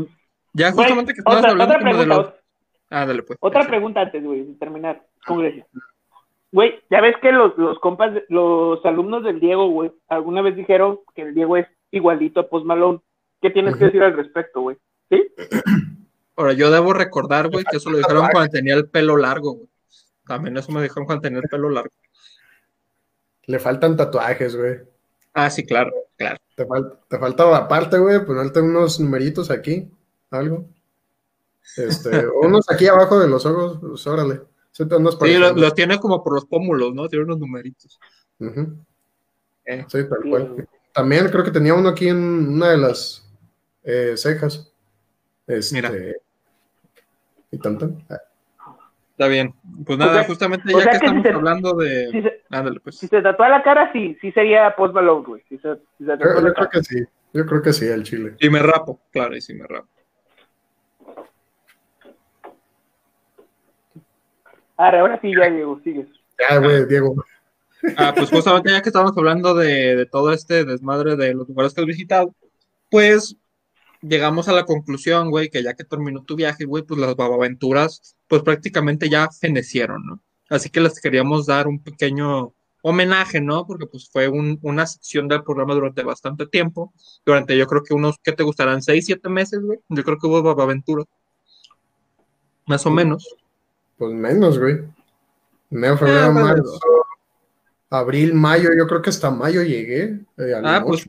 ya 0.53 0.71
Güey, 0.71 0.85
justamente 0.85 1.13
que 1.15 1.19
estabas 1.21 1.39
otra, 1.41 1.51
hablando 1.51 1.75
otra 1.75 1.79
de 1.89 1.91
pregunta, 1.97 2.17
los... 2.23 2.35
Ah, 2.91 3.07
dale 3.07 3.23
pues. 3.23 3.39
otra 3.41 3.67
pregunta 3.67 4.01
antes, 4.01 4.25
güey, 4.25 4.45
de 4.45 4.55
terminar 4.55 5.07
con 5.27 5.39
Grecia. 5.39 5.67
Güey, 6.53 6.81
ya 6.91 7.01
ves 7.01 7.15
que 7.23 7.31
los, 7.31 7.57
los 7.59 7.79
compas, 7.79 8.13
de- 8.15 8.25
los 8.29 8.85
alumnos 8.85 9.23
del 9.23 9.39
Diego, 9.39 9.69
güey, 9.69 9.93
alguna 10.09 10.43
vez 10.43 10.57
dijeron 10.57 10.99
que 11.15 11.23
el 11.23 11.35
Diego 11.35 11.57
es 11.57 11.67
igualito 11.93 12.41
a 12.41 12.49
Post 12.49 12.67
Malone. 12.67 13.01
¿Qué 13.41 13.51
tienes 13.51 13.77
que 13.77 13.85
decir 13.87 14.03
al 14.03 14.17
respecto, 14.17 14.61
güey? 14.63 14.77
¿Sí? 15.11 15.23
Ahora, 16.37 16.53
yo 16.55 16.71
debo 16.71 16.93
recordar, 16.93 17.49
güey, 17.51 17.65
que 17.71 17.77
eso 17.77 17.91
lo 17.91 17.99
dijeron 17.99 18.27
cuando 18.33 18.51
tenía 18.51 18.75
el 18.75 18.89
pelo 18.89 19.17
largo, 19.17 19.53
güey. 19.55 19.69
También 20.27 20.57
eso 20.57 20.73
me 20.73 20.83
dijeron 20.83 21.05
cuando 21.07 21.23
tenía 21.23 21.39
el 21.41 21.49
pelo 21.49 21.69
largo. 21.71 21.93
Le 23.51 23.59
faltan 23.59 23.97
tatuajes, 23.97 24.55
güey. 24.55 24.79
Ah, 25.35 25.51
sí, 25.51 25.65
claro, 25.67 25.93
claro. 26.17 26.37
Te, 26.55 26.65
fal- 26.67 26.99
te 27.09 27.19
falta 27.19 27.57
aparte, 27.57 27.99
güey, 27.99 28.25
ponerte 28.25 28.61
unos 28.61 29.01
numeritos 29.01 29.51
aquí, 29.51 29.91
algo. 30.31 30.67
Este, 31.77 32.11
unos 32.43 32.71
aquí 32.71 32.87
abajo 32.87 33.19
de 33.19 33.29
los 33.29 33.45
ojos, 33.47 33.79
pues 33.81 34.07
órale. 34.07 34.43
Sí, 34.71 34.85
pareciendo. 35.19 35.49
lo- 35.55 35.61
los 35.67 35.75
tiene 35.75 35.99
como 35.99 36.23
por 36.23 36.35
los 36.35 36.45
pómulos, 36.47 36.95
¿no? 36.95 37.09
Tiene 37.09 37.25
unos 37.25 37.39
numeritos. 37.39 37.99
Eh. 39.65 39.85
Sí, 39.89 39.99
tal 40.09 40.23
cual. 40.31 40.69
También 40.93 41.29
creo 41.29 41.43
que 41.45 41.51
tenía 41.51 41.75
uno 41.75 41.89
aquí 41.89 42.09
en 42.09 42.19
una 42.55 42.71
de 42.71 42.79
las 42.79 43.29
eh, 43.83 44.15
cejas. 44.17 44.73
Este, 45.49 45.75
Mira. 45.75 45.93
Y 47.51 47.59
tan, 47.59 47.79
tan. 47.79 48.07
Está 49.21 49.29
bien. 49.29 49.53
Pues 49.85 49.99
O 49.99 50.01
nada, 50.03 50.15
sea- 50.15 50.25
justamente 50.25 50.75
o 50.75 50.79
ya 50.79 50.85
sea 50.85 50.93
que 50.93 50.99
que 51.01 51.09
si 51.09 51.17
estamos 51.19 51.23
se- 51.25 51.29
hablando 51.37 51.79
Si 51.79 51.87
de... 51.87 52.23
se, 52.23 52.43
Ándale, 52.57 52.81
pues. 52.81 52.97
si 52.97 53.07
se 53.07 53.21
tatúa 53.21 53.51
la 53.51 53.63
cara, 53.63 53.93
sí, 53.93 54.17
sí 54.19 54.33
sería 54.33 54.75
Post 54.75 54.95
Malone, 54.95 55.27
güey. 55.27 55.43
Si 55.47 55.59
se, 55.59 55.75
si 55.99 56.07
se 56.07 56.11
Yo, 56.13 56.17
creo 56.19 56.55
cara. 56.55 56.71
que 56.73 56.83
sí. 56.83 57.05
Yo 57.35 57.45
creo 57.45 57.61
que 57.61 57.73
sí, 57.75 57.85
el 57.87 58.03
chile. 58.03 58.37
Y 58.41 58.49
me 58.49 58.61
rapo, 58.61 58.99
claro, 59.13 59.37
y 59.37 59.43
sí 59.43 59.53
me 59.53 59.67
rapo. 59.67 59.89
Ahora, 64.79 65.01
ahora 65.01 65.21
sí, 65.21 65.33
ya, 65.37 65.51
Diego, 65.51 65.79
sigues. 65.85 66.07
Ya, 66.49 66.57
güey, 66.59 66.87
Diego. 66.87 67.23
Ah, 67.99 68.15
pues 68.17 68.31
justamente 68.31 68.71
ya 68.71 68.81
que 68.81 68.89
estamos 68.89 69.13
hablando 69.17 69.55
de, 69.55 69.97
de 69.97 70.07
todo 70.07 70.33
este 70.33 70.65
desmadre 70.65 71.17
de 71.17 71.35
los 71.35 71.47
lugares 71.47 71.75
que 71.75 71.83
has 71.83 71.87
visitado, 71.87 72.35
pues 72.91 73.37
llegamos 74.03 74.49
a 74.49 74.53
la 74.53 74.65
conclusión, 74.65 75.31
güey, 75.31 75.51
que 75.51 75.63
ya 75.63 75.75
que 75.75 75.85
terminó 75.85 76.23
tu 76.23 76.37
viaje, 76.37 76.65
güey, 76.65 76.83
pues 76.83 76.99
las 77.01 77.15
babaventuras, 77.17 78.17
pues 78.29 78.43
prácticamente 78.43 79.09
ya 79.09 79.29
fenecieron, 79.31 80.05
¿no? 80.07 80.21
Así 80.49 80.71
que 80.71 80.81
les 80.81 81.01
queríamos 81.01 81.47
dar 81.47 81.69
un 81.69 81.79
pequeño 81.83 82.53
homenaje, 82.83 83.41
¿no? 83.41 83.67
Porque 83.67 83.87
pues 83.87 84.09
fue 84.11 84.29
un- 84.29 84.59
una 84.63 84.87
sección 84.87 85.29
del 85.29 85.43
programa 85.45 85.75
durante 85.75 86.03
bastante 86.03 86.47
tiempo, 86.47 86.93
durante 87.27 87.57
yo 87.57 87.67
creo 87.67 87.83
que 87.83 87.95
unos, 87.95 88.17
¿qué 88.23 88.33
te 88.33 88.43
gustarán? 88.43 88.83
¿Seis, 88.83 89.05
siete 89.07 89.29
meses, 89.29 89.61
güey? 89.61 89.79
Yo 89.89 90.03
creo 90.03 90.19
que 90.19 90.27
hubo 90.27 90.43
babaventuras. 90.43 91.07
Más 92.67 92.87
o 92.87 92.91
menos. 92.91 93.37
Pues 93.99 94.13
menos, 94.15 94.59
güey. 94.59 94.79
Enero, 95.71 95.99
febrero, 95.99 96.27
Ah, 96.27 96.31
marzo, 96.31 96.81
abril, 97.91 98.35
mayo. 98.35 98.71
Yo 98.77 98.87
creo 98.87 99.03
que 99.03 99.11
hasta 99.11 99.31
mayo 99.31 99.63
llegué. 99.63 100.21
eh, 100.39 100.55
Ah, 100.65 100.83
pues 100.85 101.09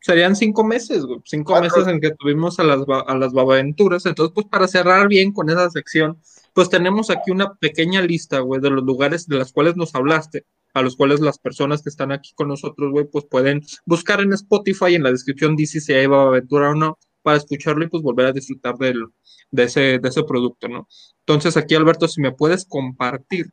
serían 0.00 0.36
cinco 0.36 0.64
meses, 0.64 1.04
güey. 1.04 1.20
Cinco 1.24 1.52
Cuatro. 1.52 1.70
meses 1.76 1.92
en 1.92 2.00
que 2.00 2.10
tuvimos 2.12 2.58
a 2.58 2.64
las, 2.64 2.80
a 3.06 3.14
las 3.16 3.32
babaventuras. 3.32 4.06
Entonces, 4.06 4.32
pues 4.34 4.46
para 4.46 4.68
cerrar 4.68 5.08
bien 5.08 5.32
con 5.32 5.50
esa 5.50 5.68
sección, 5.70 6.18
pues 6.54 6.68
tenemos 6.68 7.10
aquí 7.10 7.30
una 7.30 7.54
pequeña 7.54 8.02
lista, 8.02 8.40
güey, 8.40 8.60
de 8.60 8.70
los 8.70 8.84
lugares 8.84 9.26
de 9.26 9.36
los 9.38 9.52
cuales 9.52 9.76
nos 9.76 9.94
hablaste, 9.94 10.44
a 10.74 10.82
los 10.82 10.96
cuales 10.96 11.20
las 11.20 11.38
personas 11.38 11.82
que 11.82 11.88
están 11.88 12.12
aquí 12.12 12.32
con 12.34 12.48
nosotros, 12.48 12.90
güey, 12.92 13.06
pues 13.06 13.24
pueden 13.26 13.62
buscar 13.86 14.20
en 14.20 14.32
Spotify, 14.32 14.94
en 14.94 15.02
la 15.02 15.10
descripción 15.12 15.56
dice 15.56 15.80
si 15.80 15.92
hay 15.92 16.06
babaventura 16.06 16.70
o 16.70 16.74
no, 16.74 16.98
para 17.22 17.36
escucharlo 17.38 17.84
y 17.84 17.88
pues 17.88 18.02
volver 18.02 18.26
a 18.26 18.32
disfrutar 18.32 18.76
del, 18.76 19.04
de, 19.50 19.64
ese, 19.64 19.98
de 19.98 20.08
ese 20.08 20.22
producto, 20.24 20.68
¿no? 20.68 20.88
Entonces, 21.20 21.56
aquí, 21.56 21.74
Alberto, 21.74 22.08
si 22.08 22.20
me 22.20 22.32
puedes 22.32 22.64
compartir, 22.64 23.50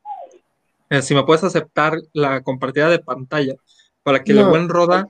eh, 0.89 1.01
si 1.01 1.15
me 1.15 1.23
puedes 1.23 1.43
aceptar 1.43 1.99
la 2.13 2.41
compartida 2.41 2.89
de 2.89 2.99
pantalla 2.99 3.55
para 4.03 4.23
que 4.23 4.31
el 4.31 4.39
No. 4.39 4.49
buen 4.49 4.69
Roda 4.69 5.07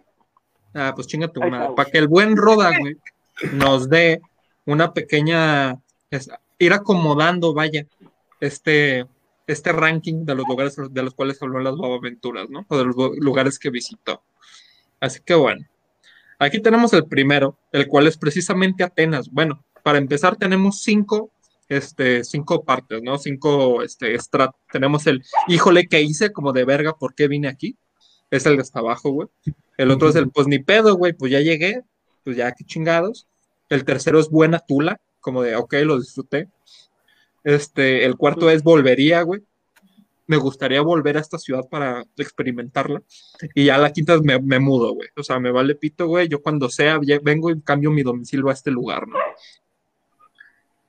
Ah, 0.76 0.92
pues 0.94 1.08
chinga 1.08 1.30
tu 1.30 1.40
madre. 1.42 1.70
Para 1.76 1.90
que 1.90 1.98
el 1.98 2.08
buen 2.08 2.36
Roda, 2.38 2.72
güey, 2.78 2.98
nos 3.54 3.90
dé 3.90 4.22
una 4.66 4.94
pequeña. 4.94 5.80
es- 6.12 6.30
ir 6.60 6.72
acomodando, 6.74 7.54
vaya, 7.54 7.86
este, 8.40 9.06
este 9.48 9.72
ranking 9.74 10.24
de 10.26 10.36
los 10.36 10.48
lugares 10.48 10.78
de 10.92 11.04
los 11.04 11.14
cuales 11.16 11.42
habló 11.42 11.60
las 11.60 11.76
aventuras, 11.82 12.50
¿no? 12.50 12.66
O 12.70 12.78
de 12.78 12.86
los 12.86 12.96
lu- 12.96 13.16
lugares 13.20 13.58
que 13.60 13.70
visitó. 13.70 14.22
Así 15.00 15.20
que 15.26 15.34
bueno. 15.34 15.66
Aquí 16.40 16.62
tenemos 16.62 16.92
el 16.94 17.06
primero, 17.06 17.58
el 17.72 17.88
cual 17.88 18.08
es 18.08 18.18
precisamente 18.18 18.84
Atenas. 18.84 19.30
Bueno, 19.32 19.64
para 19.84 19.98
empezar 19.98 20.36
tenemos 20.36 20.82
cinco, 20.82 21.32
este, 21.70 22.24
cinco 22.26 22.64
partes, 22.64 23.02
¿no? 23.02 23.18
Cinco, 23.18 23.82
este, 23.82 24.14
estratos. 24.16 24.60
Tenemos 24.72 25.08
el, 25.08 25.24
híjole, 25.48 25.88
¿qué 25.88 26.02
hice? 26.02 26.32
Como 26.34 26.52
de 26.54 26.66
verga, 26.66 26.94
¿por 26.94 27.16
qué 27.16 27.28
vine 27.30 27.48
aquí? 27.48 27.78
Es 28.36 28.46
el 28.46 28.56
de 28.56 28.62
hasta 28.62 28.80
abajo, 28.80 29.12
güey. 29.12 29.28
El 29.78 29.92
otro 29.92 30.10
es 30.10 30.16
el, 30.16 30.30
pues 30.30 30.48
ni 30.48 30.60
pedo, 30.60 30.96
güey, 30.96 31.14
pues 31.14 31.32
ya 31.32 31.40
llegué, 31.42 31.84
pues 32.24 32.38
ya 32.38 32.52
qué 32.54 32.64
chingados. 32.64 33.28
El 33.70 33.84
tercero 33.86 34.20
es 34.20 34.30
buena 34.30 34.60
tula, 34.60 35.00
como 35.20 35.42
de, 35.42 35.56
ok, 35.56 35.74
lo 35.84 36.00
disfruté. 36.00 36.50
Este, 37.44 38.06
el 38.06 38.16
cuarto 38.16 38.50
es 38.50 38.64
volvería, 38.64 39.22
güey. 39.22 39.42
Me 40.28 40.38
gustaría 40.38 40.82
volver 40.82 41.18
a 41.18 41.20
esta 41.20 41.38
ciudad 41.38 41.68
para 41.70 42.04
experimentarla. 42.18 43.04
Y 43.54 43.66
ya 43.66 43.78
la 43.78 43.92
quinta 43.94 44.16
es 44.16 44.22
me, 44.22 44.40
me 44.42 44.60
mudo, 44.60 44.94
güey. 44.96 45.10
O 45.16 45.24
sea, 45.24 45.40
me 45.40 45.52
vale 45.52 45.76
pito, 45.76 46.08
güey. 46.08 46.28
Yo 46.28 46.42
cuando 46.42 46.70
sea, 46.70 47.00
ya 47.04 47.20
vengo 47.22 47.52
y 47.52 47.62
cambio 47.62 47.92
mi 47.92 48.02
domicilio 48.02 48.50
a 48.50 48.54
este 48.54 48.72
lugar, 48.72 49.08
¿no? 49.08 49.18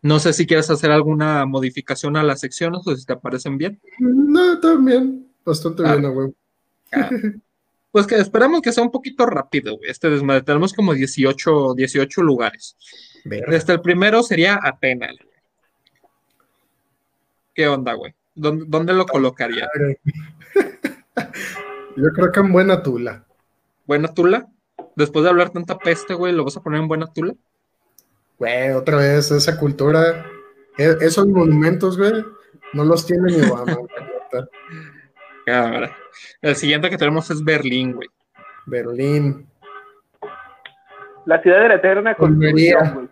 No 0.02 0.20
sé 0.20 0.32
si 0.32 0.46
quieres 0.46 0.70
hacer 0.70 0.90
alguna 0.90 1.44
modificación 1.46 2.16
a 2.16 2.22
las 2.22 2.40
secciones 2.40 2.80
o 2.86 2.96
si 2.96 3.04
te 3.04 3.16
parecen 3.16 3.58
bien. 3.58 3.80
No, 3.98 4.58
también. 4.60 5.26
Bastante 5.44 5.82
Ah. 5.84 5.96
bien, 5.96 6.14
güey. 6.14 6.32
Ah. 6.92 7.10
Pues 7.90 8.06
que 8.06 8.16
esperamos 8.16 8.60
que 8.60 8.72
sea 8.72 8.84
un 8.84 8.90
poquito 8.90 9.24
rápido, 9.26 9.76
güey. 9.78 9.90
Este 9.90 10.10
desmadre. 10.10 10.42
Tenemos 10.42 10.74
como 10.74 10.92
18, 10.92 11.74
18 11.74 12.22
lugares. 12.22 12.76
Verga. 13.24 13.56
Este, 13.56 13.72
el 13.72 13.80
primero 13.80 14.22
sería 14.22 14.60
Atenas. 14.62 15.16
¿Qué 17.54 17.66
onda, 17.66 17.94
güey? 17.94 18.14
¿Dónde, 18.34 18.66
dónde 18.68 18.92
lo 18.92 19.06
colocaría? 19.06 19.66
Yo 21.96 22.08
creo 22.14 22.30
que 22.32 22.40
en 22.40 22.52
buena 22.52 22.82
tula. 22.82 23.24
¿Buena 23.86 24.12
tula? 24.12 24.46
Después 24.94 25.22
de 25.22 25.30
hablar 25.30 25.50
tanta 25.50 25.78
peste, 25.78 26.12
güey, 26.14 26.34
¿lo 26.34 26.44
vas 26.44 26.56
a 26.56 26.62
poner 26.62 26.80
en 26.82 26.88
buena 26.88 27.10
tula? 27.12 27.34
Güey, 28.38 28.72
otra 28.72 28.98
vez, 28.98 29.30
esa 29.30 29.58
cultura. 29.58 30.26
e- 30.76 30.96
esos 31.00 31.26
monumentos, 31.26 31.96
güey, 31.96 32.12
no 32.74 32.84
los 32.84 33.06
tiene 33.06 33.32
ni 33.32 33.40
Obama. 33.48 33.78
La. 35.46 35.62
Cámara. 35.62 35.96
El 36.42 36.56
siguiente 36.56 36.90
que 36.90 36.98
tenemos 36.98 37.30
es 37.30 37.42
Berlín, 37.42 37.92
güey. 37.92 38.08
Berlín. 38.66 39.48
La 41.24 41.40
ciudad 41.42 41.62
de 41.62 41.68
la 41.68 41.74
eterna 41.76 42.16
Volvería. 42.18 42.90
güey. 42.90 43.08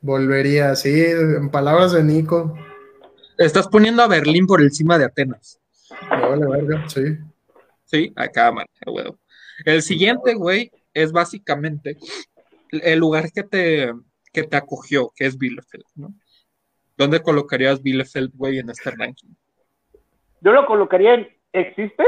Volvería, 0.00 0.76
sí, 0.76 0.94
en 1.06 1.50
palabras 1.50 1.92
de 1.92 2.04
Nico. 2.04 2.56
Estás 3.36 3.66
poniendo 3.68 4.02
a 4.02 4.08
Berlín 4.08 4.46
por 4.46 4.62
encima 4.62 4.96
de 4.98 5.06
Atenas. 5.06 5.60
Me 6.10 6.20
vale 6.20 6.46
verga, 6.46 6.88
sí. 6.88 7.18
Sí, 7.84 8.12
a 8.16 8.28
cámara, 8.28 8.68
huevo. 8.86 9.18
El 9.64 9.82
siguiente, 9.82 10.34
güey, 10.34 10.70
es 10.94 11.10
básicamente 11.10 11.96
el 12.70 12.98
lugar 12.98 13.32
que 13.32 13.42
te, 13.42 13.92
que 14.32 14.42
te 14.44 14.56
acogió, 14.56 15.10
que 15.16 15.26
es 15.26 15.38
Bielefeld, 15.38 15.84
¿no? 15.96 16.14
¿Dónde 16.96 17.20
colocarías 17.22 17.82
Bielefeld, 17.82 18.32
güey, 18.34 18.58
en 18.58 18.70
este 18.70 18.90
ranking? 18.90 19.34
Yo 20.40 20.52
lo 20.52 20.66
colocaría 20.66 21.14
en 21.14 21.28
¿existe? 21.52 22.04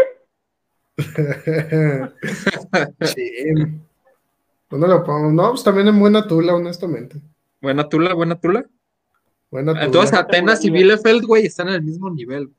sí. 3.00 3.32
¿Dónde 4.68 4.88
lo 4.88 5.04
pongo? 5.04 5.32
No, 5.32 5.50
pues 5.50 5.64
también 5.64 5.88
en 5.88 5.98
buena 5.98 6.26
tula, 6.26 6.54
honestamente. 6.54 7.16
Buena 7.60 7.88
tula, 7.88 8.14
buena 8.14 8.38
tula. 8.38 8.64
Buena 9.50 9.72
tula. 9.72 9.84
Entonces 9.84 10.16
Atenas 10.16 10.64
y 10.64 10.70
Bielefeld, 10.70 11.24
güey, 11.24 11.46
están 11.46 11.68
en 11.68 11.74
el 11.74 11.82
mismo 11.82 12.10
nivel. 12.10 12.50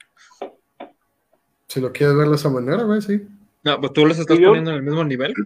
Si 1.67 1.79
lo 1.79 1.91
quieres 1.93 2.15
ver 2.17 2.27
de 2.27 2.35
esa 2.35 2.49
manera, 2.49 2.83
güey, 2.83 3.01
sí. 3.01 3.25
No, 3.63 3.79
pues 3.79 3.93
tú 3.93 4.05
los 4.05 4.19
estás 4.19 4.37
¿Y 4.37 4.41
yo? 4.41 4.49
poniendo 4.49 4.71
en 4.71 4.77
el 4.77 4.83
mismo 4.83 5.03
nivel. 5.03 5.33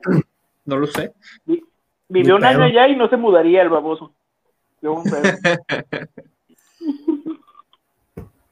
No 0.67 0.77
lo 0.77 0.87
sé. 0.87 1.13
Vi- 1.45 1.63
Vivió 2.09 2.37
un 2.37 2.43
año 2.43 2.63
allá 2.63 2.87
y 2.87 2.95
no 2.95 3.07
se 3.07 3.17
mudaría 3.17 3.61
el 3.61 3.69
baboso. 3.69 4.15
Yo 4.81 4.93
un. 4.93 5.03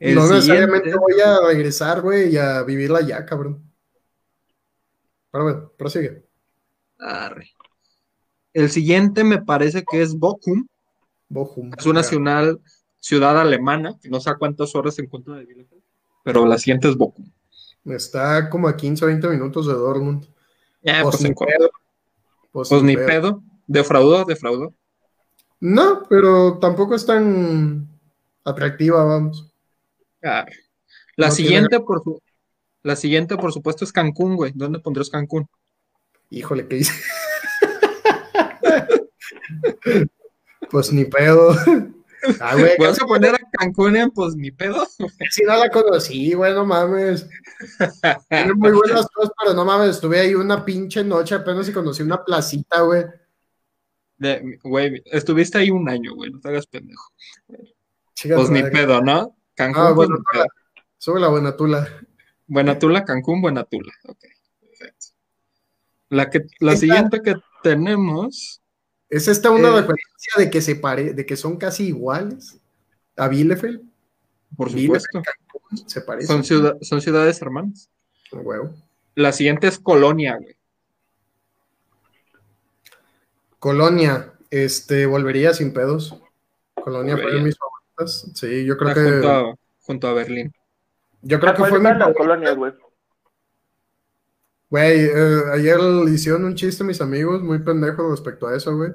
El 0.10 0.16
no 0.16 0.22
siguiente- 0.24 0.36
necesariamente 0.36 0.96
voy 0.96 1.20
a 1.22 1.40
regresar, 1.48 2.02
güey, 2.02 2.34
y 2.34 2.38
a 2.38 2.64
vivirla 2.64 3.00
allá, 3.00 3.26
cabrón. 3.26 3.64
Pero 5.32 5.44
bueno, 5.46 5.72
prosigue. 5.78 6.26
Arre. 7.00 7.50
El 8.54 8.70
siguiente 8.70 9.24
me 9.24 9.42
parece 9.42 9.84
que 9.90 10.02
es 10.02 10.14
Bochum. 10.18 10.68
Bochum. 11.30 11.72
Es 11.78 11.86
una 11.86 12.02
Ya. 12.02 12.08
ciudad, 12.10 12.58
ciudad 13.00 13.40
alemana, 13.40 13.98
que 14.02 14.10
no 14.10 14.20
sé 14.20 14.30
a 14.30 14.36
cuántas 14.36 14.76
horas 14.76 14.96
se 14.96 15.02
encuentra 15.04 15.36
de 15.36 15.46
Bielefeld, 15.46 15.82
pero 16.24 16.46
la 16.46 16.58
siguiente 16.58 16.90
es 16.90 16.96
Bochum. 16.98 17.26
Está 17.86 18.50
como 18.50 18.68
a 18.68 18.78
15 18.78 19.06
o 19.06 19.08
20 19.08 19.28
minutos 19.30 19.68
de 19.68 19.74
Dortmund. 19.74 20.26
Ya, 20.84 21.02
Pues 21.02 21.18
pues, 21.18 21.24
ni 21.30 21.34
pedo. 21.34 21.72
Pues 22.52 22.70
pues 22.70 22.84
ni 22.84 22.88
ni 22.90 22.96
pedo. 22.98 23.08
pedo. 23.08 23.44
Defraudó, 23.68 24.26
defraudó. 24.26 24.74
No, 25.60 26.04
pero 26.10 26.60
tampoco 26.60 26.94
es 26.94 27.06
tan 27.06 27.88
atractiva, 28.44 29.04
vamos. 29.06 29.50
La 30.24 30.46
No 30.46 30.48
tiene- 31.18 31.32
siguiente, 31.36 31.80
por 31.82 32.04
su- 32.04 32.22
la 32.82 32.96
siguiente, 32.96 33.38
por 33.38 33.54
supuesto, 33.54 33.86
es 33.86 33.92
Cancún, 33.92 34.36
güey. 34.36 34.52
¿Dónde 34.56 34.80
pondrías 34.80 35.10
Cancún? 35.10 35.48
Híjole, 36.30 36.68
¿qué 36.68 36.78
hice? 36.78 36.94
pues 40.72 40.92
ni 40.92 41.06
pedo. 41.06 41.56
Ah, 42.40 42.56
güey, 42.56 42.72
¿Vas 42.80 43.02
a 43.02 43.06
poner 43.06 43.36
a 43.36 43.40
Cancún 43.52 43.98
en 43.98 44.10
pues 44.12 44.36
ni 44.36 44.50
pedo? 44.52 44.88
si 45.30 45.44
no 45.44 45.58
la 45.58 45.70
conocí, 45.70 46.34
güey, 46.34 46.54
no 46.54 46.66
mames. 46.66 47.28
Tiene 48.30 48.54
muy 48.54 48.72
buenas 48.72 49.08
cosas, 49.14 49.32
pero 49.42 49.54
no 49.54 49.66
mames, 49.66 49.90
estuve 49.96 50.20
ahí 50.22 50.34
una 50.34 50.64
pinche 50.64 51.04
noche 51.04 51.36
apenas 51.36 51.68
y 51.68 51.74
conocí 51.74 52.02
una 52.02 52.24
placita, 52.24 52.82
güey. 52.82 53.04
De- 54.18 54.58
Güey, 54.64 55.02
estuviste 55.06 55.58
ahí 55.58 55.70
un 55.70 55.90
año, 55.90 56.16
güey. 56.16 56.32
No 56.32 56.40
te 56.40 56.48
hagas 56.48 56.66
pendejo. 56.68 57.10
Chica 58.14 58.36
Pues 58.36 58.50
ni 58.50 58.62
madre. 58.62 58.72
pedo, 58.72 59.02
¿no? 59.02 59.36
Cancún, 59.56 59.82
Ah, 59.84 59.94
pues 59.96 60.08
bueno, 60.08 60.16
ni 60.16 60.24
pedo. 60.40 60.46
Sube 60.98 61.20
la 61.20 61.28
buena 61.28 61.56
tula. 61.56 61.88
Buena 62.48 62.80
tula, 62.80 63.04
Cancún, 63.06 63.42
buena 63.42 63.64
tula. 63.64 63.92
Ok, 64.08 64.20
perfecto. 64.62 65.06
La, 66.10 66.30
que, 66.30 66.40
la 66.60 66.74
Esta- 66.74 66.80
siguiente 66.82 67.22
que 67.22 67.36
tenemos, 67.62 68.60
¿Es 69.10 69.28
esta 69.28 69.52
una 69.52 69.68
Eh. 69.70 69.82
referencia 69.82 70.34
de 70.38 70.50
que 70.50 70.60
se 70.62 70.76
pare, 70.76 71.14
de 71.14 71.26
que 71.26 71.36
son 71.38 71.58
casi 71.58 71.88
iguales 71.88 72.60
a 73.16 73.28
Bielefeld? 73.28 73.82
por 74.58 74.72
Bielefeld, 74.74 75.02
supuesto, 75.12 75.22
Cancún, 75.24 75.90
se 75.90 76.02
parecen. 76.02 76.28
son, 76.36 76.44
ciudad- 76.44 76.78
son 76.82 77.02
ciudades 77.02 77.42
hermanas. 77.42 77.90
Huevo. 78.32 78.74
La 79.16 79.32
siguiente 79.32 79.68
es 79.68 79.78
Colonia, 79.80 80.38
güey. 80.38 80.56
Colonia, 83.60 84.34
este, 84.50 85.06
volvería 85.06 85.54
sin 85.54 85.74
pedos. 85.74 86.20
Colonia 86.76 87.16
fue 87.18 87.32
de 87.32 87.42
Favoritas. 87.96 88.32
Sí, 88.34 88.66
yo 88.66 88.78
creo 88.78 88.90
Está 88.90 89.02
junto, 89.04 89.22
que, 89.22 89.28
a, 89.28 89.56
junto 89.82 90.08
a 90.08 90.14
Berlín. 90.14 90.54
yo 91.22 91.40
creo 91.40 91.52
¿A 91.52 91.56
que 91.56 91.64
fue 91.66 91.80
las 91.80 91.98
favorita. 91.98 92.14
colonias, 92.18 92.56
güey? 92.56 92.74
Güey, 94.70 95.06
eh, 95.06 95.42
ayer 95.54 95.80
hicieron 96.10 96.46
un 96.46 96.56
chiste 96.56 96.84
a 96.84 96.88
mis 96.88 97.00
amigos 97.02 97.42
muy 97.44 97.60
pendejo 97.60 98.10
respecto 98.10 98.48
a 98.48 98.56
eso, 98.56 98.76
güey. 98.76 98.92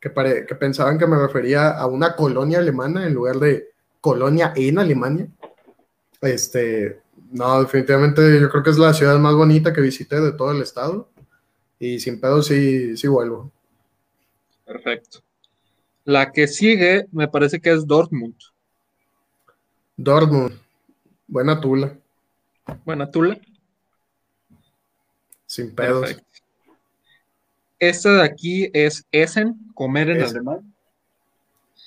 Que, 0.00 0.10
pare- 0.10 0.44
que 0.46 0.54
pensaban 0.56 0.98
que 0.98 1.06
me 1.06 1.16
refería 1.16 1.70
a 1.70 1.86
una 1.86 2.16
colonia 2.16 2.58
alemana 2.58 3.06
en 3.06 3.14
lugar 3.14 3.36
de 3.36 3.68
colonia 4.00 4.52
en 4.56 4.78
Alemania. 4.80 5.28
Este, 6.20 7.00
no, 7.30 7.60
definitivamente 7.62 8.40
yo 8.40 8.50
creo 8.50 8.64
que 8.64 8.70
es 8.70 8.78
la 8.78 8.92
ciudad 8.94 9.16
más 9.20 9.34
bonita 9.34 9.72
que 9.72 9.80
visité 9.80 10.20
de 10.20 10.32
todo 10.32 10.50
el 10.50 10.60
estado. 10.62 11.08
Y 11.78 12.00
sin 12.00 12.20
pedo 12.20 12.42
sí, 12.42 12.96
sí 12.96 13.06
vuelvo. 13.06 13.52
Perfecto. 14.64 15.20
La 16.04 16.32
que 16.32 16.48
sigue 16.48 17.06
me 17.12 17.28
parece 17.28 17.60
que 17.60 17.70
es 17.72 17.86
Dortmund. 17.86 18.34
Dortmund, 19.96 20.52
buena 21.26 21.60
tula, 21.60 21.96
Buena 22.84 23.10
tula. 23.10 23.38
sin 25.46 25.74
pedos. 25.74 26.00
Perfecto. 26.00 26.26
Esta 27.78 28.12
de 28.14 28.22
aquí 28.22 28.70
es 28.72 29.04
Essen, 29.12 29.56
comer 29.74 30.10
en 30.10 30.20
Essen. 30.22 30.36
alemán. 30.36 30.74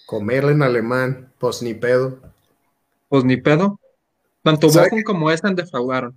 Comer 0.05 0.43
en 0.45 0.61
alemán, 0.61 1.32
pues 1.39 1.61
ni 1.61 1.74
pedo. 1.74 2.20
Pues 3.09 3.24
ni 3.24 3.38
pedo. 3.38 3.80
Tanto 4.43 4.70
¿Sabe 4.70 4.89
Bochum 4.89 5.03
como 5.03 5.32
Essen 5.32 5.55
defraudaron. 5.55 6.16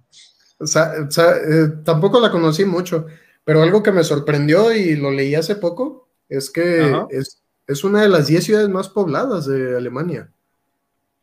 O 0.59 0.67
sea, 0.67 0.93
o 1.07 1.11
sea, 1.11 1.37
eh, 1.37 1.69
tampoco 1.85 2.21
la 2.21 2.31
conocí 2.31 2.65
mucho, 2.65 3.07
pero 3.45 3.63
algo 3.63 3.83
que 3.83 3.93
me 3.93 4.05
sorprendió 4.05 4.75
y 4.75 4.97
lo 4.97 5.11
leí 5.11 5.35
hace 5.35 5.55
poco 5.55 6.09
es 6.29 6.51
que 6.51 6.93
es, 7.11 7.41
es 7.69 7.85
una 7.85 8.03
de 8.03 8.09
las 8.09 8.27
10 8.27 8.43
ciudades 8.45 8.69
más 8.69 8.89
pobladas 8.89 9.47
de 9.47 9.77
Alemania. 9.77 10.33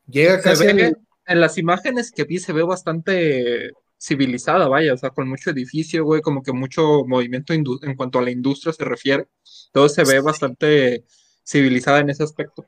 Llega 0.08 0.38
Se 0.38 0.44
casi 0.44 0.66
ve, 0.68 0.96
en 1.26 1.42
las 1.42 1.58
imágenes 1.58 2.12
que 2.12 2.24
vi 2.24 2.38
se 2.40 2.54
ve 2.54 2.64
bastante 2.64 3.72
civilizada, 4.00 4.68
vaya, 4.68 4.94
o 4.94 4.98
sea, 4.98 5.10
con 5.10 5.28
mucho 5.28 5.50
edificio, 5.50 6.06
güey, 6.06 6.22
como 6.22 6.44
que 6.44 6.54
mucho 6.54 7.04
movimiento 7.06 7.54
en 7.54 7.96
cuanto 7.98 8.20
a 8.20 8.22
la 8.22 8.30
industria 8.30 8.72
se 8.72 8.86
refiere. 8.86 9.28
Todo 9.72 9.90
se 9.90 10.04
ve 10.04 10.20
bastante 10.22 11.04
civilizada 11.44 12.00
en 12.00 12.12
ese 12.12 12.24
aspecto. 12.24 12.66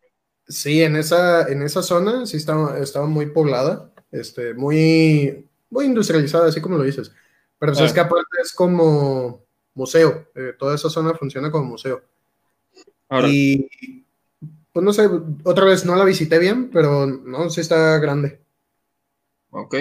Sí, 0.48 0.82
en 0.82 0.96
esa, 0.96 1.48
en 1.50 1.62
esa 1.62 1.84
zona 1.84 2.26
sí 2.26 2.38
estaba, 2.38 2.80
estaba 2.80 3.06
muy 3.06 3.28
poblada, 3.28 3.92
este, 4.12 4.54
muy, 4.56 5.48
muy 5.70 5.86
industrializada, 5.86 6.48
así 6.48 6.62
como 6.62 6.78
lo 6.78 6.84
dices. 6.84 7.12
Pero 7.60 7.74
Ah. 7.78 7.86
es 7.86 7.94
que 7.94 8.00
aparte 8.00 8.26
es 8.42 8.54
como 8.54 9.46
museo, 9.76 10.30
eh, 10.34 10.54
toda 10.58 10.74
esa 10.74 10.90
zona 10.90 11.14
funciona 11.14 11.52
como 11.52 11.66
museo. 11.66 12.02
Ahora, 13.10 13.28
Y 13.30 13.70
pues 14.72 14.84
no 14.86 14.93
sé, 14.93 15.10
otra 15.43 15.66
vez 15.66 15.86
no 15.86 15.95
la 15.95 16.05
visité 16.05 16.39
bien, 16.39 16.70
pero 16.70 17.05
no, 17.08 17.49
sí 17.49 17.62
está 17.62 17.97
grande. 17.99 18.41
Ok. 19.49 19.76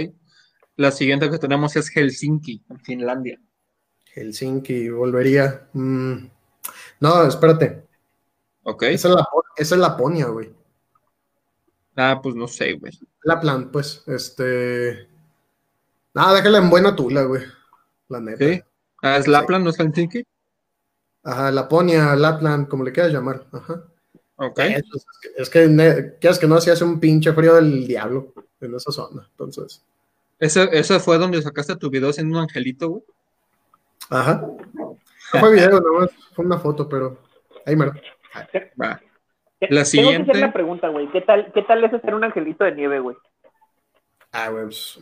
La 0.76 0.90
siguiente 0.90 1.30
que 1.30 1.38
tenemos 1.38 1.76
es 1.76 1.90
Helsinki, 1.90 2.64
en 2.70 2.80
Finlandia. 2.80 3.40
Helsinki, 4.14 4.90
volvería. 4.90 5.68
Mm, 5.74 6.28
No, 7.00 7.24
espérate. 7.26 7.86
Ok. 8.64 8.84
Esa 8.84 9.08
es, 9.08 9.14
la, 9.16 9.28
esa 9.56 9.74
es 9.76 9.80
Laponia, 9.80 10.26
güey. 10.28 10.52
Ah, 11.96 12.20
pues 12.22 12.34
no 12.34 12.46
sé, 12.46 12.74
güey. 12.74 12.92
Lapland, 13.22 13.70
pues, 13.70 14.02
este. 14.06 15.08
Nada, 16.14 16.34
déjala 16.34 16.58
en 16.58 16.70
buena 16.70 16.96
tula, 16.96 17.22
güey. 17.24 17.42
La 18.08 18.20
neta. 18.20 18.66
Ah, 19.02 19.16
¿es 19.18 19.28
Lapland, 19.28 19.64
no 19.64 19.70
es 19.70 19.76
Helsinki? 19.78 20.24
Ajá, 21.26 21.50
Laponia, 21.50 22.14
Lapland, 22.14 22.68
como 22.68 22.84
le 22.84 22.92
quieras 22.92 23.12
llamar. 23.12 23.44
Ajá. 23.50 23.82
Ok. 24.36 24.60
Es, 24.60 24.84
es 25.36 25.50
que, 25.50 26.14
quieras 26.20 26.38
que 26.38 26.46
no, 26.46 26.60
se 26.60 26.70
hace 26.70 26.84
un 26.84 27.00
pinche 27.00 27.32
frío 27.32 27.54
del 27.56 27.84
diablo 27.86 28.32
en 28.60 28.74
esa 28.76 28.92
zona. 28.92 29.26
Entonces, 29.32 29.84
Ese, 30.38 30.68
ese 30.72 31.00
fue 31.00 31.18
donde 31.18 31.42
sacaste 31.42 31.74
tu 31.76 31.90
video 31.90 32.12
siendo 32.12 32.36
un 32.38 32.42
angelito, 32.44 32.88
güey. 32.90 33.02
ajá. 34.10 34.46
No 35.34 35.40
fue 35.40 35.52
video, 35.54 35.80
nomás 35.80 36.10
fue 36.32 36.44
una 36.44 36.58
foto, 36.58 36.88
pero 36.88 37.18
ahí 37.66 37.74
mero. 37.74 37.92
Va. 38.80 39.00
La 39.60 39.68
Tengo 39.68 39.78
que 39.80 39.84
siguiente. 39.86 40.30
hacer 40.30 40.42
la 40.42 40.52
pregunta, 40.52 40.88
güey. 40.88 41.10
¿Qué 41.10 41.22
tal, 41.22 41.50
¿Qué 41.52 41.62
tal 41.62 41.82
es 41.82 41.92
hacer 41.92 42.14
un 42.14 42.22
angelito 42.22 42.62
de 42.62 42.72
nieve, 42.76 43.00
güey? 43.00 43.16
Ah, 44.30 44.50
güey, 44.50 44.64
pues, 44.66 45.00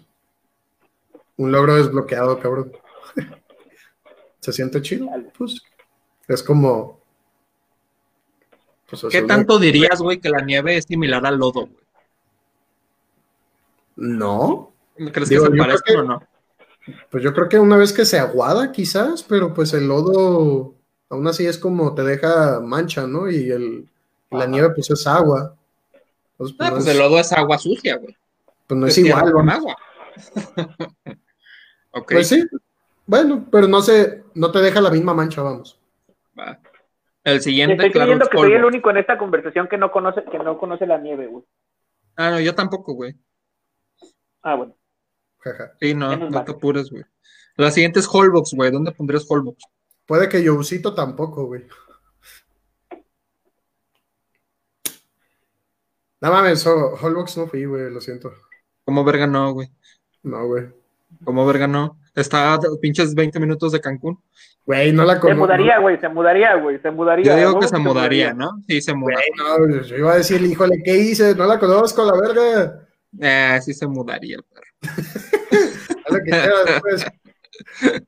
un 1.36 1.52
logro 1.52 1.74
desbloqueado, 1.74 2.38
cabrón. 2.40 2.72
¿Se 4.40 4.52
siente 4.54 4.80
chido? 4.80 5.08
Pues 5.36 5.60
es 6.28 6.42
como. 6.42 7.00
pues, 8.88 9.04
¿Qué 9.10 9.22
tanto 9.22 9.58
dirías, 9.58 10.00
güey, 10.00 10.20
que 10.20 10.28
la 10.30 10.40
nieve 10.40 10.76
es 10.76 10.84
similar 10.84 11.24
al 11.26 11.38
lodo, 11.38 11.66
güey? 11.66 11.84
No, 13.96 14.72
¿Crees 15.12 15.28
Digo, 15.28 15.44
que 15.44 15.52
se 15.52 15.56
parezcan 15.56 15.96
o 15.98 16.02
no? 16.04 16.22
pues 17.10 17.22
yo 17.24 17.32
creo 17.32 17.48
que 17.48 17.58
una 17.58 17.76
vez 17.76 17.92
que 17.92 18.04
se 18.04 18.18
aguada, 18.18 18.72
quizás, 18.72 19.22
pero 19.22 19.54
pues 19.54 19.72
el 19.72 19.86
lodo 19.88 20.74
aún 21.08 21.26
así 21.28 21.46
es 21.46 21.58
como 21.58 21.94
te 21.94 22.02
deja 22.02 22.60
mancha, 22.60 23.06
¿no? 23.06 23.30
Y 23.30 23.50
el, 23.50 23.88
la 24.30 24.46
nieve, 24.46 24.70
pues 24.74 24.90
es 24.90 25.06
agua. 25.06 25.54
Pues, 26.36 26.52
Ah, 26.58 26.70
no 26.70 26.74
pues 26.76 26.86
es, 26.86 26.92
el 26.92 26.98
lodo 26.98 27.18
es 27.20 27.32
agua 27.32 27.56
sucia, 27.58 27.96
güey. 27.96 28.16
pues 28.66 28.80
no 28.80 28.86
es 28.86 28.98
igual, 28.98 29.32
con 29.32 29.48
agua. 29.50 29.76
Pues 32.08 32.26
sí, 32.28 32.44
bueno, 33.06 33.46
pero 33.52 33.68
no 33.68 33.80
se, 33.80 34.24
no 34.34 34.50
te 34.50 34.58
deja 34.58 34.80
la 34.80 34.90
misma 34.90 35.14
mancha, 35.14 35.42
vamos. 35.42 35.78
Va. 36.38 36.60
El 37.24 37.40
siguiente, 37.40 37.74
estoy 37.74 37.90
claro, 37.90 38.04
creyendo 38.06 38.24
es 38.24 38.30
que 38.30 38.38
soy 38.38 38.52
el 38.52 38.64
único 38.64 38.90
en 38.90 38.98
esta 38.98 39.16
conversación 39.16 39.66
que 39.68 39.78
no 39.78 39.90
conoce, 39.90 40.24
que 40.24 40.38
no 40.38 40.58
conoce 40.58 40.86
la 40.86 40.98
nieve, 40.98 41.26
güey. 41.26 41.44
Ah, 42.16 42.30
no, 42.30 42.40
yo 42.40 42.54
tampoco, 42.54 42.94
güey. 42.94 43.14
Ah, 44.42 44.54
bueno. 44.56 44.76
Jaja. 45.38 45.72
Sí, 45.80 45.94
no, 45.94 46.16
no 46.16 46.44
te 46.44 46.52
apures, 46.52 46.90
güey. 46.90 47.04
La 47.56 47.70
siguiente 47.70 48.00
es 48.00 48.08
Holbox, 48.12 48.52
güey. 48.54 48.70
¿Dónde 48.70 48.92
pondrías 48.92 49.24
Holbox? 49.28 49.64
Puede 50.06 50.28
que 50.28 50.46
Jousito 50.46 50.94
tampoco, 50.94 51.46
güey. 51.46 51.66
No 56.20 56.30
mames, 56.30 56.66
Ho- 56.66 56.94
Holbox 57.00 57.36
no 57.36 57.46
fui, 57.46 57.64
güey, 57.64 57.90
lo 57.90 58.00
siento. 58.00 58.32
¿Cómo 58.84 59.04
verga 59.04 59.26
no, 59.26 59.52
güey? 59.52 59.68
No, 60.22 60.46
güey. 60.46 60.68
¿Cómo 61.22 61.46
verga 61.46 61.66
no? 61.66 61.98
Está 62.14 62.54
a 62.54 62.60
pinches 62.80 63.14
20 63.14 63.38
minutos 63.40 63.72
de 63.72 63.80
Cancún. 63.80 64.18
Güey, 64.66 64.92
no 64.92 65.04
la 65.04 65.14
Se 65.14 65.20
conozco. 65.20 65.40
mudaría, 65.42 65.78
güey. 65.78 65.98
Se 66.00 66.08
mudaría, 66.08 66.54
güey. 66.56 66.78
Se 66.80 66.90
mudaría. 66.90 67.24
Yo 67.24 67.36
digo 67.36 67.60
que 67.60 67.68
se 67.68 67.78
mudaría, 67.78 68.32
¿no? 68.32 68.50
Sí, 68.66 68.80
se 68.80 68.94
muda. 68.94 69.14
Güey, 69.14 69.26
no, 69.36 69.82
yo 69.82 69.96
iba 69.96 70.12
a 70.12 70.16
decir, 70.16 70.40
híjole, 70.42 70.82
¿qué 70.84 70.96
hice? 70.96 71.34
No 71.34 71.46
la 71.46 71.58
conozco, 71.58 72.04
la 72.04 72.14
verga. 72.20 72.80
Eh, 73.20 73.58
sí 73.62 73.74
se 73.74 73.86
mudaría 73.86 74.36
el 74.36 74.44
perro. 74.44 74.66
Lo 76.10 76.16
que 76.18 76.30
quieras, 76.30 76.80
pues. 76.80 77.04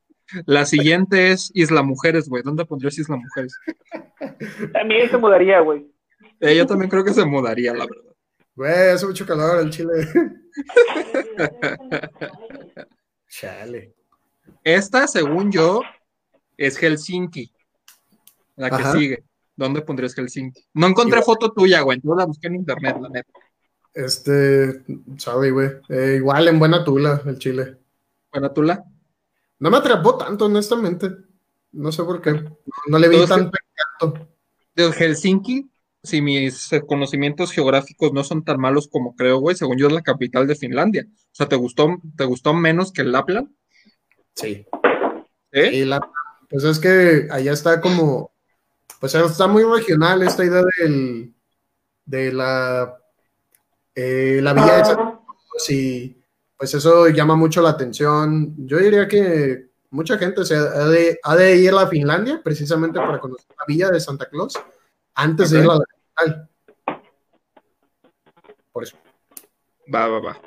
La 0.46 0.66
siguiente 0.66 1.30
es 1.30 1.52
Isla 1.54 1.82
Mujeres, 1.82 2.28
güey. 2.28 2.42
¿Dónde 2.42 2.64
pondrías 2.64 2.98
Isla 2.98 3.16
Mujeres? 3.16 3.57
También 4.72 5.09
se 5.09 5.16
mudaría, 5.16 5.61
güey. 5.61 5.86
Eh, 6.40 6.57
yo 6.57 6.66
también 6.66 6.90
creo 6.90 7.04
que 7.04 7.14
se 7.14 7.24
mudaría, 7.24 7.72
la 7.72 7.86
verdad. 7.86 8.12
Güey, 8.57 8.90
hace 8.90 9.07
mucho 9.07 9.24
calor 9.24 9.61
en 9.61 9.70
Chile. 9.70 9.92
Chale. 13.39 13.95
Esta, 14.64 15.07
según 15.07 15.53
yo, 15.53 15.82
es 16.57 16.78
Helsinki. 16.78 17.53
La 18.57 18.70
que 18.70 18.76
Ajá. 18.76 18.93
sigue. 18.93 19.24
¿Dónde 19.55 19.82
pondrías 19.82 20.14
Helsinki? 20.16 20.64
No 20.72 20.87
encontré 20.87 21.18
Igual. 21.20 21.24
foto 21.24 21.53
tuya, 21.53 21.82
güey. 21.82 22.01
Yo 22.03 22.14
la 22.14 22.24
busqué 22.24 22.47
en 22.47 22.55
internet, 22.55 22.97
la 22.99 23.11
neta. 23.11 23.30
Este, 23.93 24.82
sabe, 25.18 25.51
güey. 25.51 25.68
Eh, 25.91 26.14
igual 26.16 26.49
en 26.49 26.59
buena 26.59 26.82
tula, 26.82 27.20
el 27.26 27.39
Chile. 27.39 27.78
Bueno, 28.32 28.53
tú 28.53 28.62
la. 28.62 28.82
No 29.59 29.70
me 29.70 29.76
atrapó 29.76 30.16
tanto, 30.16 30.47
honestamente. 30.47 31.11
No 31.72 31.93
sé 31.93 32.05
por 32.05 32.22
qué. 32.22 32.32
No, 32.32 32.57
no 32.89 32.99
le 32.99 33.09
vi 33.09 33.26
tanto 33.26 33.59
encanto. 34.01 34.28
De 34.74 34.93
Helsinki, 34.93 35.70
si 36.07 36.22
mis 36.22 36.72
eh, 36.72 36.82
conocimientos 36.86 37.52
geográficos 37.52 38.12
no 38.12 38.24
son 38.24 38.44
tan 38.44 38.59
malos 38.61 38.88
como 38.88 39.14
creo, 39.14 39.38
güey, 39.38 39.57
según 39.57 39.76
yo 39.78 39.88
es 39.88 39.92
la 39.92 40.02
capital 40.02 40.46
de 40.46 40.57
Finlandia. 40.57 41.07
O 41.09 41.34
sea, 41.34 41.48
¿te 41.48 41.57
gustó, 41.57 41.98
te 42.16 42.24
gustó 42.24 42.54
menos 42.54 42.92
que 42.92 43.04
Lapland? 43.04 43.50
Sí. 44.34 44.66
¿Eh? 45.52 45.70
Y 45.74 45.84
la- 45.84 46.00
pues 46.48 46.64
es 46.64 46.78
que 46.78 47.26
allá 47.30 47.52
está 47.52 47.80
como, 47.80 48.30
pues 49.00 49.14
está 49.14 49.46
muy 49.46 49.64
regional 49.64 50.22
esta 50.22 50.44
idea 50.44 50.62
del, 50.78 51.34
de 52.04 52.32
la, 52.32 52.96
eh, 53.94 54.40
la 54.42 54.52
villa 54.52 54.76
de 54.76 54.82
Carlos 54.82 55.70
y 55.70 56.16
pues 56.57 56.72
eso 56.72 57.09
llama 57.09 57.34
mucho 57.36 57.61
la 57.62 57.70
atención. 57.70 58.54
Yo 58.59 58.78
diría 58.78 59.09
que 59.09 59.70
mucha 59.90 60.16
gente 60.18 60.44
se 60.44 60.54
ha 60.54 60.86
de, 60.88 61.18
ha 61.22 61.36
de 61.36 61.57
ir 61.57 61.74
a 61.74 61.86
Finlandia 61.88 62.40
precisamente 62.42 62.98
para 62.98 63.18
conocer 63.18 63.46
la 63.59 63.64
villa 63.66 63.90
de 63.90 64.00
Santa 64.00 64.28
Claus 64.28 64.54
antes 65.14 65.50
de 65.50 65.61
ir 65.61 65.64
a 65.70 65.74
la 65.74 65.84
Por 68.72 68.82
eso. 68.82 68.96
Va, 69.92 70.08
va, 70.08 70.20
va. 70.20 70.40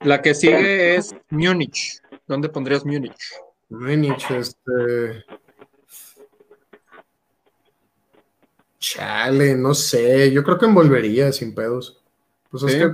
La 0.00 0.20
que 0.20 0.34
sigue 0.34 0.96
es 0.96 1.14
Múnich. 1.30 2.00
¿Dónde 2.26 2.48
pondrías 2.48 2.84
Múnich? 2.84 3.16
Múnich, 3.68 4.30
este. 4.30 5.24
Chale, 8.78 9.54
no 9.56 9.74
sé. 9.74 10.32
Yo 10.32 10.42
creo 10.42 10.58
que 10.58 10.66
envolvería 10.66 11.32
sin 11.32 11.54
pedos. 11.54 12.02
Pues 12.50 12.62
es 12.64 12.74
que. 12.76 12.90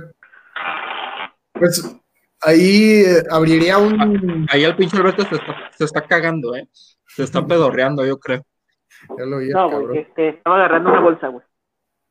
Pues 1.53 1.95
ahí 2.41 3.03
eh, 3.05 3.23
abriría 3.31 3.77
un. 3.77 4.45
Ahí 4.51 4.63
el 4.63 4.75
pinche 4.75 4.97
Alberto 4.97 5.23
se 5.23 5.35
está, 5.35 5.71
se 5.75 5.85
está 5.85 6.01
cagando, 6.01 6.55
¿eh? 6.55 6.67
Se 7.07 7.23
está 7.23 7.45
pedorreando, 7.45 8.05
yo 8.05 8.19
creo. 8.19 8.45
Ya 9.17 9.25
lo 9.25 9.39
vi, 9.39 9.49
No, 9.49 9.69
cabrón. 9.69 9.87
güey. 9.87 9.99
Este, 10.01 10.29
estaba 10.29 10.57
agarrando 10.57 10.89
una 10.91 10.99
bolsa, 11.01 11.27
güey. 11.29 11.43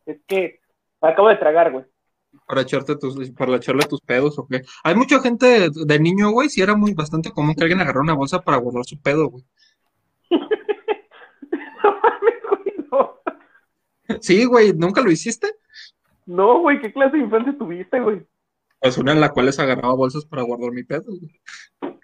Es 0.07 0.18
que 0.26 0.61
me 1.02 1.09
acabo 1.11 1.28
de 1.28 1.36
tragar, 1.36 1.72
güey. 1.72 1.84
Para 2.46 2.62
echarte 2.62 2.96
tus, 2.96 3.30
para 3.30 3.57
echarle 3.57 3.84
tus 3.84 4.00
pedos 4.00 4.38
o 4.38 4.46
qué. 4.46 4.62
Hay 4.84 4.94
mucha 4.94 5.20
gente 5.20 5.68
de 5.70 5.98
niño, 6.00 6.30
güey, 6.30 6.48
sí 6.48 6.62
era 6.62 6.76
muy 6.76 6.94
bastante 6.94 7.30
común 7.30 7.54
que 7.54 7.62
alguien 7.62 7.80
agarrara 7.80 8.02
una 8.02 8.14
bolsa 8.14 8.42
para 8.42 8.59
guardar 8.59 8.84
su 8.84 9.00
pedo, 9.00 9.28
güey. 9.28 9.44
No 11.82 11.92
mames, 12.02 12.34
güey, 12.50 12.88
no. 12.90 14.18
Sí, 14.20 14.44
güey, 14.44 14.72
¿nunca 14.72 15.02
lo 15.02 15.11
hiciste? 15.11 15.52
No, 16.24 16.61
güey, 16.61 16.80
¿qué 16.80 16.92
clase 16.92 17.16
de 17.16 17.22
infancia 17.22 17.57
tuviste, 17.57 18.00
güey? 18.00 18.26
Pues 18.80 18.98
una 18.98 19.12
en 19.12 19.20
la 19.20 19.32
cual 19.32 19.46
les 19.46 19.59
agarraba 19.59 19.94
bolsas 19.94 20.24
para 20.24 20.42
guardar 20.42 20.72
mi 20.72 20.82
pedo, 20.82 21.04
güey. 21.07 21.40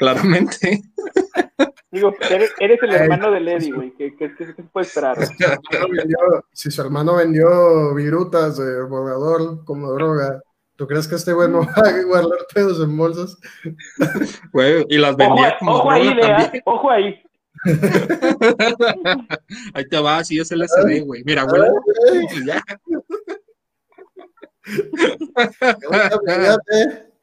Claramente. 0.03 0.82
Digo, 1.92 2.14
eres, 2.30 2.50
eres 2.59 2.82
el 2.82 2.90
Ay, 2.90 2.96
hermano 2.96 3.30
de 3.30 3.40
Lady, 3.40 3.70
güey. 3.70 3.92
¿Qué, 3.96 4.16
qué, 4.16 4.34
qué, 4.36 4.46
qué 4.46 4.55
se 4.55 4.62
puede 4.64 4.86
esperar? 4.86 5.16
Si 5.26 5.36
su 5.36 5.42
hermano 5.53 5.88
vendió- 5.90 6.44
si 6.53 6.70
su 6.70 6.80
hermano 6.82 7.16
vendió 7.16 7.94
virutas 7.94 8.57
de 8.59 8.82
borrador 8.82 9.64
como 9.64 9.92
droga, 9.92 10.40
¿tú 10.76 10.86
crees 10.86 11.07
que 11.07 11.14
este 11.16 11.32
güey 11.34 11.48
no 11.50 11.61
va 11.61 11.72
a 11.88 12.03
guardar 12.05 12.38
pedos 12.55 12.80
en 12.82 12.96
bolsas? 12.96 13.36
Güey, 14.53 14.86
y 14.88 14.96
las 14.98 15.12
Ojo, 15.12 15.18
vendía 15.18 15.57
como 15.59 15.72
ojo 15.74 15.90
ahí, 15.90 16.05
droga 16.09 16.14
Lea. 16.26 16.36
también. 16.44 16.62
Ojo 16.66 16.90
ahí. 16.90 17.22
Ahí 19.74 19.84
te 19.88 19.98
va, 20.00 20.16
así 20.18 20.38
es 20.40 20.50
el 20.50 20.62
SD, 20.66 21.00
güey. 21.03 21.22
Mira, 21.24 21.44
güey. 21.44 21.62
Ya. 22.46 22.62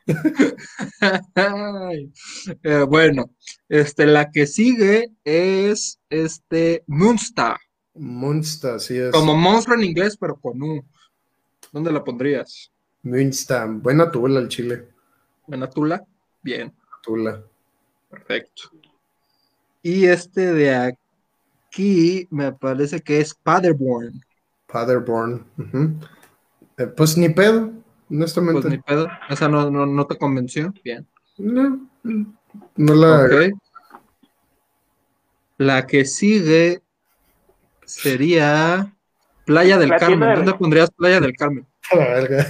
Eh, 2.64 2.86
bueno, 2.88 3.30
este, 3.68 4.06
la 4.06 4.32
que 4.32 4.48
sigue 4.48 5.12
es 5.24 6.00
este 6.10 6.84
Munster. 6.88 7.56
Munster, 7.94 8.76
así 8.76 8.98
es. 8.98 9.12
Como 9.12 9.36
monstruo 9.36 9.78
en 9.78 9.84
inglés, 9.84 10.18
pero 10.20 10.36
con 10.36 10.62
U. 10.62 10.84
¿Dónde 11.72 11.92
la 11.92 12.04
pondrías? 12.04 12.72
Munster, 13.04 13.68
buena 13.68 14.12
tula 14.12 14.40
el 14.40 14.48
chile. 14.48 14.88
¿Benatula? 15.48 16.06
Bien, 16.44 16.72
Tula. 17.02 17.44
perfecto. 18.10 18.64
Y 19.82 20.06
este 20.06 20.54
de 20.54 20.76
aquí 20.76 22.28
me 22.30 22.52
parece 22.52 23.02
que 23.02 23.20
es 23.20 23.34
Paderborn. 23.34 24.22
Paderborn. 24.68 25.44
Eh, 26.78 26.86
pues 26.86 27.18
ni 27.18 27.30
pedo, 27.30 27.72
honestamente. 28.10 28.62
Pues 28.62 28.72
ni 28.74 28.78
pedo. 28.80 29.08
Esa 29.30 29.48
no, 29.48 29.70
no, 29.70 29.86
no 29.86 30.08
te 30.08 30.18
convenció. 30.18 30.74
Bien. 30.84 31.08
No, 31.38 31.88
no 32.76 32.96
la. 32.96 33.50
La 35.58 35.86
que 35.88 36.06
sigue 36.06 36.82
sería 37.86 38.96
Playa 39.46 39.78
del 39.78 39.90
La 39.90 39.98
Carmen. 39.98 40.30
de- 40.30 40.36
¿Dónde 40.36 40.54
pondrías 40.54 40.92
Playa 40.92 41.20
del 41.20 41.34
Carmen? 41.36 41.68
A 41.92 41.96
la 41.96 42.08
verga. 42.08 42.48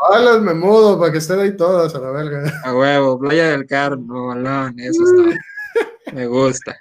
Ah, 0.00 0.18
las 0.20 0.40
me 0.40 0.54
mudo 0.54 0.98
para 0.98 1.12
que 1.12 1.18
estén 1.18 1.38
ahí 1.40 1.56
todas 1.56 1.94
a 1.94 1.98
la 2.00 2.10
verga. 2.10 2.60
A 2.64 2.74
huevo, 2.74 3.18
Playa 3.18 3.50
del 3.50 3.66
Carmen, 3.66 4.06
mamalón, 4.06 4.78
eso 4.78 5.02
está. 5.04 6.12
Me 6.14 6.26
gusta. 6.26 6.76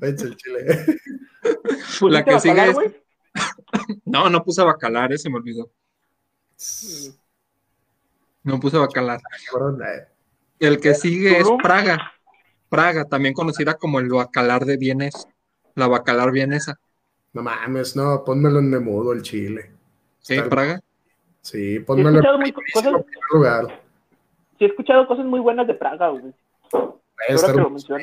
El 0.00 0.16
chile. 0.36 0.84
¿Pusiste 1.42 2.10
La 2.10 2.24
que 2.24 2.40
sigue 2.40 2.54
bacalar, 2.54 2.84
es-? 2.84 2.94
No, 4.04 4.28
no 4.28 4.42
puse 4.42 4.62
bacalar, 4.62 5.12
eh, 5.12 5.18
se 5.18 5.30
me 5.30 5.36
olvidó. 5.36 5.70
No 8.42 8.58
puse 8.60 8.78
bacalar. 8.78 9.20
Cabrón, 9.50 9.80
eh. 9.82 10.06
El 10.58 10.80
que 10.80 10.94
sigue 10.94 11.38
es. 11.38 11.48
Praga. 11.62 12.12
Praga, 12.68 13.04
también 13.04 13.34
conocida 13.34 13.74
como 13.74 13.98
el 13.98 14.08
bacalar 14.08 14.64
de 14.64 14.76
bienes. 14.76 15.26
La 15.74 15.88
bacalar 15.88 16.30
vienesa. 16.32 16.78
No 17.32 17.42
mames, 17.42 17.94
no, 17.96 18.24
pónmelo 18.24 18.58
en 18.58 18.70
me 18.70 18.78
mudo 18.80 19.12
el 19.12 19.22
chile. 19.22 19.72
Sí, 20.18 20.34
Está- 20.34 20.48
Praga. 20.48 20.80
Sí, 21.42 21.76
He 21.76 21.80
pónmelo 21.80 22.10
escuchado, 22.10 22.34
en 22.34 22.40
muy, 22.40 22.52
cosas, 22.52 22.92
lugar. 23.32 23.82
sí 24.58 24.64
he 24.64 24.68
escuchado 24.68 25.06
cosas 25.06 25.24
muy 25.24 25.40
buenas 25.40 25.66
de 25.66 25.74
Praga, 25.74 26.08
güey. 26.08 26.34
Está, 27.28 27.52
que 27.52 27.60
hermoso, 27.60 27.96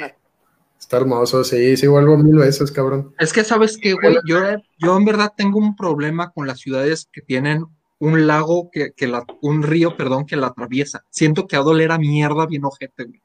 está 0.80 0.98
hermoso, 0.98 1.44
sí, 1.44 1.78
sí 1.78 1.88
vuelvo 1.88 2.18
mil 2.18 2.36
veces, 2.38 2.72
cabrón. 2.72 3.14
Es 3.20 3.34
que, 3.34 3.44
¿sabes 3.44 3.78
qué, 3.82 3.94
güey? 3.94 4.18
Yo, 4.26 4.40
yo 4.80 4.98
en 4.98 5.06
verdad 5.06 5.34
tengo 5.36 5.60
un 5.60 5.76
problema 5.76 6.32
con 6.32 6.48
las 6.48 6.60
ciudades 6.60 7.08
que 7.12 7.22
tienen 7.22 7.66
un 8.00 8.28
lago, 8.28 8.70
que, 8.72 8.92
que 8.94 9.08
la, 9.08 9.26
un 9.42 9.64
río, 9.64 9.98
perdón, 9.98 10.26
que 10.26 10.36
la 10.36 10.48
atraviesa. 10.48 11.04
Siento 11.10 11.48
que 11.48 11.56
a 11.56 11.62
doler 11.62 11.92
a 11.92 11.98
mierda 11.98 12.46
bien 12.46 12.66
ojete, 12.66 13.06
güey. 13.06 13.22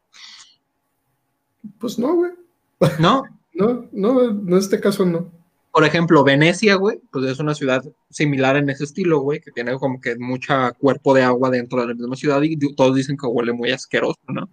Pues 1.79 1.99
no, 1.99 2.15
güey. 2.15 2.33
¿No? 2.99 3.23
No, 3.55 3.87
no, 3.93 4.31
en 4.31 4.53
este 4.55 4.81
caso 4.81 5.05
no. 5.05 5.31
Por 5.73 5.85
ejemplo, 5.85 6.25
Venecia, 6.25 6.75
güey, 6.77 7.01
pues 7.11 7.27
es 7.27 7.39
una 7.39 7.55
ciudad 7.55 7.85
similar 8.09 8.57
en 8.57 8.71
ese 8.71 8.85
estilo, 8.85 9.21
güey, 9.21 9.41
que 9.41 9.51
tiene 9.51 9.75
como 9.75 10.01
que 10.01 10.17
mucha 10.17 10.73
cuerpo 10.73 11.13
de 11.13 11.23
agua 11.23 11.51
dentro 11.51 11.83
de 11.83 11.89
la 11.89 11.95
misma 11.95 12.17
ciudad 12.17 12.41
y 12.41 12.57
todos 12.75 12.97
dicen 12.97 13.19
que 13.19 13.27
huele 13.27 13.53
muy 13.53 13.71
asqueroso, 13.71 14.21
¿no? 14.29 14.49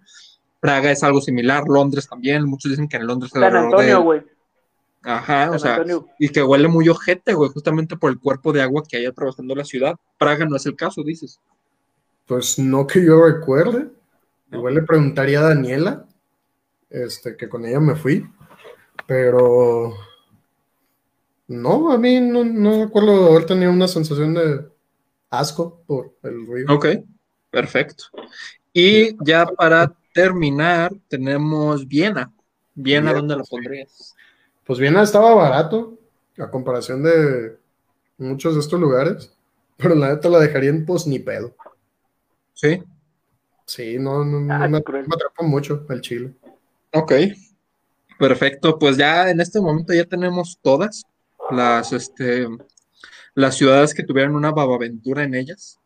Praga 0.60 0.90
es 0.90 1.02
algo 1.02 1.22
similar, 1.22 1.64
Londres 1.66 2.08
también, 2.08 2.44
muchos 2.44 2.70
dicen 2.70 2.88
que 2.88 2.98
en 2.98 3.06
Londres 3.06 3.32
San 3.32 3.42
Antonio, 3.42 4.02
güey. 4.02 4.22
Ajá, 5.02 5.50
o 5.50 5.58
sea, 5.58 5.76
Antonio. 5.76 6.06
y 6.18 6.28
que 6.28 6.42
huele 6.42 6.68
muy 6.68 6.88
ojete, 6.88 7.32
güey, 7.32 7.50
justamente 7.50 7.96
por 7.96 8.10
el 8.10 8.18
cuerpo 8.18 8.52
de 8.52 8.62
agua 8.62 8.82
que 8.86 8.98
hay 8.98 9.06
atravesando 9.06 9.54
la 9.54 9.64
ciudad. 9.64 9.96
Praga 10.18 10.44
no 10.44 10.56
es 10.56 10.66
el 10.66 10.76
caso, 10.76 11.02
dices. 11.02 11.40
Pues 12.26 12.58
no 12.58 12.86
que 12.86 13.04
yo 13.04 13.24
recuerde. 13.24 13.88
No. 14.48 14.58
Igual 14.58 14.74
le 14.74 14.82
preguntaría 14.82 15.40
a 15.40 15.48
Daniela, 15.48 16.06
este, 16.90 17.36
que 17.36 17.48
con 17.48 17.64
ella 17.64 17.80
me 17.80 17.94
fui, 17.94 18.28
pero 19.06 19.94
no, 21.46 21.90
a 21.90 21.98
mí 21.98 22.20
no, 22.20 22.44
no 22.44 22.84
recuerdo 22.84 23.30
haber 23.30 23.46
tenido 23.46 23.72
una 23.72 23.88
sensación 23.88 24.34
de 24.34 24.68
asco 25.30 25.82
por 25.86 26.14
el 26.22 26.46
río. 26.46 26.66
Ok, 26.68 26.86
perfecto. 27.50 28.04
Y 28.72 29.16
ya 29.24 29.46
para 29.46 29.92
terminar, 30.12 30.92
tenemos 31.08 31.86
Viena. 31.88 32.32
Viena, 32.74 33.10
Viena, 33.10 33.12
¿dónde 33.14 33.36
lo 33.36 33.44
sí. 33.44 33.50
pondrías? 33.50 34.14
Pues 34.70 34.78
Viena 34.78 35.02
estaba 35.02 35.34
barato 35.34 35.98
a 36.38 36.48
comparación 36.48 37.02
de 37.02 37.58
muchos 38.18 38.54
de 38.54 38.60
estos 38.60 38.78
lugares, 38.78 39.36
pero 39.76 39.96
la 39.96 40.10
neta 40.10 40.28
la 40.28 40.38
dejaría 40.38 40.70
en 40.70 40.86
pues 40.86 41.08
ni 41.08 41.18
pedo. 41.18 41.56
Sí, 42.54 42.80
Sí, 43.66 43.98
no, 43.98 44.24
no, 44.24 44.38
no 44.38 44.54
Ah, 44.54 44.68
me, 44.68 44.78
me 44.78 44.78
atrapó 44.78 45.42
mucho 45.42 45.84
el 45.88 46.00
chile. 46.00 46.34
ok. 46.92 47.12
Perfecto, 48.16 48.78
pues 48.78 48.96
ya 48.96 49.28
en 49.28 49.40
este 49.40 49.60
momento 49.60 49.92
ya 49.92 50.04
tenemos 50.04 50.56
todas 50.62 51.02
las, 51.50 51.92
este, 51.92 52.46
las 53.34 53.56
ciudades 53.56 53.92
que 53.92 54.04
tuvieron 54.04 54.36
una 54.36 54.52
babaventura 54.52 55.24
en 55.24 55.34
ellas. 55.34 55.80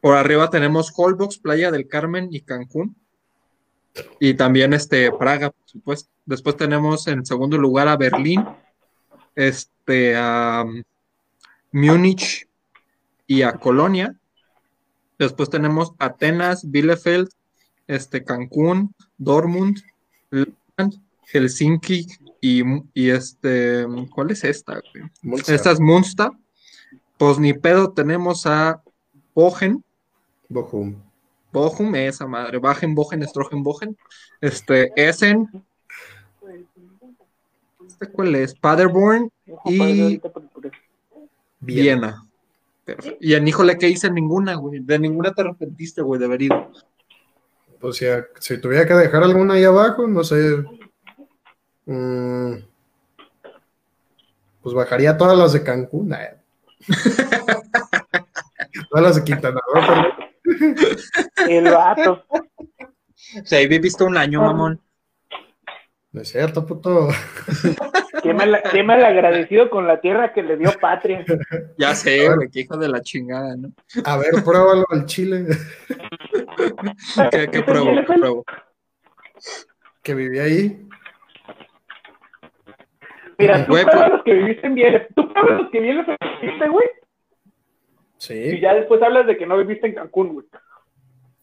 Por 0.00 0.16
arriba 0.16 0.48
tenemos 0.50 0.92
Holbox, 0.96 1.38
Playa 1.38 1.72
del 1.72 1.88
Carmen 1.88 2.28
y 2.30 2.42
Cancún. 2.42 2.94
Y 4.20 4.34
también 4.34 4.72
este, 4.72 5.10
Praga, 5.12 5.50
por 5.50 5.68
supuesto. 5.68 6.10
Después 6.26 6.56
tenemos 6.56 7.06
en 7.08 7.24
segundo 7.24 7.56
lugar 7.58 7.88
a 7.88 7.96
Berlín, 7.96 8.44
este, 9.34 10.16
a 10.16 10.64
um, 10.66 10.82
Múnich 11.72 12.48
y 13.26 13.42
a 13.42 13.52
Colonia. 13.52 14.14
Después 15.18 15.50
tenemos 15.50 15.92
Atenas, 15.98 16.70
Bielefeld, 16.70 17.28
este, 17.86 18.24
Cancún, 18.24 18.94
Dortmund, 19.16 19.82
Helsinki 21.26 22.06
y, 22.40 22.62
y 22.94 23.10
este, 23.10 23.86
¿cuál 24.14 24.30
es 24.30 24.44
esta? 24.44 24.80
Munster, 25.22 25.54
Esta 25.54 25.72
es 25.72 25.80
Munster. 25.80 26.30
Pues 27.16 27.38
ni 27.38 27.52
pedo 27.52 27.92
tenemos 27.92 28.46
a 28.46 28.82
Bogen, 29.34 29.84
Bochum. 30.48 31.07
Bochum, 31.52 31.94
esa 31.94 32.26
madre, 32.26 32.58
Bajen, 32.58 32.94
Bogen, 32.94 33.26
Strogen, 33.26 33.62
Bogen, 33.62 33.96
este, 34.40 34.92
Essen, 34.96 35.48
¿este 37.86 38.06
cuál 38.08 38.34
es? 38.34 38.54
Paderborn, 38.54 39.30
Y-. 39.64 40.20
Viena. 41.60 42.24
Y 43.20 43.34
en 43.34 43.46
híjole, 43.46 43.76
¿qué 43.76 43.88
hice? 43.88 44.10
Ninguna, 44.10 44.54
güey. 44.54 44.80
De 44.80 44.98
ninguna 44.98 45.34
te 45.34 45.42
arrepentiste, 45.42 46.00
güey, 46.00 46.18
de 46.18 46.26
haber 46.26 46.42
ido. 46.42 46.72
Pues 47.80 47.96
si, 47.96 48.06
si 48.40 48.60
tuviera 48.60 48.86
que 48.86 48.94
dejar 48.94 49.22
alguna 49.22 49.54
ahí 49.54 49.64
abajo, 49.64 50.06
no 50.06 50.24
sé. 50.24 50.64
mm, 51.86 52.52
pues 54.62 54.74
bajaría 54.74 55.16
todas 55.16 55.38
las 55.38 55.52
de 55.52 55.62
Cancún. 55.62 56.08
nah. 56.08 56.18
todas 58.90 59.04
las 59.04 59.16
de 59.16 59.24
Quintana 59.24 59.60
Roo. 59.72 60.27
El 61.48 61.64
vato. 61.64 62.24
O 62.32 63.44
sea, 63.44 63.58
ahí 63.58 63.66
viviste 63.66 64.04
un 64.04 64.16
año, 64.16 64.40
mamón. 64.40 64.80
No 66.12 66.22
es 66.22 66.28
cierto, 66.30 66.64
puto. 66.64 67.08
Qué 68.22 68.32
mal, 68.34 68.60
qué 68.72 68.82
mal 68.82 69.04
agradecido 69.04 69.70
con 69.70 69.86
la 69.86 70.00
tierra 70.00 70.32
que 70.32 70.42
le 70.42 70.56
dio 70.56 70.72
patria. 70.80 71.24
Ya 71.76 71.94
sé, 71.94 72.28
güey, 72.34 72.48
qué 72.50 72.60
hijo 72.60 72.76
de 72.76 72.88
la 72.88 73.00
chingada, 73.02 73.56
¿no? 73.56 73.70
A 74.04 74.16
ver, 74.16 74.42
pruébalo 74.44 74.84
al 74.90 75.06
chile. 75.06 75.46
¿Qué, 77.30 77.48
qué 77.48 77.62
pruebo? 77.62 77.94
¿Qué 77.94 78.02
pruebo? 78.02 78.44
Que 80.02 80.14
vivía 80.14 80.44
ahí. 80.44 80.88
Mira, 83.38 83.64
tú 83.66 83.72
Güey, 83.72 83.84
pues- 83.84 84.10
los 84.10 84.22
que 84.24 84.32
viviste 84.34 84.66
en 84.66 84.74
Bielefeld. 84.74 85.14
Tú 85.14 85.32
pruebas 85.32 85.62
los 85.62 85.70
que 85.70 85.80
Bielefeld 85.80 86.18
viviste, 86.40 86.68
güey. 86.68 86.86
Y 88.18 88.22
Sí. 88.22 88.60
ya 88.60 88.74
después 88.74 89.00
hablas 89.02 89.26
de 89.26 89.36
que 89.36 89.46
no 89.46 89.56
viviste 89.58 89.86
en 89.86 89.94
Cancún, 89.94 90.34
güey. 90.34 90.46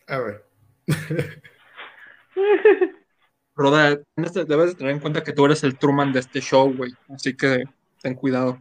A 0.07 0.19
ver. 0.19 0.43
Roda, 3.55 3.97
debes 4.17 4.33
de 4.33 4.75
tener 4.75 4.91
en 4.93 4.99
cuenta 4.99 5.23
que 5.23 5.31
tú 5.31 5.45
eres 5.45 5.63
el 5.63 5.77
Truman 5.77 6.11
de 6.11 6.19
este 6.19 6.41
show, 6.41 6.73
güey. 6.75 6.91
Así 7.13 7.35
que 7.35 7.63
ten 8.01 8.15
cuidado. 8.15 8.59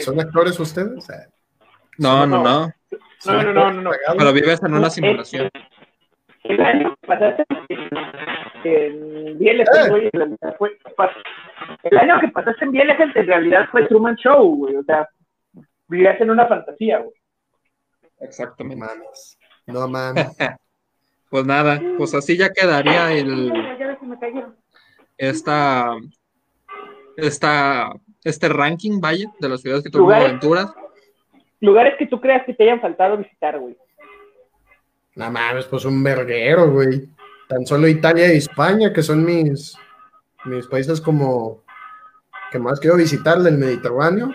¿Son 0.00 0.18
actores 0.18 0.58
ustedes? 0.58 1.08
Ah, 1.10 1.26
No, 1.98 2.26
no, 2.26 2.42
no. 2.42 2.72
No, 3.26 3.42
no, 3.42 3.52
no, 3.52 3.70
no, 3.72 3.82
no. 3.82 3.90
Pero 4.18 4.32
vives 4.32 4.62
en 4.62 4.74
una 4.74 4.90
simulación. 4.90 5.48
El 6.44 6.60
año 6.60 6.94
que 7.00 7.06
pasaste 7.06 7.44
en 8.64 9.38
Bielefeld, 9.38 9.86
Eh. 9.86 9.90
güey, 9.90 10.04
en 10.12 10.18
realidad 10.20 10.56
fue. 10.58 10.76
El 11.84 11.98
año 11.98 12.20
que 12.20 12.28
pasaste 12.28 12.64
en 12.64 12.72
Bielefeld, 12.72 13.16
en 13.16 13.26
realidad 13.26 13.68
fue 13.70 13.86
Truman 13.86 14.16
Show, 14.16 14.56
güey. 14.56 14.76
O 14.76 14.82
sea, 14.82 15.08
vivías 15.88 16.20
en 16.20 16.30
una 16.30 16.46
fantasía, 16.46 16.98
güey. 16.98 17.14
Exactamente. 18.20 18.84
Mames. 18.84 19.38
No 19.66 19.88
mames. 19.88 20.26
Pues 21.30 21.46
nada, 21.46 21.82
pues 21.98 22.14
así 22.14 22.36
ya 22.36 22.50
quedaría 22.50 23.10
el, 23.10 23.52
esta, 25.18 25.96
esta, 27.16 27.92
este 28.22 28.48
ranking, 28.48 29.00
vaya, 29.00 29.32
de 29.40 29.48
las 29.48 29.60
ciudades 29.60 29.82
que 29.82 29.90
tuvieron 29.90 30.10
Lugares. 30.10 30.28
aventuras. 30.28 30.74
Lugares 31.58 31.94
que 31.98 32.06
tú 32.06 32.20
creas 32.20 32.44
que 32.46 32.54
te 32.54 32.62
hayan 32.62 32.80
faltado 32.80 33.16
visitar, 33.16 33.58
güey. 33.58 33.76
No 35.16 35.28
mames, 35.28 35.64
pues 35.64 35.84
un 35.84 36.04
verguero, 36.04 36.70
güey. 36.70 37.08
Tan 37.48 37.66
solo 37.66 37.88
Italia 37.88 38.32
y 38.32 38.36
España, 38.36 38.92
que 38.92 39.02
son 39.02 39.24
mis, 39.24 39.76
mis 40.44 40.68
países 40.68 41.00
como 41.00 41.64
que 42.52 42.60
más 42.60 42.78
quiero 42.78 42.96
visitar 42.96 43.38
del 43.38 43.58
Mediterráneo. 43.58 44.30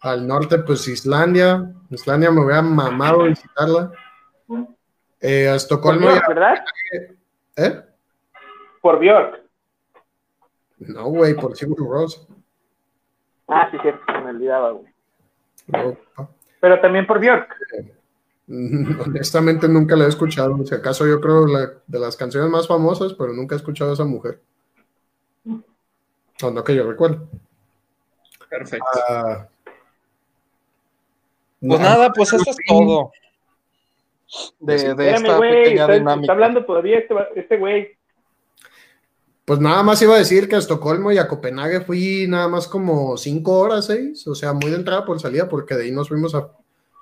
Al 0.00 0.26
norte, 0.26 0.58
pues 0.58 0.86
Islandia. 0.88 1.72
Islandia 1.90 2.30
me 2.30 2.42
hubiera 2.44 2.62
mamado 2.62 3.24
visitarla. 3.24 3.92
Eh, 5.20 5.46
a 5.48 5.50
Por 5.50 5.56
Estocolmo 5.56 6.06
Bjork, 6.06 6.20
ya- 6.22 6.28
¿verdad? 6.28 6.64
¿Eh? 7.56 7.82
Por 8.80 8.98
Bjork. 8.98 9.40
No, 10.78 11.04
güey, 11.08 11.34
por 11.34 11.54
Sigur 11.56 11.78
Rós. 11.78 12.26
Ah, 13.48 13.68
sí, 13.70 13.76
cierto, 13.82 14.00
se 14.06 14.18
me 14.20 14.30
olvidaba, 14.30 14.70
güey. 14.70 14.86
Pero 16.60 16.80
también 16.80 17.06
por 17.06 17.20
Bjork. 17.20 17.54
Honestamente 18.48 19.68
nunca 19.68 19.94
la 19.96 20.06
he 20.06 20.08
escuchado. 20.08 20.56
Si 20.64 20.74
acaso 20.74 21.06
yo 21.06 21.20
creo 21.20 21.46
la, 21.46 21.70
de 21.86 21.98
las 21.98 22.16
canciones 22.16 22.50
más 22.50 22.66
famosas, 22.66 23.12
pero 23.14 23.32
nunca 23.34 23.54
he 23.54 23.58
escuchado 23.58 23.90
a 23.90 23.94
esa 23.94 24.04
mujer. 24.04 24.40
O 26.42 26.50
no 26.50 26.64
que 26.64 26.74
yo 26.74 26.90
recuerdo. 26.90 27.28
Perfecto. 28.48 28.86
Ah, 29.08 29.46
Pues 31.60 31.78
no, 31.80 31.86
nada, 31.88 32.10
pues 32.12 32.32
eso 32.32 32.50
es 32.50 32.56
todo. 32.66 33.12
de, 34.60 34.74
de 34.74 35.10
Espérame, 35.10 35.14
esta 35.26 35.40
pequeña 35.40 35.82
está, 35.82 35.92
dinámica. 35.94 36.20
está 36.22 36.32
hablando 36.32 36.64
todavía 36.64 36.98
este, 36.98 37.14
este 37.36 37.56
güey. 37.58 37.88
Pues 39.44 39.58
nada 39.60 39.82
más 39.82 40.00
iba 40.00 40.14
a 40.14 40.18
decir 40.18 40.48
que 40.48 40.54
a 40.54 40.58
Estocolmo 40.58 41.10
y 41.10 41.18
a 41.18 41.26
Copenhague 41.26 41.80
fui 41.80 42.26
nada 42.28 42.46
más 42.48 42.68
como 42.68 43.16
cinco 43.16 43.58
horas, 43.58 43.86
seis, 43.86 44.26
o 44.28 44.34
sea, 44.34 44.52
muy 44.52 44.70
de 44.70 44.76
entrada 44.76 45.04
por 45.04 45.18
salida, 45.18 45.48
porque 45.48 45.74
de 45.74 45.84
ahí 45.84 45.90
nos 45.90 46.08
fuimos 46.08 46.34
a, 46.36 46.50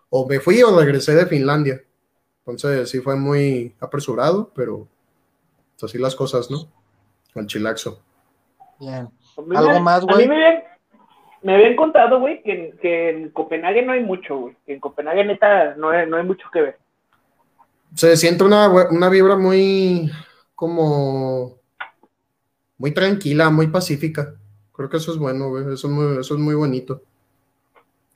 o 0.09 0.27
me 0.27 0.41
fui 0.41 0.63
o 0.63 0.77
regresé 0.79 1.15
de 1.15 1.27
Finlandia. 1.27 1.83
Entonces 2.41 2.89
sí 2.89 3.01
fue 3.01 3.17
muy 3.17 3.75
apresurado, 3.81 4.51
pero 4.55 4.89
pues 5.79 5.91
así 5.93 5.99
las 5.99 6.17
cosas, 6.17 6.51
¿no? 6.51 6.71
Al 7.35 7.47
chilaxo. 7.47 8.01
Bien. 8.81 9.11
A 9.55 9.59
¿Algo 9.59 9.81
más, 9.81 10.03
A 10.03 10.07
güey? 10.07 10.27
mí 10.27 10.29
me 10.35 10.47
habían, 10.47 10.63
me 11.43 11.55
habían 11.55 11.77
contado, 11.77 12.21
güey, 12.21 12.43
que, 12.43 12.53
en- 12.53 12.79
que 12.79 13.11
en 13.11 13.29
Copenhague 13.31 13.83
no 13.83 13.93
hay 13.93 14.03
mucho, 14.03 14.37
güey. 14.37 14.57
Que 14.67 14.75
en 14.75 14.81
Copenhague, 14.81 15.25
neta, 15.25 15.75
no 15.77 15.91
hay, 15.91 16.09
no 16.09 16.17
hay 16.17 16.25
mucho 16.25 16.49
que 16.53 16.61
ver. 16.63 16.79
Se 17.95 18.17
siente 18.17 18.45
una, 18.45 18.69
una 18.91 19.09
vibra 19.09 19.37
muy 19.37 20.11
como 20.55 21.57
muy 22.77 22.93
tranquila, 22.93 23.51
muy 23.51 23.69
pacífica. 23.69 24.35
Creo 24.73 24.89
que 24.89 24.99
eso 24.99 25.13
es 25.13 25.19
bueno, 25.19 25.49
güey. 25.49 25.65
Eso 25.73 25.89
es 25.89 25.93
muy, 25.93 26.19
eso 26.21 26.35
es 26.35 26.41
muy 26.41 26.55
bonito. 26.55 27.03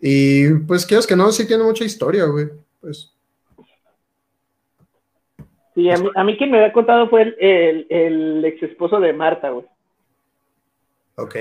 Y 0.00 0.52
pues 0.66 0.84
quieras 0.84 1.06
que 1.06 1.16
no, 1.16 1.30
sí 1.32 1.46
tiene 1.46 1.64
mucha 1.64 1.84
historia, 1.84 2.24
güey. 2.26 2.48
Pues 2.80 3.12
Sí, 5.74 5.90
a 5.90 5.96
mí, 5.96 6.10
a 6.14 6.22
mí 6.24 6.36
quien 6.36 6.50
me 6.50 6.58
había 6.58 6.72
contado 6.72 7.08
fue 7.08 7.22
el, 7.22 7.36
el, 7.40 7.86
el 7.88 8.44
ex 8.44 8.62
esposo 8.62 9.00
de 9.00 9.12
Marta, 9.14 9.48
güey. 9.50 9.64
Ok. 11.16 11.34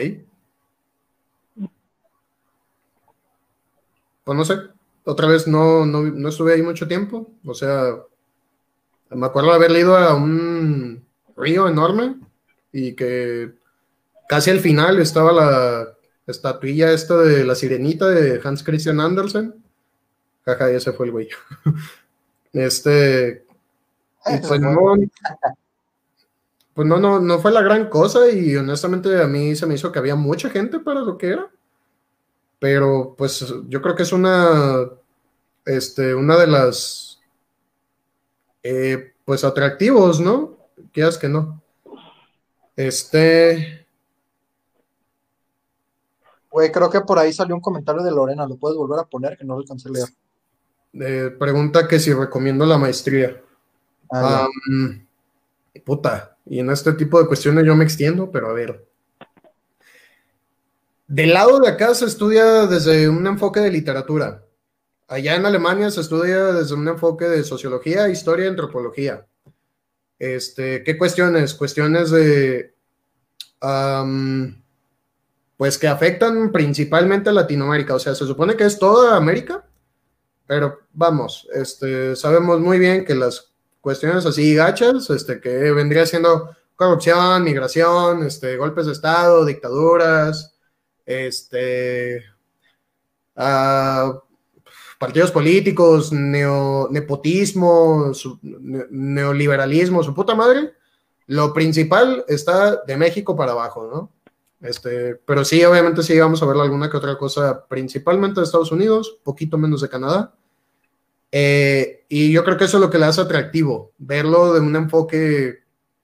Pues 4.32 4.38
no 4.38 4.45
sé. 4.45 4.61
Otra 5.03 5.27
vez 5.27 5.45
no, 5.45 5.86
no, 5.86 6.03
no 6.03 6.29
estuve 6.29 6.53
ahí 6.53 6.61
mucho 6.61 6.88
tiempo. 6.88 7.29
O 7.45 7.53
sea, 7.53 7.97
me 9.09 9.25
acuerdo 9.25 9.49
de 9.49 9.55
haber 9.55 9.71
ido 9.71 9.97
a 9.97 10.15
un 10.15 11.05
río 11.36 11.67
enorme 11.67 12.15
y 12.71 12.95
que 12.95 13.51
casi 14.29 14.49
al 14.49 14.61
final 14.61 14.99
estaba 14.99 15.34
la 15.34 15.97
estatuilla 16.25 16.93
esta 16.93 17.17
de 17.17 17.43
la 17.43 17.55
sirenita 17.55 18.07
de 18.07 18.39
Hans 18.41 18.63
Christian 18.63 19.01
Andersen. 19.01 19.53
Jaja, 20.45 20.71
ese 20.71 20.93
fue 20.93 21.07
el 21.07 21.11
güey. 21.11 21.29
Este, 22.53 23.45
pues 24.23 24.61
no, 24.61 24.95
pues 26.73 26.88
no, 26.88 26.99
no, 26.99 27.19
no 27.19 27.39
fue 27.39 27.51
la 27.51 27.61
gran 27.61 27.89
cosa 27.89 28.29
y 28.29 28.55
honestamente 28.55 29.21
a 29.21 29.27
mí 29.27 29.57
se 29.57 29.65
me 29.65 29.75
hizo 29.75 29.91
que 29.91 29.99
había 29.99 30.15
mucha 30.15 30.49
gente 30.49 30.79
para 30.79 31.01
lo 31.01 31.17
que 31.17 31.32
era. 31.32 31.49
Pero 32.62 33.16
pues 33.18 33.43
yo 33.70 33.82
creo 33.82 33.95
que 33.95 34.03
es 34.03 34.14
una, 34.14 34.88
este, 35.66 36.14
una 36.14 36.38
de 36.38 36.45
las, 36.45 37.20
eh, 38.62 39.14
pues 39.26 39.43
atractivos, 39.43 40.20
¿no? 40.20 40.59
Quieras 40.93 41.18
que 41.18 41.28
no. 41.28 41.59
Este, 42.76 43.82
Güey, 46.51 46.72
creo 46.72 46.89
que 46.91 47.01
por 47.01 47.18
ahí 47.18 47.34
salió 47.34 47.55
un 47.55 47.62
comentario 47.62 48.03
de 48.03 48.12
Lorena. 48.12 48.45
¿Lo 48.45 48.57
puedes 48.57 48.78
volver 48.78 48.99
a 48.99 49.05
poner? 49.05 49.38
Que 49.39 49.43
no 49.43 49.55
lo 49.55 49.62
alcancé 49.62 49.89
a 49.89 49.91
leer. 49.93 50.09
eh, 50.93 51.32
pregunta 51.39 51.88
que 51.88 51.99
si 51.99 52.14
recomiendo 52.14 52.64
la 52.68 52.78
maestría. 52.78 53.41
Ah, 54.12 54.47
puta, 55.84 56.38
y 56.45 56.59
en 56.59 56.70
este 56.70 56.93
tipo 56.93 57.20
de 57.20 57.28
cuestiones 57.28 57.66
yo 57.66 57.76
me 57.76 57.86
extiendo, 57.86 58.30
pero 58.30 58.49
a 58.49 58.53
ver. 58.53 58.86
Del 61.12 61.34
lado 61.34 61.59
de 61.59 61.68
acá 61.68 61.93
se 61.93 62.05
estudia 62.05 62.68
desde 62.68 63.09
un 63.09 63.28
enfoque 63.28 63.59
de 63.59 63.70
literatura. 63.70 64.45
Allá 65.09 65.36
en 65.36 65.45
Alemania 65.45 65.91
se 65.91 65.99
estudia 65.99 66.53
desde 66.53 66.74
un 66.74 66.88
enfoque 66.88 67.26
de 67.26 67.43
sociología, 67.43 68.07
historia 68.07 68.47
antropología. 68.47 69.28
Este, 70.18 70.86
¿qué 70.86 70.97
cuestiones? 70.97 71.53
Cuestiones 71.53 72.12
de, 72.12 72.74
am, 73.59 74.64
pues 75.57 75.78
que 75.78 75.89
afectan 75.89 76.49
principalmente 76.49 77.30
a 77.30 77.34
Latinoamérica. 77.34 77.95
O 77.95 77.99
sea, 77.99 78.16
se 78.16 78.26
supone 78.26 78.55
que 78.55 78.64
es 78.64 78.80
toda 78.80 79.18
América, 79.18 79.68
pero 80.47 80.80
vamos, 80.93 81.45
este, 81.53 82.16
sabemos 82.16 82.62
muy 82.62 82.80
bien 82.80 83.03
que 83.03 83.16
las 83.16 83.51
cuestiones 83.82 84.26
así 84.26 84.55
gachas, 84.55 85.09
este, 85.09 85.41
que 85.41 85.74
vendría 85.74 86.05
siendo 86.05 86.55
corrupción, 86.78 87.43
migración, 87.43 88.24
este, 88.24 88.55
golpes 88.55 88.86
de 88.86 88.93
Estado, 88.93 89.43
dictaduras, 89.43 90.51
este, 91.12 92.24
partidos 94.99 95.32
políticos, 95.32 96.12
neo- 96.12 96.88
nepotismo, 96.91 98.12
neoliberalismo, 98.89 100.03
su 100.03 100.14
puta 100.14 100.36
madre, 100.36 100.74
lo 101.28 101.53
principal 101.53 102.26
está 102.28 102.84
de 102.84 102.97
México 102.97 103.36
para 103.36 103.53
abajo, 103.53 103.89
¿no? 103.91 104.12
Este, 104.68 105.16
pero 105.16 105.43
sí, 105.43 105.64
obviamente 105.64 106.03
sí 106.03 106.20
vamos 106.20 106.43
a 106.43 106.45
ver 106.45 106.57
alguna 106.57 106.89
que 106.89 106.97
otra 106.97 107.18
cosa, 107.18 107.66
principalmente 107.68 108.39
de 108.39 108.45
Estados 108.45 108.72
Unidos, 108.72 109.20
poquito 109.24 109.57
menos 109.57 109.82
de 109.82 109.89
Canadá. 109.89 110.36
Eh, 111.32 112.05
y 112.09 112.32
yo 112.32 112.43
creo 112.43 112.57
que 112.57 112.66
eso 112.66 112.78
es 112.78 112.82
lo 112.82 112.89
que 112.89 112.99
le 112.99 113.05
hace 113.05 113.22
atractivo, 113.22 113.93
verlo 113.97 114.53
de 114.53 114.59
un 114.59 114.76
enfoque, 114.76 115.61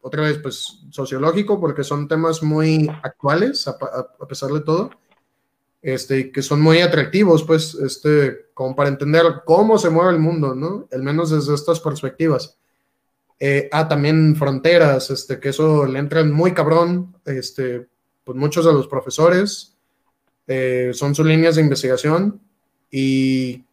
otra 0.07 0.23
vez, 0.23 0.39
pues 0.39 0.79
sociológico, 0.89 1.59
porque 1.59 1.83
son 1.83 2.07
temas 2.07 2.41
muy 2.41 2.89
actuales, 3.03 3.67
a, 3.67 3.77
pesar 4.27 4.51
de 4.51 4.61
todo, 4.61 4.89
este, 5.81 6.31
que 6.31 6.41
son 6.41 6.61
muy 6.61 6.79
atractivos, 6.79 7.43
pues, 7.43 7.75
este, 7.75 8.47
como 8.53 8.75
para 8.75 8.89
entender 8.89 9.23
cómo 9.45 9.77
se 9.77 9.89
mueve 9.89 10.11
el 10.11 10.19
mundo, 10.19 10.55
¿no? 10.55 10.87
Al 10.91 11.03
menos 11.03 11.29
desde 11.29 11.53
estas 11.53 11.79
perspectivas. 11.79 12.57
Eh, 13.39 13.69
ah, 13.71 13.87
también 13.87 14.35
fronteras, 14.35 15.11
este, 15.11 15.39
que 15.39 15.49
eso 15.49 15.85
le 15.85 15.99
entran 15.99 16.31
muy 16.31 16.53
cabrón, 16.53 17.15
este, 17.25 17.87
pues 18.23 18.37
muchos 18.37 18.65
de 18.65 18.73
los 18.73 18.87
profesores 18.87 19.75
eh, 20.47 20.91
son 20.93 21.13
sus 21.13 21.25
líneas 21.25 21.55
de 21.55 21.61
investigación 21.61 22.41
y 22.89 23.63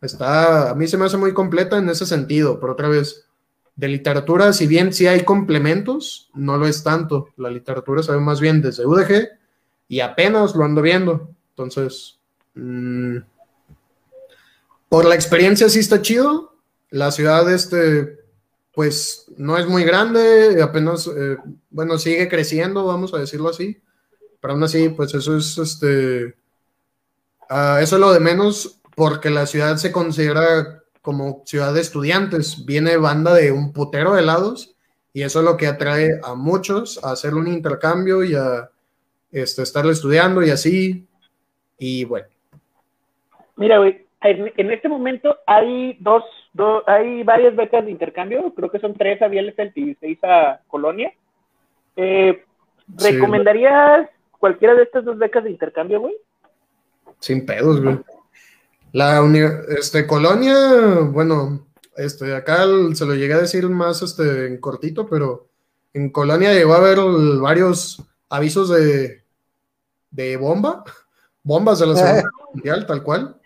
está, 0.00 0.70
a 0.70 0.74
mí 0.74 0.86
se 0.86 0.96
me 0.96 1.06
hace 1.06 1.16
muy 1.16 1.34
completa 1.34 1.78
en 1.78 1.88
ese 1.88 2.06
sentido, 2.06 2.60
pero 2.60 2.74
otra 2.74 2.88
vez, 2.88 3.26
de 3.80 3.88
literatura, 3.88 4.52
si 4.52 4.66
bien 4.66 4.92
sí 4.92 5.06
hay 5.06 5.24
complementos, 5.24 6.28
no 6.34 6.58
lo 6.58 6.66
es 6.66 6.84
tanto. 6.84 7.30
La 7.38 7.48
literatura 7.48 8.02
se 8.02 8.12
ve 8.12 8.20
más 8.20 8.38
bien 8.38 8.60
desde 8.60 8.84
UDG 8.84 9.30
y 9.88 10.00
apenas 10.00 10.54
lo 10.54 10.64
ando 10.64 10.82
viendo. 10.82 11.30
Entonces, 11.52 12.18
mm, 12.54 13.16
por 14.90 15.06
la 15.06 15.14
experiencia 15.14 15.70
sí 15.70 15.78
está 15.78 16.02
chido. 16.02 16.58
La 16.90 17.10
ciudad, 17.10 17.50
este, 17.50 18.18
pues 18.74 19.24
no 19.38 19.56
es 19.56 19.66
muy 19.66 19.84
grande, 19.84 20.60
apenas, 20.62 21.06
eh, 21.06 21.38
bueno, 21.70 21.96
sigue 21.96 22.28
creciendo, 22.28 22.84
vamos 22.84 23.14
a 23.14 23.18
decirlo 23.18 23.48
así. 23.48 23.80
Pero 24.42 24.52
aún 24.52 24.62
así, 24.62 24.90
pues 24.90 25.14
eso 25.14 25.38
es, 25.38 25.56
este, 25.56 26.34
ah, 27.48 27.78
eso 27.80 27.96
es 27.96 28.00
lo 28.00 28.12
de 28.12 28.20
menos 28.20 28.78
porque 28.94 29.30
la 29.30 29.46
ciudad 29.46 29.78
se 29.78 29.90
considera 29.90 30.79
como 31.10 31.42
ciudad 31.44 31.74
de 31.74 31.80
estudiantes. 31.80 32.64
Viene 32.64 32.96
banda 32.96 33.34
de 33.34 33.50
un 33.50 33.72
putero 33.72 34.14
de 34.14 34.22
lados 34.22 34.76
y 35.12 35.22
eso 35.22 35.40
es 35.40 35.44
lo 35.44 35.56
que 35.56 35.66
atrae 35.66 36.20
a 36.22 36.36
muchos 36.36 37.02
a 37.04 37.10
hacer 37.10 37.34
un 37.34 37.48
intercambio 37.48 38.22
y 38.22 38.36
a 38.36 38.70
este, 39.32 39.62
estar 39.62 39.84
estudiando 39.86 40.40
y 40.44 40.50
así. 40.50 41.04
Y 41.78 42.04
bueno, 42.04 42.28
Mira, 43.56 43.78
güey, 43.78 44.06
en, 44.22 44.70
este 44.70 44.88
momento 44.88 45.36
hay 45.46 45.96
dos, 45.98 46.22
dos, 46.52 46.84
hay 46.86 47.24
varias 47.24 47.56
becas 47.56 47.84
de 47.84 47.90
intercambio, 47.90 48.54
creo 48.54 48.70
que 48.70 48.78
son 48.78 48.94
tres 48.94 49.20
a 49.20 49.26
Bielefeld 49.26 49.72
y 49.74 49.96
seis 49.96 50.18
a 50.22 50.60
Colonia. 50.68 51.12
Eh, 51.96 52.44
Sí. 52.98 53.12
¿Recomendarías 53.12 54.08
cualquiera 54.40 54.74
de 54.74 54.82
estas 54.82 55.04
dos 55.04 55.16
becas 55.16 55.44
de 55.44 55.50
intercambio, 55.50 56.00
güey? 56.00 56.14
sin 57.20 57.46
pedos, 57.46 57.80
güey. 57.80 57.98
La 58.92 59.22
este, 59.78 60.06
colonia, 60.06 61.00
bueno, 61.00 61.66
este, 61.96 62.34
acá 62.34 62.64
se 62.94 63.06
lo 63.06 63.14
llegué 63.14 63.34
a 63.34 63.40
decir 63.40 63.68
más 63.68 64.02
este, 64.02 64.46
en 64.46 64.58
cortito, 64.58 65.08
pero 65.08 65.48
en 65.92 66.10
Colonia 66.10 66.52
llegó 66.52 66.74
a 66.74 66.78
haber 66.78 66.98
varios 67.40 68.02
avisos 68.28 68.68
de, 68.70 69.22
de 70.10 70.36
bomba, 70.36 70.84
bombas 71.42 71.78
de 71.78 71.86
la 71.86 71.96
Segunda 71.96 72.14
Guerra 72.16 72.30
Mundial, 72.52 72.86
tal 72.86 73.02
cual. 73.02 73.36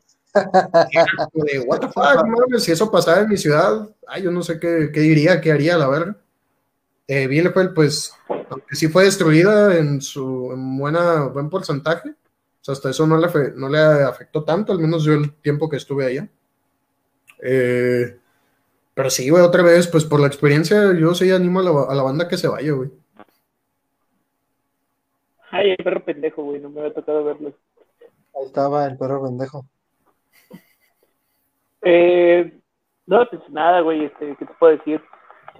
De, 1.33 1.61
what 1.61 1.81
the 1.81 1.87
fuck, 1.89 2.27
mames, 2.27 2.65
si 2.65 2.73
eso 2.73 2.91
pasaba 2.91 3.21
en 3.21 3.29
mi 3.29 3.37
ciudad, 3.37 3.89
ay, 4.09 4.23
yo 4.23 4.31
no 4.31 4.43
sé 4.43 4.59
qué, 4.59 4.91
qué 4.93 5.01
diría, 5.01 5.41
qué 5.41 5.53
haría, 5.53 5.79
la 5.79 5.89
verga. 5.89 6.17
Eh, 7.07 7.27
Bielefeld, 7.27 7.75
pues, 7.75 8.13
aunque 8.29 8.75
sí 8.75 8.89
fue 8.89 9.05
destruida 9.05 9.77
en 9.77 10.01
su 10.01 10.51
en 10.53 10.79
buena, 10.79 11.27
buen 11.27 11.51
porcentaje, 11.51 12.15
O 12.65 12.67
sea, 12.67 12.73
hasta 12.73 12.89
eso 12.89 13.07
no 13.07 13.19
le, 13.19 13.29
no 13.57 13.69
le 13.69 13.79
afectó 13.79 14.43
tanto, 14.43 14.73
al 14.73 14.79
menos 14.79 15.05
yo 15.05 15.13
el 15.13 15.35
tiempo 15.35 15.69
que 15.69 15.77
estuve 15.77 16.07
allá. 16.07 16.27
Eh, 17.43 18.17
pero 18.95 19.11
sí, 19.11 19.29
güey, 19.29 19.43
otra 19.43 19.63
vez, 19.63 19.87
pues 19.87 20.07
por 20.07 20.19
la 20.19 20.29
experiencia, 20.29 20.95
yo 20.99 21.15
sí 21.15 21.31
animo 21.31 21.61
a 21.61 21.63
la, 21.63 21.71
a 21.91 21.95
la 21.95 22.03
banda 22.03 22.27
que 22.27 22.39
se 22.39 22.49
vaya, 22.49 22.73
güey. 22.73 22.91
Ay, 25.51 25.73
el 25.73 25.85
perro 25.85 26.03
pendejo, 26.03 26.43
güey, 26.43 26.59
no 26.59 26.71
me 26.71 26.81
había 26.81 26.95
tocado 26.95 27.23
verlo. 27.23 27.53
Ahí 28.35 28.47
estaba 28.47 28.87
el 28.87 28.97
perro 28.97 29.23
pendejo. 29.25 29.67
Eh, 31.83 32.51
no, 33.05 33.29
pues 33.29 33.43
nada, 33.51 33.83
güey, 33.83 34.07
este, 34.07 34.37
¿qué 34.39 34.47
te 34.47 34.55
puedo 34.59 34.75
decir? 34.75 35.03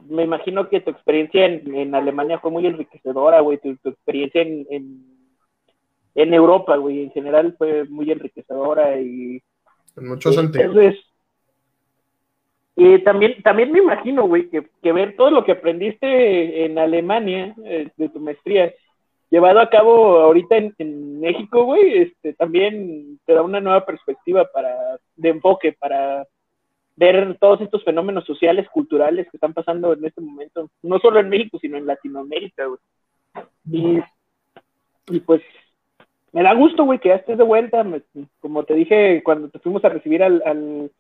Me 0.09 0.25
imagino 0.25 0.71
que 0.71 0.81
tu 0.81 0.91
experiencia 0.91 1.45
en, 1.45 1.75
en 1.75 1.95
Alemania 1.95 2.39
fue 2.39 2.51
muy 2.51 2.67
enriquecedora, 2.67 3.41
güey, 3.41 3.59
tu, 3.59 3.77
tu 3.77 3.91
experiencia 3.91 4.41
en, 4.41 4.67
en, 4.71 5.14
en 6.15 6.33
Europa, 6.35 6.77
güey, 6.77 7.03
en 7.05 7.11
general 7.11 7.55
fue 7.59 7.85
muy 7.85 8.11
enriquecedora 8.11 9.01
y 9.01 9.43
En 9.97 10.09
muchos 10.09 10.35
Sí, 10.35 10.41
sentidos. 10.41 10.77
es. 10.77 10.97
Y 12.77 12.99
también, 13.05 13.41
también 13.43 13.71
me 13.71 13.79
imagino, 13.79 14.27
güey, 14.27 14.49
que, 14.51 14.69
que 14.83 14.93
ver 14.93 15.15
todo 15.17 15.31
lo 15.31 15.45
que 15.45 15.53
aprendiste 15.53 16.65
en 16.65 16.77
Alemania, 16.79 17.55
eh, 17.65 17.89
de 17.97 18.09
tu 18.09 18.19
maestría, 18.19 18.73
llevado 19.31 19.61
a 19.61 19.71
cabo 19.71 20.19
ahorita 20.19 20.57
en, 20.57 20.75
en 20.79 21.21
México, 21.21 21.65
güey, 21.65 21.99
este, 22.03 22.35
también 22.35 23.19
te 23.27 23.33
da 23.35 23.43
una 23.43 23.61
nueva 23.61 23.87
perspectiva 23.87 24.49
para, 24.53 24.99
de 25.17 25.29
enfoque 25.29 25.73
para 25.73 26.27
ver 26.97 27.37
todos 27.41 27.61
estos 27.61 27.85
fenómenos 27.85 28.25
sociales, 28.25 28.69
culturales 28.71 29.29
que 29.31 29.37
están 29.37 29.53
pasando 29.53 29.93
en 29.93 30.05
este 30.05 30.21
momento, 30.21 30.69
no 30.83 30.99
solo 30.99 31.21
en 31.21 31.29
México, 31.29 31.59
sino 31.61 31.77
en 31.77 31.87
Latinoamérica, 31.87 32.67
güey. 32.67 32.79
Y, 33.71 34.01
y 35.15 35.21
pues 35.21 35.43
me 36.35 36.43
da 36.43 36.53
gusto, 36.53 36.85
güey, 36.85 36.99
que 36.99 37.09
ya 37.11 37.15
estés 37.15 37.39
de 37.39 37.45
vuelta. 37.45 37.85
me- 37.85 38.03
como 38.41 38.65
te 38.65 38.75
dije 38.75 39.23
cuando 39.23 39.49
te 39.49 39.61
fuimos 39.61 39.85
a 39.85 39.89
recibir 39.89 40.23
al, 40.23 40.43
al, 40.45 40.91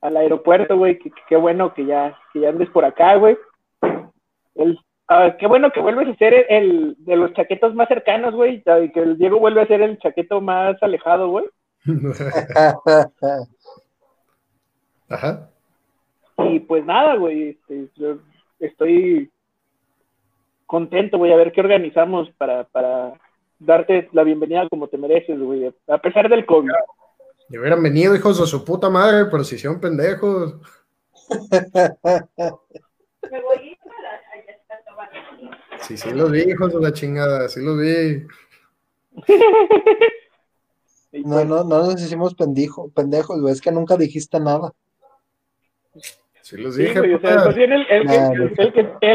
al 0.00 0.16
aeropuerto, 0.16 0.76
güey, 0.76 0.98
qué 1.28 1.36
bueno 1.36 1.72
que 1.72 1.86
ya, 1.86 2.18
que 2.32 2.40
ya 2.40 2.48
andes 2.50 2.68
por 2.70 2.84
acá, 2.84 3.14
güey. 3.14 3.38
El- 4.56 4.78
ah, 5.08 5.36
qué 5.38 5.46
bueno 5.46 5.70
que 5.70 5.80
vuelves 5.80 6.08
a 6.08 6.14
ser 6.16 6.34
el, 6.34 6.46
el 6.48 6.94
de 6.98 7.16
los 7.16 7.32
chaquetos 7.32 7.74
más 7.74 7.88
cercanos, 7.88 8.34
güey, 8.34 8.62
que 8.62 9.00
el 9.00 9.16
Diego 9.16 9.38
vuelve 9.38 9.62
a 9.62 9.66
ser 9.66 9.80
el 9.82 9.98
chaqueto 9.98 10.40
más 10.40 10.76
alejado, 10.82 11.28
güey. 11.28 11.44
Ajá. 15.08 15.48
Y 16.38 16.60
pues 16.60 16.84
nada, 16.84 17.16
güey, 17.16 17.50
este, 17.50 17.88
yo 17.96 18.16
estoy 18.58 19.30
contento, 20.66 21.18
güey, 21.18 21.32
a 21.32 21.36
ver 21.36 21.52
qué 21.52 21.60
organizamos 21.60 22.30
para, 22.32 22.64
para 22.64 23.12
darte 23.64 24.08
la 24.12 24.24
bienvenida 24.24 24.68
como 24.68 24.88
te 24.88 24.98
mereces, 24.98 25.38
güey, 25.38 25.72
a 25.88 25.98
pesar 25.98 26.28
del 26.28 26.46
COVID. 26.46 26.70
Y 27.48 27.58
hubieran 27.58 27.82
venido, 27.82 28.14
hijos 28.14 28.38
de 28.38 28.46
su 28.46 28.64
puta 28.64 28.88
madre, 28.88 29.26
pero 29.30 29.44
si 29.44 29.56
hicieron 29.56 29.80
pendejos. 29.80 30.56
Sí, 35.80 35.96
sí 35.96 36.10
los 36.12 36.30
vi, 36.30 36.42
hijos 36.42 36.72
de 36.72 36.80
la 36.80 36.92
chingada, 36.92 37.48
sí 37.48 37.60
los 37.60 37.78
vi. 37.78 38.26
No, 41.12 41.44
no, 41.44 41.62
no 41.62 41.78
nos 41.78 42.02
hicimos 42.02 42.34
pendijo, 42.34 42.90
pendejos, 42.90 43.38
güey. 43.38 43.52
Es 43.52 43.60
que 43.60 43.70
nunca 43.70 43.98
dijiste 43.98 44.40
nada. 44.40 44.72
Sí 46.40 46.56
los 46.56 46.74
dije, 46.74 46.98
el, 46.98 47.20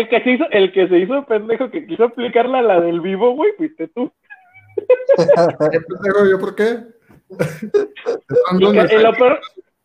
que, 0.08 0.22
se 0.24 0.32
hizo, 0.32 0.46
el 0.52 0.72
que 0.72 0.88
se 0.88 0.98
hizo 1.00 1.26
pendejo, 1.26 1.72
que 1.72 1.86
quiso 1.88 2.06
aplicarla 2.06 2.60
a 2.60 2.62
la 2.62 2.80
del 2.80 3.02
vivo, 3.02 3.32
güey, 3.32 3.52
fuiste 3.58 3.88
tú. 3.88 4.12
¿Qué 5.72 5.80
pendejo, 5.82 6.26
¿Yo 6.30 6.40
por 6.40 6.56
qué? 6.56 6.80
Y 8.60 8.74
ca- 8.74 8.94
y 8.94 8.98
lo, 9.02 9.14
peor, 9.14 9.40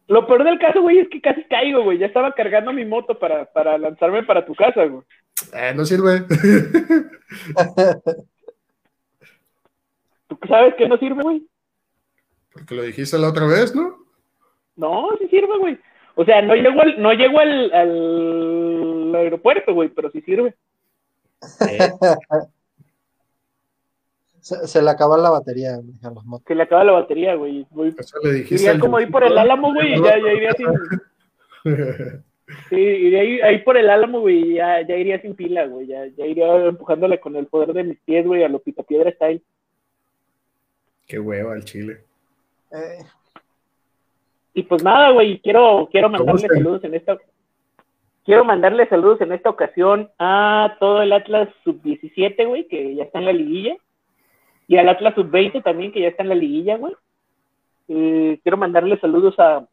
lo 0.08 0.26
peor 0.26 0.44
del 0.44 0.58
caso, 0.58 0.80
güey, 0.82 0.98
es 1.00 1.08
que 1.08 1.20
casi 1.20 1.42
caigo, 1.44 1.82
güey. 1.84 1.98
Ya 1.98 2.06
estaba 2.06 2.32
cargando 2.34 2.72
mi 2.72 2.84
moto 2.84 3.18
para, 3.18 3.44
para 3.52 3.78
lanzarme 3.78 4.22
para 4.22 4.44
tu 4.44 4.54
casa, 4.54 4.84
güey. 4.84 5.02
Eh, 5.54 5.72
no 5.74 5.84
sirve. 5.84 6.24
¿Tú 10.28 10.38
sabes 10.48 10.74
que 10.76 10.88
no 10.88 10.96
sirve, 10.98 11.22
güey? 11.22 11.46
Porque 12.52 12.74
lo 12.74 12.82
dijiste 12.82 13.18
la 13.18 13.28
otra 13.28 13.46
vez, 13.46 13.74
¿no? 13.74 13.96
No, 14.76 15.08
sí 15.18 15.28
sirve, 15.28 15.58
güey. 15.58 15.78
O 16.14 16.24
sea, 16.24 16.42
no 16.42 16.54
llego 16.54 16.80
al, 16.82 17.00
no 17.00 17.12
llego 17.12 17.38
al, 17.40 17.72
al 17.72 19.14
aeropuerto, 19.14 19.72
güey, 19.74 19.88
pero 19.88 20.10
sí 20.10 20.20
sirve. 20.22 20.54
Se, 24.42 24.66
se 24.66 24.82
le 24.82 24.90
acaba 24.90 25.16
la 25.16 25.30
batería 25.30 25.76
güey, 25.76 25.94
a 26.02 26.10
las 26.10 26.24
motos. 26.24 26.44
Se 26.48 26.54
le 26.56 26.64
acaba 26.64 26.82
la 26.84 26.92
batería, 26.92 27.34
güey. 27.36 27.64
Voy- 27.70 27.94
Eso 27.96 28.18
le 28.22 28.32
dijiste. 28.32 28.64
Iría 28.66 28.78
como 28.80 28.96
ahí 28.96 29.06
por 29.06 29.22
el 29.24 29.38
álamo, 29.38 29.72
güey, 29.72 29.94
y 29.94 30.02
ya, 30.02 30.18
ya 30.18 30.32
iría 30.32 30.52
sin. 30.52 30.66
Sí, 32.68 32.76
iría 32.76 33.20
ahí, 33.22 33.40
ahí 33.40 33.58
por 33.60 33.78
el 33.78 33.88
álamo, 33.88 34.20
güey, 34.20 34.50
y 34.50 34.54
ya, 34.56 34.86
ya 34.86 34.96
iría 34.96 35.18
sin 35.22 35.34
pila, 35.34 35.64
güey. 35.66 35.86
Ya, 35.86 36.04
ya 36.06 36.26
iría 36.26 36.54
empujándole 36.66 37.18
con 37.18 37.34
el 37.36 37.46
poder 37.46 37.72
de 37.72 37.84
mis 37.84 37.98
pies, 38.00 38.26
güey, 38.26 38.42
a 38.44 38.48
lo 38.48 38.58
piedra 38.60 39.10
style. 39.12 39.42
Qué 41.06 41.18
hueva 41.18 41.54
el 41.54 41.64
chile. 41.64 42.00
Eh, 42.72 42.98
Y 44.54 44.64
pues 44.64 44.82
nada, 44.84 45.10
güey, 45.12 45.40
quiero, 45.40 45.88
quiero 45.90 46.10
mandarle 46.10 46.48
saludos 46.48 46.84
en 46.84 46.94
esta. 46.94 47.16
Quiero 48.24 48.44
mandarle 48.44 48.86
saludos 48.88 49.20
en 49.22 49.32
esta 49.32 49.48
ocasión 49.48 50.10
a 50.18 50.76
todo 50.78 51.00
el 51.00 51.12
Atlas 51.12 51.48
Sub-17, 51.64 52.46
güey, 52.46 52.68
que 52.68 52.94
ya 52.94 53.04
está 53.04 53.18
en 53.20 53.24
la 53.26 53.32
liguilla. 53.32 53.76
Y 54.68 54.76
al 54.76 54.88
Atlas 54.88 55.14
Sub-20 55.14 55.62
también, 55.62 55.92
que 55.92 56.00
ya 56.00 56.08
está 56.08 56.22
en 56.22 56.28
la 56.30 56.34
liguilla, 56.34 56.76
güey. 56.76 56.94
Eh, 57.88 58.38
quiero 58.42 58.56
mandarle 58.56 58.98
saludos 58.98 59.38
a. 59.38 59.66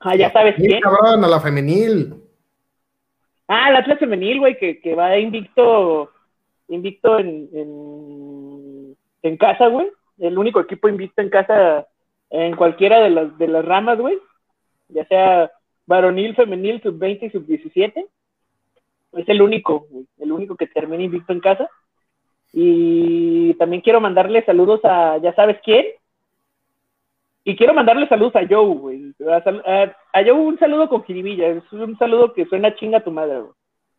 Ah, 0.00 0.16
ya 0.16 0.32
sabes 0.32 0.56
quién. 0.56 0.80
cabrón, 0.80 1.24
a 1.24 1.28
la 1.28 1.40
femenil. 1.40 2.14
Ah, 3.46 3.70
el 3.70 3.76
Atlas 3.76 3.98
Femenil, 3.98 4.38
güey, 4.38 4.56
que, 4.58 4.80
que 4.80 4.94
va 4.94 5.18
invicto. 5.18 6.10
Invicto 6.68 7.18
en, 7.18 7.48
en, 7.52 8.96
en 9.22 9.36
casa, 9.36 9.66
güey. 9.66 9.90
El 10.18 10.38
único 10.38 10.60
equipo 10.60 10.88
invicto 10.88 11.20
en 11.20 11.28
casa 11.28 11.86
en 12.30 12.56
cualquiera 12.56 13.00
de 13.00 13.10
las, 13.10 13.36
de 13.36 13.48
las 13.48 13.64
ramas, 13.64 13.98
güey. 13.98 14.18
Ya 14.88 15.04
sea 15.06 15.50
varonil, 15.86 16.34
femenil, 16.34 16.80
sub-20 16.82 17.24
y 17.24 17.30
sub-17. 17.30 18.06
Es 19.12 19.28
el 19.28 19.42
único, 19.42 19.86
güey, 19.90 20.06
el 20.18 20.32
único 20.32 20.56
que 20.56 20.66
termina 20.66 21.02
invicto 21.02 21.32
en 21.32 21.40
casa. 21.40 21.68
Y 22.52 23.54
también 23.54 23.80
quiero 23.82 24.00
mandarle 24.00 24.44
saludos 24.44 24.80
a, 24.84 25.18
ya 25.18 25.34
sabes 25.34 25.58
quién. 25.64 25.86
Y 27.44 27.56
quiero 27.56 27.74
mandarle 27.74 28.06
saludos 28.08 28.36
a 28.36 28.46
Joe, 28.48 28.74
güey. 28.76 29.14
A, 29.30 29.42
sal- 29.42 29.62
a- 29.66 29.96
a 30.12 30.22
Joe 30.22 30.32
un 30.32 30.58
saludo 30.58 30.88
con 30.88 31.02
jiribilla. 31.04 31.48
Es 31.48 31.72
un 31.72 31.96
saludo 31.98 32.32
que 32.34 32.44
suena 32.46 32.74
chinga 32.74 32.98
a 32.98 33.04
tu 33.04 33.10
madre, 33.10 33.40
güey. 33.40 33.52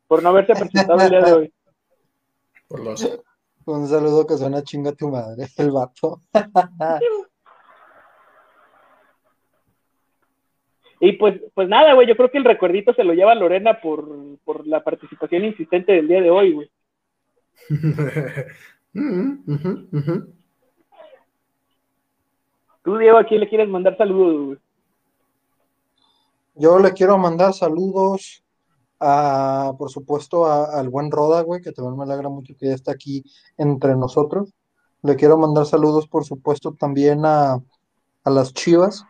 Por 0.07 0.21
no 0.23 0.29
haberse 0.29 0.53
presentado 0.53 0.99
el 1.01 1.09
día 1.09 1.21
de 1.21 1.33
hoy. 1.33 1.53
Por 2.69 2.83
los... 2.83 3.19
un 3.65 3.87
saludo 3.87 4.25
que 4.25 4.35
suena 4.35 4.63
chinga 4.63 4.91
a 4.91 4.95
tu 4.95 5.09
madre, 5.09 5.47
el 5.57 5.71
vato. 5.71 6.21
Y 10.99 11.13
pues, 11.13 11.41
pues 11.53 11.67
nada, 11.67 11.93
güey, 11.93 12.07
yo 12.07 12.15
creo 12.15 12.31
que 12.31 12.37
el 12.37 12.45
recuerdito 12.45 12.93
se 12.93 13.03
lo 13.03 13.13
lleva 13.13 13.35
Lorena 13.35 13.81
por, 13.81 14.07
por 14.45 14.65
la 14.65 14.83
participación 14.85 15.43
insistente 15.43 15.91
del 15.91 16.07
día 16.07 16.21
de 16.21 16.31
hoy, 16.31 16.53
güey. 16.53 16.69
Mm. 18.95 19.39
Tú, 22.83 22.97
Diego, 22.97 23.17
¿a 23.17 23.23
quién 23.25 23.39
le 23.39 23.49
quieres 23.49 23.67
mandar 23.67 23.97
saludos? 23.97 24.59
Yo 26.55 26.77
le 26.77 26.93
quiero 26.93 27.17
mandar 27.17 27.53
saludos 27.53 28.43
a, 28.99 29.73
por 29.79 29.89
supuesto, 29.89 30.45
a- 30.45 30.77
al 30.79 30.89
buen 30.89 31.09
Roda, 31.09 31.41
güey, 31.41 31.59
que 31.61 31.71
también 31.71 31.97
me 31.97 32.03
alegra 32.03 32.29
mucho 32.29 32.53
que 32.55 32.67
ya 32.67 32.73
está 32.75 32.91
aquí 32.91 33.23
entre 33.57 33.95
nosotros. 33.95 34.53
Le 35.01 35.15
quiero 35.15 35.37
mandar 35.37 35.65
saludos, 35.65 36.07
por 36.07 36.23
supuesto, 36.23 36.73
también 36.77 37.25
a, 37.25 37.53
a 38.23 38.29
las 38.29 38.53
Chivas, 38.53 39.05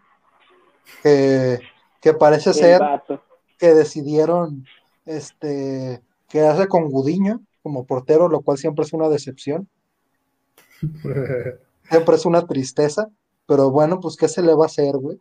que, 1.02 1.60
que 2.00 2.14
parece 2.14 2.52
El 2.52 2.56
ser 2.56 2.80
vato. 2.80 3.22
que 3.60 3.74
decidieron 3.74 4.66
este, 5.06 6.02
quedarse 6.30 6.68
con 6.70 6.90
Gudiño 6.90 7.42
como 7.64 7.86
portero, 7.86 8.28
lo 8.28 8.42
cual 8.42 8.58
siempre 8.58 8.84
es 8.86 8.94
una 8.94 9.10
decepción, 9.10 9.68
siempre 11.90 12.16
es 12.16 12.26
una 12.26 12.46
tristeza, 12.46 13.10
pero 13.48 13.72
bueno, 13.72 14.00
pues 14.00 14.16
¿qué 14.18 14.28
se 14.28 14.42
le 14.44 14.54
va 14.54 14.66
a 14.66 14.68
hacer, 14.68 14.96
güey? 14.98 15.20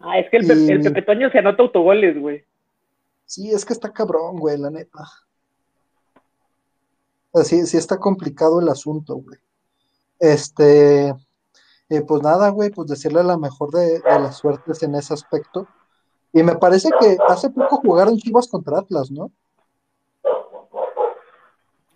Ah, 0.00 0.18
es 0.18 0.30
que 0.30 0.36
el, 0.36 0.46
Pe- 0.46 0.54
Y- 0.54 0.70
el 0.70 0.82
Pepe 0.82 1.02
Toño 1.02 1.30
se 1.30 1.38
anota 1.38 1.62
autogoles, 1.62 2.20
güey. 2.20 2.44
Sí, 3.26 3.50
es 3.50 3.64
que 3.64 3.72
está 3.72 3.92
cabrón, 3.92 4.38
güey, 4.38 4.56
la 4.56 4.70
neta. 4.70 5.00
Así, 7.34 7.66
sí 7.66 7.76
está 7.76 7.98
complicado 7.98 8.60
el 8.60 8.68
asunto, 8.68 9.16
güey. 9.16 9.38
Este, 10.18 11.08
eh, 11.08 12.02
pues 12.06 12.22
nada, 12.22 12.48
güey, 12.50 12.70
pues 12.70 12.88
decirle 12.88 13.22
la 13.22 13.36
mejor 13.36 13.70
de, 13.70 14.00
de 14.00 14.18
las 14.20 14.38
suertes 14.38 14.82
en 14.82 14.94
ese 14.94 15.14
aspecto. 15.14 15.66
Y 16.32 16.42
me 16.42 16.56
parece 16.56 16.90
que 17.00 17.16
hace 17.28 17.50
poco 17.50 17.76
jugaron 17.78 18.16
Chivas 18.16 18.48
contra 18.48 18.78
Atlas, 18.78 19.10
¿no? 19.10 19.30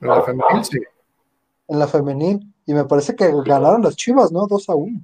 En 0.03 0.09
la 0.09 0.23
femenil, 0.23 0.65
sí. 0.65 0.79
En 1.69 1.79
la 1.79 1.87
femenil. 1.87 2.41
Y 2.67 2.75
me 2.75 2.85
parece 2.85 3.17
que 3.17 3.31
ganaron 3.45 3.83
las 3.83 3.97
Chivas, 3.97 4.31
¿no? 4.33 4.47
2 4.47 4.69
a 4.69 4.75
1. 4.75 5.01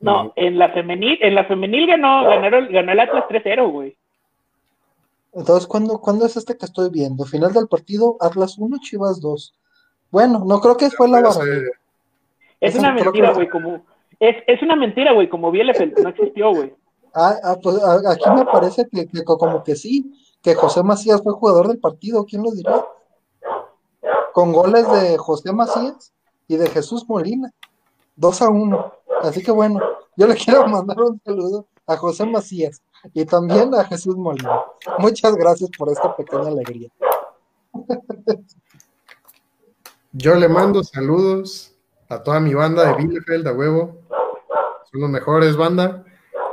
No, 0.00 0.32
en 0.36 0.58
la 0.58 0.70
femenil, 0.70 1.18
en 1.20 1.34
la 1.34 1.44
femenil 1.44 1.86
ganó, 1.86 2.24
ganaron, 2.24 2.68
ganó 2.72 2.92
el 2.92 3.00
Atlas 3.00 3.24
3-0, 3.28 3.70
güey. 3.70 3.96
Entonces, 5.34 5.66
¿cuándo, 5.66 5.98
¿cuándo 6.00 6.26
es 6.26 6.36
este 6.36 6.56
que 6.56 6.66
estoy 6.66 6.90
viendo? 6.90 7.24
Final 7.24 7.52
del 7.52 7.68
partido, 7.68 8.16
Atlas 8.20 8.58
1, 8.58 8.76
Chivas 8.82 9.20
2. 9.20 9.54
Bueno, 10.10 10.42
no 10.46 10.60
creo 10.60 10.76
que 10.76 10.90
fue 10.90 11.08
la 11.08 11.20
barra. 11.22 11.44
Es 12.60 12.74
Eso 12.74 12.78
una 12.80 12.92
mentira, 12.92 13.32
güey, 13.32 13.48
como... 13.48 13.80
Es, 14.20 14.36
es 14.46 14.62
una 14.62 14.76
mentira, 14.76 15.12
güey, 15.12 15.28
como 15.28 15.50
Bielefeld, 15.50 15.98
no 16.00 16.10
existió, 16.10 16.50
güey. 16.54 16.74
Ah, 17.14 17.34
ah, 17.42 17.56
pues 17.62 17.82
a- 17.82 18.12
aquí 18.12 18.30
me 18.36 18.44
parece 18.44 18.86
que, 18.90 19.06
que 19.06 19.24
co- 19.24 19.38
como 19.38 19.62
que 19.64 19.74
sí, 19.74 20.12
que 20.42 20.54
José 20.54 20.82
Macías 20.82 21.22
fue 21.22 21.32
jugador 21.32 21.68
del 21.68 21.78
partido, 21.78 22.24
¿quién 22.24 22.42
lo 22.42 22.50
diría? 22.52 22.84
Con 24.32 24.52
goles 24.52 24.90
de 24.90 25.18
José 25.18 25.52
Macías 25.52 26.12
y 26.48 26.56
de 26.56 26.68
Jesús 26.68 27.04
Molina, 27.08 27.52
2 28.16 28.42
a 28.42 28.48
1. 28.48 28.92
Así 29.22 29.42
que 29.42 29.50
bueno, 29.50 29.80
yo 30.16 30.26
le 30.26 30.34
quiero 30.42 30.66
mandar 30.66 31.00
un 31.00 31.20
saludo 31.24 31.66
a 31.86 31.96
José 31.96 32.26
Macías 32.26 32.82
y 33.12 33.24
también 33.24 33.74
a 33.74 33.84
Jesús 33.84 34.16
Molina. 34.16 34.60
Muchas 34.98 35.34
gracias 35.34 35.70
por 35.76 35.90
esta 35.90 36.14
pequeña 36.16 36.48
alegría. 36.48 36.88
Yo 40.12 40.34
le 40.34 40.48
mando 40.48 40.84
saludos 40.84 41.74
a 42.08 42.22
toda 42.22 42.38
mi 42.38 42.52
banda 42.54 42.84
de 42.84 42.94
Bielefeld, 42.94 43.48
a 43.48 43.52
huevo. 43.52 43.96
Son 44.90 45.00
los 45.00 45.10
mejores, 45.10 45.56
banda. 45.56 46.04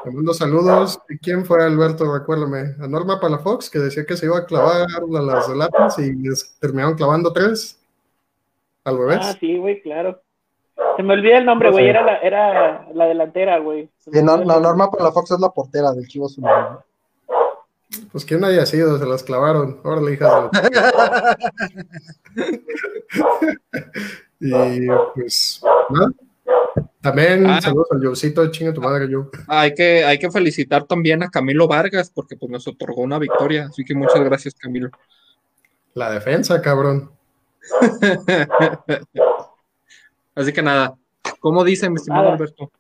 Le 0.05 0.11
mando 0.11 0.33
saludos. 0.33 0.99
¿Y 1.09 1.17
quién 1.17 1.45
fue 1.45 1.63
Alberto? 1.63 2.11
Recuérdame. 2.13 2.75
A 2.81 2.87
Norma 2.87 3.19
Palafox, 3.19 3.69
que 3.69 3.79
decía 3.79 4.05
que 4.05 4.15
se 4.17 4.25
iba 4.27 4.37
a 4.37 4.45
clavar 4.45 4.87
a 4.87 5.21
las 5.21 5.47
de 5.49 5.55
lápiz 5.55 5.97
y 5.99 6.13
les 6.13 6.57
terminaron 6.59 6.95
clavando 6.95 7.33
tres. 7.33 7.77
Al 8.85 8.97
revés. 8.97 9.19
Ah, 9.21 9.35
sí, 9.39 9.57
güey, 9.57 9.81
claro. 9.81 10.21
Se 10.95 11.03
me 11.03 11.13
olvida 11.13 11.37
el 11.37 11.45
nombre, 11.45 11.69
güey, 11.71 11.87
era 11.89 12.01
la, 12.03 12.17
era 12.19 12.87
la 12.93 13.05
delantera, 13.05 13.59
güey. 13.59 13.89
Y 14.07 14.21
no, 14.23 14.37
no. 14.37 14.59
Norma 14.59 14.89
Palafox 14.89 15.31
es 15.31 15.39
la 15.39 15.49
portera 15.49 15.91
del 15.91 16.07
Chivas 16.07 16.37
Unido. 16.37 16.83
Pues 18.11 18.23
quién 18.23 18.43
haya 18.45 18.65
sido, 18.65 18.97
se 18.97 19.05
las 19.05 19.23
clavaron. 19.23 19.81
Órale, 19.83 20.13
hijas 20.13 20.49
de 20.51 20.69
la- 20.71 21.37
Y 24.39 24.87
pues, 25.15 25.61
nada. 25.89 26.11
También 27.01 27.45
Ah. 27.49 27.61
saludos 27.61 27.87
al 27.91 28.05
Josito, 28.05 28.49
chinga 28.51 28.73
tu 28.73 28.81
madre, 28.81 29.07
yo. 29.09 29.29
Hay 29.47 29.73
que, 29.73 30.03
hay 30.03 30.19
que 30.19 30.29
felicitar 30.29 30.83
también 30.85 31.23
a 31.23 31.29
Camilo 31.29 31.67
Vargas 31.67 32.11
porque 32.13 32.35
pues, 32.35 32.51
nos 32.51 32.67
otorgó 32.67 33.01
una 33.01 33.17
victoria. 33.19 33.65
Así 33.69 33.83
que 33.85 33.95
muchas 33.95 34.19
gracias, 34.21 34.53
Camilo. 34.55 34.89
La 35.93 36.11
defensa, 36.11 36.61
cabrón. 36.61 37.11
Así 40.35 40.53
que 40.53 40.61
nada, 40.61 40.95
¿cómo 41.39 41.63
dice 41.63 41.89
mi 41.89 41.95
estimado 41.95 42.23
Nada. 42.23 42.35
Alberto? 42.35 42.71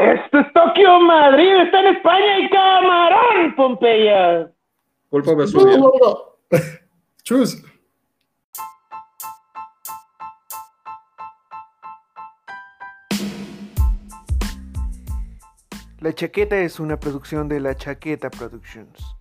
Esto 0.00 0.38
es 0.38 0.52
Tokio, 0.52 1.00
Madrid, 1.00 1.56
está 1.62 1.80
en 1.80 1.96
España 1.96 2.38
y 2.40 2.50
camarón, 2.50 3.54
Pompeya. 3.56 4.50
Pulpo 5.08 5.36
Vesubio. 5.36 6.36
Chus. 7.22 7.62
La 16.00 16.14
Chaqueta 16.14 16.58
es 16.58 16.80
una 16.80 16.98
producción 16.98 17.46
de 17.46 17.60
La 17.60 17.76
Chaqueta 17.76 18.30
Productions. 18.30 19.19